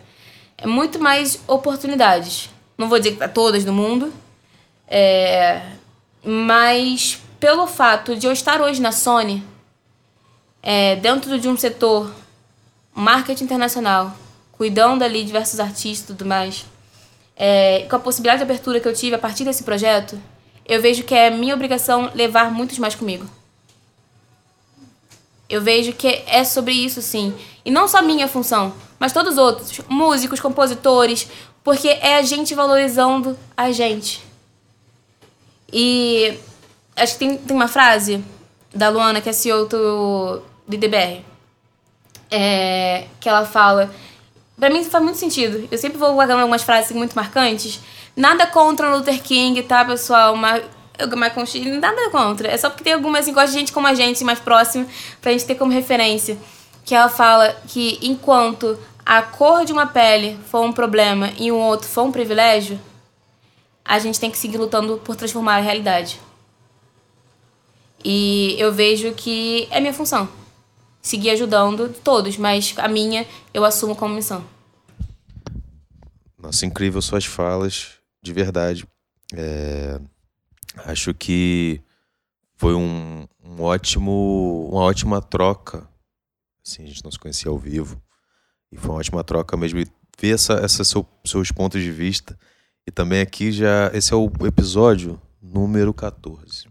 é 0.62 0.66
muito 0.66 0.98
mais 1.00 1.40
oportunidades. 1.48 2.48
Não 2.78 2.88
vou 2.88 2.98
dizer 2.98 3.12
que 3.12 3.16
para 3.18 3.28
todas 3.28 3.64
no 3.64 3.72
mundo, 3.72 4.12
é, 4.86 5.60
mas 6.24 7.20
pelo 7.40 7.66
fato 7.66 8.14
de 8.14 8.26
eu 8.26 8.32
estar 8.32 8.60
hoje 8.60 8.80
na 8.80 8.92
Sony, 8.92 9.42
é, 10.62 10.94
dentro 10.96 11.38
de 11.38 11.48
um 11.48 11.56
setor 11.56 12.14
marketing 12.94 13.44
internacional, 13.44 14.16
cuidando 14.52 15.02
ali 15.02 15.20
de 15.20 15.26
diversos 15.26 15.58
artistas 15.58 16.04
e 16.04 16.06
tudo 16.16 16.24
mais, 16.24 16.64
é, 17.36 17.84
com 17.90 17.96
a 17.96 17.98
possibilidade 17.98 18.38
de 18.38 18.44
abertura 18.44 18.78
que 18.78 18.86
eu 18.86 18.94
tive 18.94 19.16
a 19.16 19.18
partir 19.18 19.44
desse 19.44 19.64
projeto, 19.64 20.16
eu 20.66 20.80
vejo 20.80 21.04
que 21.04 21.14
é 21.14 21.30
minha 21.30 21.54
obrigação 21.54 22.10
levar 22.14 22.50
muitos 22.50 22.78
mais 22.78 22.94
comigo. 22.94 23.26
Eu 25.48 25.60
vejo 25.60 25.92
que 25.92 26.22
é 26.26 26.44
sobre 26.44 26.72
isso, 26.72 27.02
sim. 27.02 27.34
E 27.64 27.70
não 27.70 27.86
só 27.86 28.00
minha 28.00 28.26
função, 28.26 28.72
mas 28.98 29.12
todos 29.12 29.32
os 29.32 29.38
outros, 29.38 29.80
músicos, 29.88 30.40
compositores, 30.40 31.28
porque 31.62 31.88
é 31.88 32.16
a 32.16 32.22
gente 32.22 32.54
valorizando 32.54 33.38
a 33.56 33.70
gente. 33.70 34.22
E 35.72 36.38
acho 36.96 37.14
que 37.14 37.18
tem, 37.18 37.36
tem 37.36 37.56
uma 37.56 37.68
frase 37.68 38.24
da 38.74 38.88
Luana, 38.88 39.20
que 39.20 39.28
é 39.28 39.32
CEO 39.32 39.66
do, 39.66 40.42
IDBR, 40.68 41.24
é, 42.30 43.06
que 43.20 43.28
ela 43.28 43.44
fala. 43.44 43.92
Pra 44.58 44.70
mim 44.70 44.84
faz 44.84 45.02
muito 45.02 45.18
sentido. 45.18 45.68
Eu 45.70 45.78
sempre 45.78 45.98
vou 45.98 46.14
guardando 46.14 46.40
algumas 46.40 46.62
frases 46.62 46.92
muito 46.92 47.14
marcantes. 47.14 47.80
Nada 48.14 48.46
contra 48.46 48.94
Luther 48.94 49.22
King, 49.22 49.62
tá, 49.62 49.84
pessoal? 49.84 50.36
Mas 50.36 50.62
mais 51.16 51.32
conchilha, 51.32 51.78
nada 51.80 52.10
contra. 52.10 52.48
É 52.48 52.56
só 52.56 52.68
porque 52.70 52.84
tem 52.84 52.92
algumas 52.92 53.22
assim, 53.22 53.32
gosta 53.32 53.50
de 53.50 53.58
gente 53.58 53.72
como 53.72 53.86
a 53.86 53.94
gente, 53.94 54.22
mais 54.24 54.38
próxima, 54.38 54.86
pra 55.20 55.32
gente 55.32 55.44
ter 55.44 55.54
como 55.54 55.72
referência. 55.72 56.38
Que 56.84 56.94
ela 56.94 57.08
fala 57.08 57.56
que 57.68 57.98
enquanto 58.02 58.78
a 59.04 59.22
cor 59.22 59.64
de 59.64 59.72
uma 59.72 59.86
pele 59.86 60.38
for 60.46 60.62
um 60.64 60.72
problema 60.72 61.32
e 61.38 61.50
um 61.50 61.58
outro 61.58 61.88
for 61.88 62.02
um 62.02 62.12
privilégio, 62.12 62.80
a 63.84 63.98
gente 63.98 64.20
tem 64.20 64.30
que 64.30 64.38
seguir 64.38 64.58
lutando 64.58 64.98
por 64.98 65.16
transformar 65.16 65.56
a 65.56 65.60
realidade. 65.60 66.20
E 68.04 68.56
eu 68.58 68.72
vejo 68.72 69.12
que 69.12 69.66
é 69.70 69.80
minha 69.80 69.94
função. 69.94 70.28
Seguir 71.00 71.30
ajudando 71.30 71.92
todos, 72.04 72.36
mas 72.36 72.74
a 72.76 72.88
minha 72.88 73.26
eu 73.52 73.64
assumo 73.64 73.96
como 73.96 74.14
missão. 74.14 74.44
Nossa, 76.38 76.66
incrível 76.66 77.00
suas 77.00 77.24
falas, 77.24 78.01
de 78.22 78.32
verdade. 78.32 78.86
É... 79.34 80.00
Acho 80.84 81.12
que 81.12 81.82
foi 82.56 82.74
um, 82.74 83.26
um 83.44 83.62
ótimo, 83.62 84.68
uma 84.70 84.82
ótima 84.82 85.20
troca. 85.20 85.88
Assim, 86.64 86.84
a 86.84 86.86
gente 86.86 87.02
não 87.02 87.10
se 87.10 87.18
conhecia 87.18 87.50
ao 87.50 87.58
vivo. 87.58 88.00
E 88.70 88.76
foi 88.76 88.90
uma 88.90 88.98
ótima 88.98 89.24
troca 89.24 89.56
mesmo. 89.56 89.80
E 89.80 89.86
ver 90.18 90.34
essa, 90.34 90.54
essa 90.54 90.84
seu, 90.84 91.06
seus 91.24 91.50
pontos 91.50 91.82
de 91.82 91.90
vista. 91.90 92.38
E 92.86 92.90
também 92.90 93.20
aqui 93.20 93.52
já. 93.52 93.90
Esse 93.92 94.12
é 94.12 94.16
o 94.16 94.30
episódio 94.46 95.20
número 95.42 95.92
14. 95.92 96.68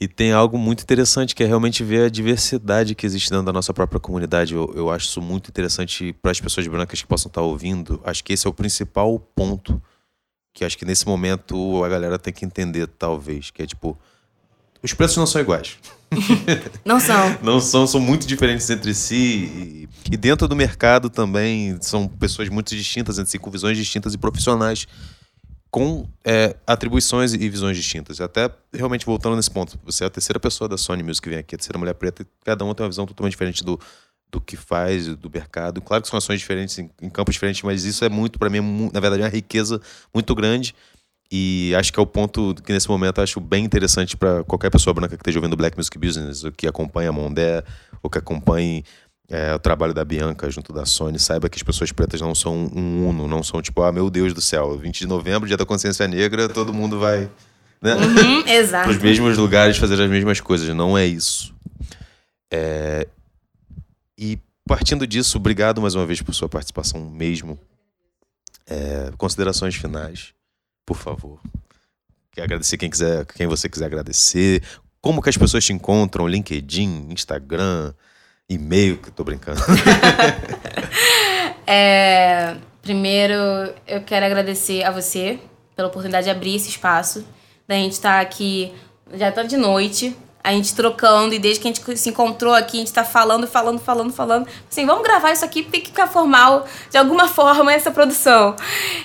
E 0.00 0.06
tem 0.06 0.32
algo 0.32 0.56
muito 0.56 0.82
interessante 0.82 1.34
que 1.34 1.42
é 1.42 1.46
realmente 1.46 1.82
ver 1.82 2.04
a 2.04 2.08
diversidade 2.08 2.94
que 2.94 3.04
existe 3.04 3.30
dentro 3.30 3.46
da 3.46 3.52
nossa 3.52 3.74
própria 3.74 4.00
comunidade. 4.00 4.54
Eu, 4.54 4.72
eu 4.74 4.90
acho 4.90 5.06
isso 5.06 5.20
muito 5.20 5.50
interessante 5.50 6.12
para 6.12 6.30
as 6.30 6.40
pessoas 6.40 6.66
brancas 6.66 7.02
que 7.02 7.06
possam 7.06 7.28
estar 7.28 7.42
ouvindo. 7.42 8.00
Acho 8.04 8.22
que 8.24 8.32
esse 8.32 8.46
é 8.46 8.50
o 8.50 8.54
principal 8.54 9.18
ponto 9.18 9.82
que 10.58 10.64
acho 10.64 10.76
que 10.76 10.84
nesse 10.84 11.06
momento 11.06 11.84
a 11.84 11.88
galera 11.88 12.18
tem 12.18 12.32
que 12.32 12.44
entender, 12.44 12.88
talvez, 12.88 13.48
que 13.48 13.62
é 13.62 13.66
tipo, 13.66 13.96
Os 14.82 14.92
preços 14.92 15.16
não 15.16 15.26
são 15.26 15.40
iguais. 15.40 15.78
não 16.84 16.98
são. 16.98 17.38
não 17.42 17.60
são, 17.60 17.86
são 17.86 18.00
muito 18.00 18.26
diferentes 18.26 18.68
entre 18.68 18.92
si. 18.92 19.14
E, 19.14 19.88
e, 20.10 20.16
dentro 20.16 20.48
do 20.48 20.56
mercado 20.56 21.08
também 21.08 21.78
são 21.80 22.08
pessoas 22.08 22.48
muito 22.48 22.74
distintas 22.74 23.20
entre 23.20 23.30
si, 23.30 23.38
com 23.38 23.50
visões 23.52 23.76
distintas 23.76 24.14
e 24.14 24.18
profissionais 24.18 24.88
com 25.70 26.08
é, 26.24 26.56
atribuições 26.66 27.34
e 27.34 27.48
visões 27.48 27.76
distintas. 27.76 28.20
Até 28.20 28.50
realmente 28.72 29.06
voltando 29.06 29.36
nesse 29.36 29.50
ponto, 29.50 29.78
você 29.84 30.02
é 30.02 30.06
a 30.08 30.10
terceira 30.10 30.40
pessoa 30.40 30.66
da 30.66 30.76
Sony 30.76 31.04
Music 31.04 31.22
que 31.22 31.30
vem 31.30 31.38
aqui, 31.38 31.54
a 31.54 31.58
terceira 31.58 31.78
mulher 31.78 31.94
preta, 31.94 32.22
e 32.22 32.26
cada 32.44 32.64
uma 32.64 32.74
tem 32.74 32.82
uma 32.82 32.90
visão 32.90 33.06
totalmente 33.06 33.32
diferente 33.32 33.62
do, 33.62 33.78
do 34.30 34.40
que 34.40 34.56
faz, 34.56 35.06
do 35.16 35.30
mercado. 35.30 35.80
Claro 35.80 36.02
que 36.02 36.08
são 36.08 36.18
ações 36.18 36.38
diferentes, 36.40 36.78
em, 36.78 37.10
campos 37.10 37.34
diferentes, 37.34 37.62
mas 37.62 37.84
isso 37.84 38.04
é 38.04 38.08
muito, 38.08 38.38
para 38.38 38.50
mim, 38.50 38.90
na 38.92 39.00
verdade, 39.00 39.22
uma 39.22 39.28
riqueza 39.28 39.80
muito 40.12 40.34
grande. 40.34 40.74
E 41.30 41.74
acho 41.76 41.92
que 41.92 41.98
é 41.98 42.02
o 42.02 42.06
ponto 42.06 42.54
que 42.64 42.72
nesse 42.72 42.88
momento 42.88 43.20
acho 43.20 43.38
bem 43.38 43.64
interessante 43.64 44.16
para 44.16 44.42
qualquer 44.44 44.70
pessoa 44.70 44.94
branca 44.94 45.16
que 45.16 45.20
esteja 45.20 45.38
ouvindo 45.38 45.56
Black 45.56 45.76
Music 45.76 45.98
Business, 45.98 46.44
ou 46.44 46.52
que 46.52 46.66
acompanha 46.66 47.10
a 47.10 47.12
Mondé, 47.12 47.62
ou 48.02 48.08
que 48.08 48.18
acompanhe 48.18 48.82
é, 49.28 49.54
o 49.54 49.58
trabalho 49.58 49.92
da 49.92 50.04
Bianca 50.04 50.50
junto 50.50 50.72
da 50.72 50.86
Sony, 50.86 51.18
saiba 51.18 51.48
que 51.50 51.56
as 51.56 51.62
pessoas 51.62 51.92
pretas 51.92 52.20
não 52.20 52.34
são 52.34 52.54
um 52.74 53.08
uno, 53.08 53.28
não 53.28 53.42
são 53.42 53.60
tipo, 53.60 53.82
ah, 53.82 53.92
meu 53.92 54.08
Deus 54.08 54.32
do 54.32 54.40
céu, 54.40 54.78
20 54.78 55.00
de 55.00 55.06
novembro, 55.06 55.46
dia 55.46 55.56
da 55.56 55.66
consciência 55.66 56.08
negra, 56.08 56.48
todo 56.48 56.72
mundo 56.72 56.98
vai 56.98 57.28
né? 57.80 57.94
Uhum, 57.94 58.44
exato. 58.46 58.88
para 58.88 58.96
os 58.96 59.02
mesmos 59.02 59.38
lugares 59.38 59.76
fazer 59.76 60.00
as 60.02 60.10
mesmas 60.10 60.40
coisas. 60.40 60.68
Não 60.74 60.98
é 60.98 61.06
isso. 61.06 61.54
É... 62.52 63.06
E 64.18 64.36
partindo 64.66 65.06
disso, 65.06 65.38
obrigado 65.38 65.80
mais 65.80 65.94
uma 65.94 66.04
vez 66.04 66.20
por 66.20 66.34
sua 66.34 66.48
participação 66.48 67.00
mesmo. 67.08 67.56
É... 68.66 69.12
Considerações 69.16 69.76
finais, 69.76 70.34
por 70.84 70.96
favor. 70.96 71.40
Quer 72.32 72.42
agradecer 72.42 72.76
quem 72.76 72.90
quiser, 72.90 73.24
quem 73.26 73.46
você 73.46 73.68
quiser 73.68 73.86
agradecer. 73.86 74.62
Como 75.00 75.22
que 75.22 75.28
as 75.28 75.36
pessoas 75.36 75.64
te 75.64 75.72
encontram? 75.72 76.26
LinkedIn, 76.26 77.08
Instagram, 77.10 77.94
e-mail, 78.48 78.98
que 78.98 79.08
eu 79.08 79.12
tô 79.12 79.22
brincando. 79.22 79.60
é, 81.64 82.56
primeiro, 82.82 83.34
eu 83.86 84.02
quero 84.04 84.26
agradecer 84.26 84.82
a 84.82 84.90
você 84.90 85.38
pela 85.76 85.88
oportunidade 85.88 86.24
de 86.24 86.30
abrir 86.30 86.56
esse 86.56 86.68
espaço. 86.68 87.24
Da 87.68 87.76
gente 87.76 87.92
estar 87.92 88.16
tá 88.16 88.20
aqui, 88.20 88.74
já 89.14 89.30
tá 89.30 89.44
de 89.44 89.56
noite, 89.56 90.16
a 90.48 90.52
gente 90.52 90.74
trocando, 90.74 91.34
e 91.34 91.38
desde 91.38 91.60
que 91.60 91.68
a 91.68 91.72
gente 91.72 91.96
se 91.96 92.08
encontrou 92.08 92.54
aqui, 92.54 92.78
a 92.78 92.80
gente 92.80 92.92
tá 92.92 93.04
falando, 93.04 93.46
falando, 93.46 93.78
falando, 93.78 94.12
falando. 94.12 94.46
Assim, 94.70 94.86
vamos 94.86 95.02
gravar 95.02 95.30
isso 95.32 95.44
aqui, 95.44 95.62
tem 95.62 95.80
que 95.80 95.88
ficar 95.88 96.06
formal 96.06 96.66
de 96.90 96.96
alguma 96.96 97.28
forma 97.28 97.72
essa 97.72 97.90
produção. 97.90 98.56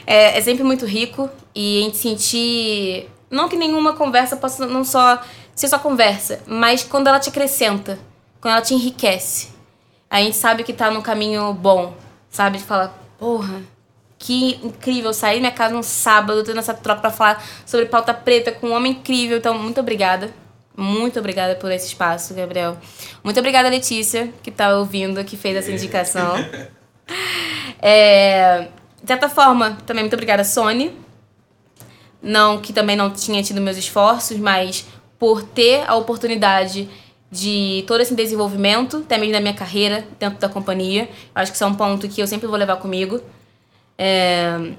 É, 0.08 0.38
é 0.38 0.42
sempre 0.42 0.64
muito 0.64 0.86
rico 0.86 1.30
e 1.54 1.80
a 1.80 1.84
gente 1.84 1.98
sentir. 1.98 3.10
Não 3.30 3.50
que 3.50 3.56
nenhuma 3.56 3.94
conversa 3.94 4.38
possa 4.38 4.66
não 4.66 4.84
só 4.86 5.22
ser 5.56 5.68
só 5.68 5.78
conversa, 5.78 6.42
mas 6.48 6.84
quando 6.84 7.08
ela 7.08 7.20
te 7.20 7.30
acrescenta 7.30 8.00
quando 8.44 8.56
ela 8.56 8.62
te 8.62 8.74
enriquece. 8.74 9.54
A 10.10 10.20
gente 10.20 10.36
sabe 10.36 10.64
que 10.64 10.74
tá 10.74 10.92
no 10.92 11.02
caminho 11.02 11.54
bom, 11.54 11.96
sabe? 12.30 12.58
De 12.58 12.64
falar, 12.66 12.94
porra, 13.18 13.62
que 14.20 14.60
incrível 14.62 15.14
sair 15.14 15.36
da 15.36 15.40
minha 15.40 15.52
casa 15.52 15.74
no 15.74 15.82
sábado, 15.82 16.44
tendo 16.44 16.60
essa 16.60 16.74
troca 16.74 17.00
para 17.00 17.10
falar 17.10 17.44
sobre 17.66 17.86
pauta 17.86 18.14
preta 18.14 18.52
com 18.52 18.68
um 18.68 18.74
homem 18.74 18.92
incrível. 18.92 19.38
Então, 19.38 19.58
muito 19.58 19.80
obrigada. 19.80 20.34
Muito 20.76 21.20
obrigada 21.20 21.56
por 21.56 21.72
esse 21.72 21.88
espaço, 21.88 22.34
Gabriel. 22.34 22.78
Muito 23.24 23.40
obrigada, 23.40 23.70
Letícia, 23.70 24.34
que 24.42 24.50
tá 24.50 24.76
ouvindo, 24.78 25.24
que 25.24 25.38
fez 25.38 25.56
essa 25.56 25.72
indicação. 25.72 26.34
É, 27.86 28.70
de 29.02 29.08
certa 29.08 29.28
forma, 29.28 29.78
também 29.86 30.04
muito 30.04 30.14
obrigada, 30.14 30.46
Sony. 30.46 30.98
Não 32.22 32.62
que 32.62 32.72
também 32.72 32.96
não 32.96 33.12
tinha 33.12 33.44
tido 33.44 33.60
meus 33.60 33.76
esforços, 33.76 34.38
mas 34.38 34.86
por 35.20 35.44
ter 35.44 35.84
a 35.86 35.94
oportunidade 35.94 36.90
de 37.30 37.84
todo 37.86 38.00
esse 38.00 38.16
desenvolvimento, 38.16 38.98
até 38.98 39.18
mesmo 39.18 39.34
da 39.34 39.42
minha 39.42 39.54
carreira 39.54 40.08
dentro 40.18 40.40
da 40.40 40.48
companhia. 40.48 41.10
Acho 41.36 41.52
que 41.52 41.58
isso 41.58 41.64
é 41.66 41.68
um 41.68 41.74
ponto 41.74 42.08
que 42.08 42.22
eu 42.22 42.28
sempre 42.28 42.48
vou 42.48 42.56
levar 42.56 42.78
comigo. 42.78 43.20
É, 43.98 44.72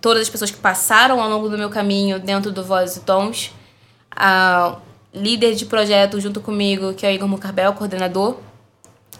todas 0.00 0.22
as 0.22 0.28
pessoas 0.28 0.50
que 0.50 0.58
passaram 0.58 1.18
ao 1.22 1.30
longo 1.30 1.48
do 1.48 1.56
meu 1.56 1.70
caminho 1.70 2.18
dentro 2.20 2.52
do 2.52 2.62
Vozes 2.62 2.96
e 2.96 3.00
Tons. 3.00 3.54
A 4.10 4.76
líder 5.12 5.54
de 5.54 5.66
projeto 5.66 6.20
junto 6.20 6.40
comigo, 6.40 6.94
que 6.94 7.06
é 7.06 7.10
o 7.10 7.12
Igor 7.12 7.28
Mucarbel, 7.28 7.72
coordenador. 7.74 8.36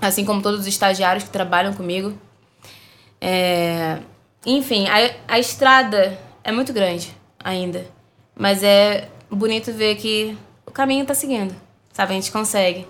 Assim 0.01 0.24
como 0.24 0.41
todos 0.41 0.61
os 0.61 0.66
estagiários 0.66 1.24
que 1.24 1.30
trabalham 1.30 1.74
comigo. 1.74 2.14
É, 3.20 3.99
enfim, 4.47 4.86
a, 4.88 5.34
a 5.34 5.38
estrada 5.38 6.18
é 6.43 6.51
muito 6.51 6.72
grande 6.72 7.14
ainda. 7.43 7.86
Mas 8.34 8.62
é 8.62 9.09
bonito 9.30 9.72
ver 9.72 9.97
que 9.97 10.36
o 10.66 10.70
caminho 10.70 11.03
está 11.03 11.14
seguindo 11.14 11.55
sabe? 12.01 12.12
A 12.12 12.14
gente 12.14 12.32
consegue. 12.32 12.86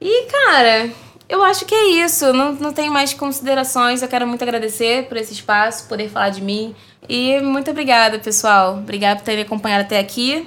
E, 0.00 0.26
cara, 0.26 0.90
eu 1.28 1.42
acho 1.42 1.64
que 1.64 1.74
é 1.74 2.04
isso. 2.04 2.32
Não, 2.32 2.52
não 2.52 2.72
tenho 2.72 2.92
mais 2.92 3.14
considerações. 3.14 4.02
Eu 4.02 4.08
quero 4.08 4.26
muito 4.26 4.42
agradecer 4.42 5.06
por 5.06 5.16
esse 5.16 5.32
espaço, 5.32 5.88
poder 5.88 6.08
falar 6.08 6.30
de 6.30 6.42
mim. 6.42 6.74
E 7.08 7.40
muito 7.40 7.70
obrigada, 7.70 8.18
pessoal. 8.18 8.78
Obrigada 8.78 9.16
por 9.16 9.24
terem 9.24 9.44
acompanhado 9.44 9.84
até 9.84 9.98
aqui. 9.98 10.46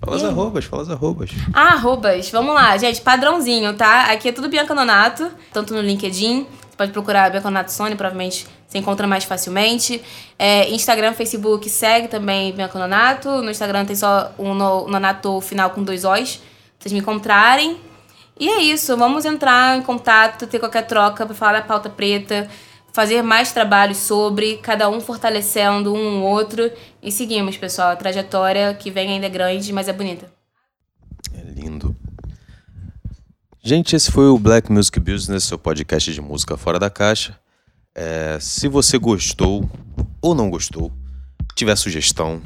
Fala 0.00 0.16
as 0.16 0.24
arrobas, 0.24 0.64
fala 0.64 0.82
as 0.82 0.90
arrobas. 0.90 1.30
Ah, 1.52 1.74
arrobas. 1.74 2.30
Vamos 2.30 2.54
lá, 2.54 2.76
gente. 2.76 3.00
Padrãozinho, 3.00 3.74
tá? 3.74 4.10
Aqui 4.10 4.28
é 4.28 4.32
tudo 4.32 4.48
Bianca 4.48 4.74
Nonato, 4.74 5.30
tanto 5.52 5.74
no 5.74 5.80
LinkedIn. 5.80 6.44
Você 6.44 6.76
pode 6.76 6.92
procurar 6.92 7.30
Bianca 7.30 7.50
Nonato 7.50 7.72
Sony, 7.72 7.94
provavelmente 7.94 8.46
você 8.66 8.78
encontra 8.78 9.06
mais 9.06 9.24
facilmente. 9.24 10.00
É, 10.38 10.70
Instagram, 10.70 11.12
Facebook, 11.12 11.68
segue 11.68 12.08
também 12.08 12.52
Bianca 12.52 12.78
Nonato. 12.78 13.42
No 13.42 13.50
Instagram 13.50 13.84
tem 13.84 13.96
só 13.96 14.32
um 14.38 14.54
Nonato 14.54 15.40
final 15.40 15.70
com 15.70 15.82
dois 15.82 16.04
O's 16.04 16.40
vocês 16.80 16.92
me 16.92 16.98
encontrarem. 16.98 17.76
E 18.38 18.48
é 18.48 18.62
isso, 18.62 18.96
vamos 18.96 19.26
entrar 19.26 19.76
em 19.76 19.82
contato, 19.82 20.46
ter 20.46 20.58
qualquer 20.58 20.86
troca 20.86 21.26
para 21.26 21.34
falar 21.34 21.52
da 21.52 21.62
pauta 21.62 21.90
preta, 21.90 22.48
fazer 22.92 23.22
mais 23.22 23.52
trabalhos 23.52 23.98
sobre, 23.98 24.56
cada 24.58 24.88
um 24.88 25.00
fortalecendo 25.00 25.94
um 25.94 26.22
ou 26.22 26.30
outro. 26.30 26.70
E 27.02 27.10
seguimos, 27.10 27.56
pessoal. 27.56 27.90
A 27.90 27.96
trajetória 27.96 28.74
que 28.74 28.90
vem 28.90 29.10
ainda 29.10 29.26
é 29.26 29.30
grande, 29.30 29.72
mas 29.72 29.88
é 29.88 29.92
bonita. 29.92 30.30
É 31.32 31.42
lindo. 31.42 31.94
Gente, 33.62 33.94
esse 33.94 34.10
foi 34.10 34.26
o 34.26 34.38
Black 34.38 34.72
Music 34.72 34.98
Business, 34.98 35.44
seu 35.44 35.58
podcast 35.58 36.12
de 36.12 36.20
música 36.20 36.56
fora 36.56 36.78
da 36.78 36.88
caixa. 36.88 37.38
É, 37.94 38.38
se 38.40 38.68
você 38.68 38.96
gostou 38.98 39.68
ou 40.22 40.34
não 40.34 40.48
gostou, 40.48 40.90
tiver 41.54 41.76
sugestão, 41.76 42.40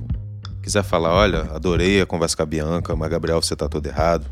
quiser 0.62 0.82
falar, 0.82 1.12
olha, 1.12 1.42
adorei 1.52 2.00
a 2.00 2.06
conversa 2.06 2.36
com 2.36 2.42
a 2.42 2.46
Bianca, 2.46 2.96
mas 2.96 3.10
Gabriel, 3.10 3.40
você 3.40 3.54
tá 3.54 3.68
todo 3.68 3.86
errado. 3.86 4.26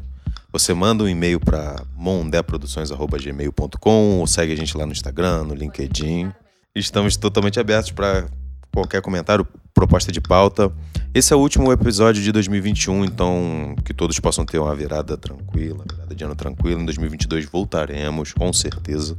Você 0.52 0.72
manda 0.74 1.02
um 1.02 1.08
e-mail 1.08 1.40
para 1.40 1.82
mondeproduções@gmail.com 1.96 4.18
ou 4.18 4.26
segue 4.26 4.52
a 4.52 4.56
gente 4.56 4.76
lá 4.76 4.84
no 4.84 4.92
Instagram, 4.92 5.44
no 5.44 5.54
LinkedIn. 5.54 6.30
Estamos 6.74 7.16
totalmente 7.16 7.58
abertos 7.58 7.90
para 7.90 8.26
qualquer 8.70 9.00
comentário, 9.00 9.48
proposta 9.72 10.12
de 10.12 10.20
pauta. 10.20 10.70
Esse 11.14 11.32
é 11.32 11.36
o 11.36 11.38
último 11.38 11.72
episódio 11.72 12.22
de 12.22 12.30
2021, 12.30 13.02
então 13.02 13.74
que 13.82 13.94
todos 13.94 14.20
possam 14.20 14.44
ter 14.44 14.58
uma 14.58 14.74
virada 14.74 15.16
tranquila, 15.16 15.86
virada 15.90 16.14
de 16.14 16.22
ano 16.22 16.34
tranquila. 16.34 16.82
Em 16.82 16.84
2022 16.84 17.46
voltaremos, 17.46 18.34
com 18.34 18.52
certeza. 18.52 19.16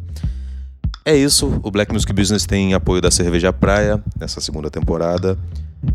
É 1.04 1.16
isso, 1.16 1.60
o 1.64 1.72
Black 1.72 1.92
Music 1.92 2.14
Business 2.14 2.46
tem 2.46 2.76
apoio 2.76 3.02
da 3.02 3.10
Cerveja 3.10 3.52
Praia 3.52 4.00
nessa 4.20 4.40
segunda 4.40 4.70
temporada 4.70 5.36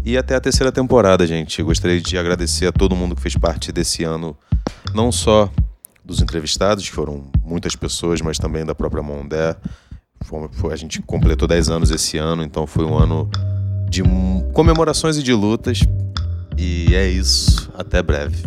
e 0.04 0.18
até 0.18 0.34
a 0.34 0.40
terceira 0.40 0.70
temporada, 0.70 1.26
gente. 1.26 1.62
Gostaria 1.62 2.00
de 2.00 2.18
agradecer 2.18 2.66
a 2.66 2.72
todo 2.72 2.94
mundo 2.94 3.14
que 3.14 3.22
fez 3.22 3.36
parte 3.36 3.72
desse 3.72 4.04
ano, 4.04 4.36
não 4.94 5.12
só 5.12 5.50
dos 6.04 6.22
entrevistados, 6.22 6.88
que 6.88 6.94
foram 6.94 7.30
muitas 7.44 7.76
pessoas, 7.76 8.20
mas 8.20 8.38
também 8.38 8.64
da 8.64 8.74
própria 8.74 9.02
Mondé. 9.02 9.56
A 10.70 10.76
gente 10.76 11.00
completou 11.02 11.46
10 11.46 11.68
anos 11.68 11.90
esse 11.90 12.18
ano, 12.18 12.42
então 12.42 12.66
foi 12.66 12.84
um 12.84 12.96
ano 12.96 13.30
de 13.88 14.02
comemorações 14.52 15.16
e 15.16 15.22
de 15.22 15.32
lutas. 15.32 15.80
E 16.56 16.94
é 16.94 17.08
isso. 17.08 17.70
Até 17.76 18.02
breve. 18.02 18.42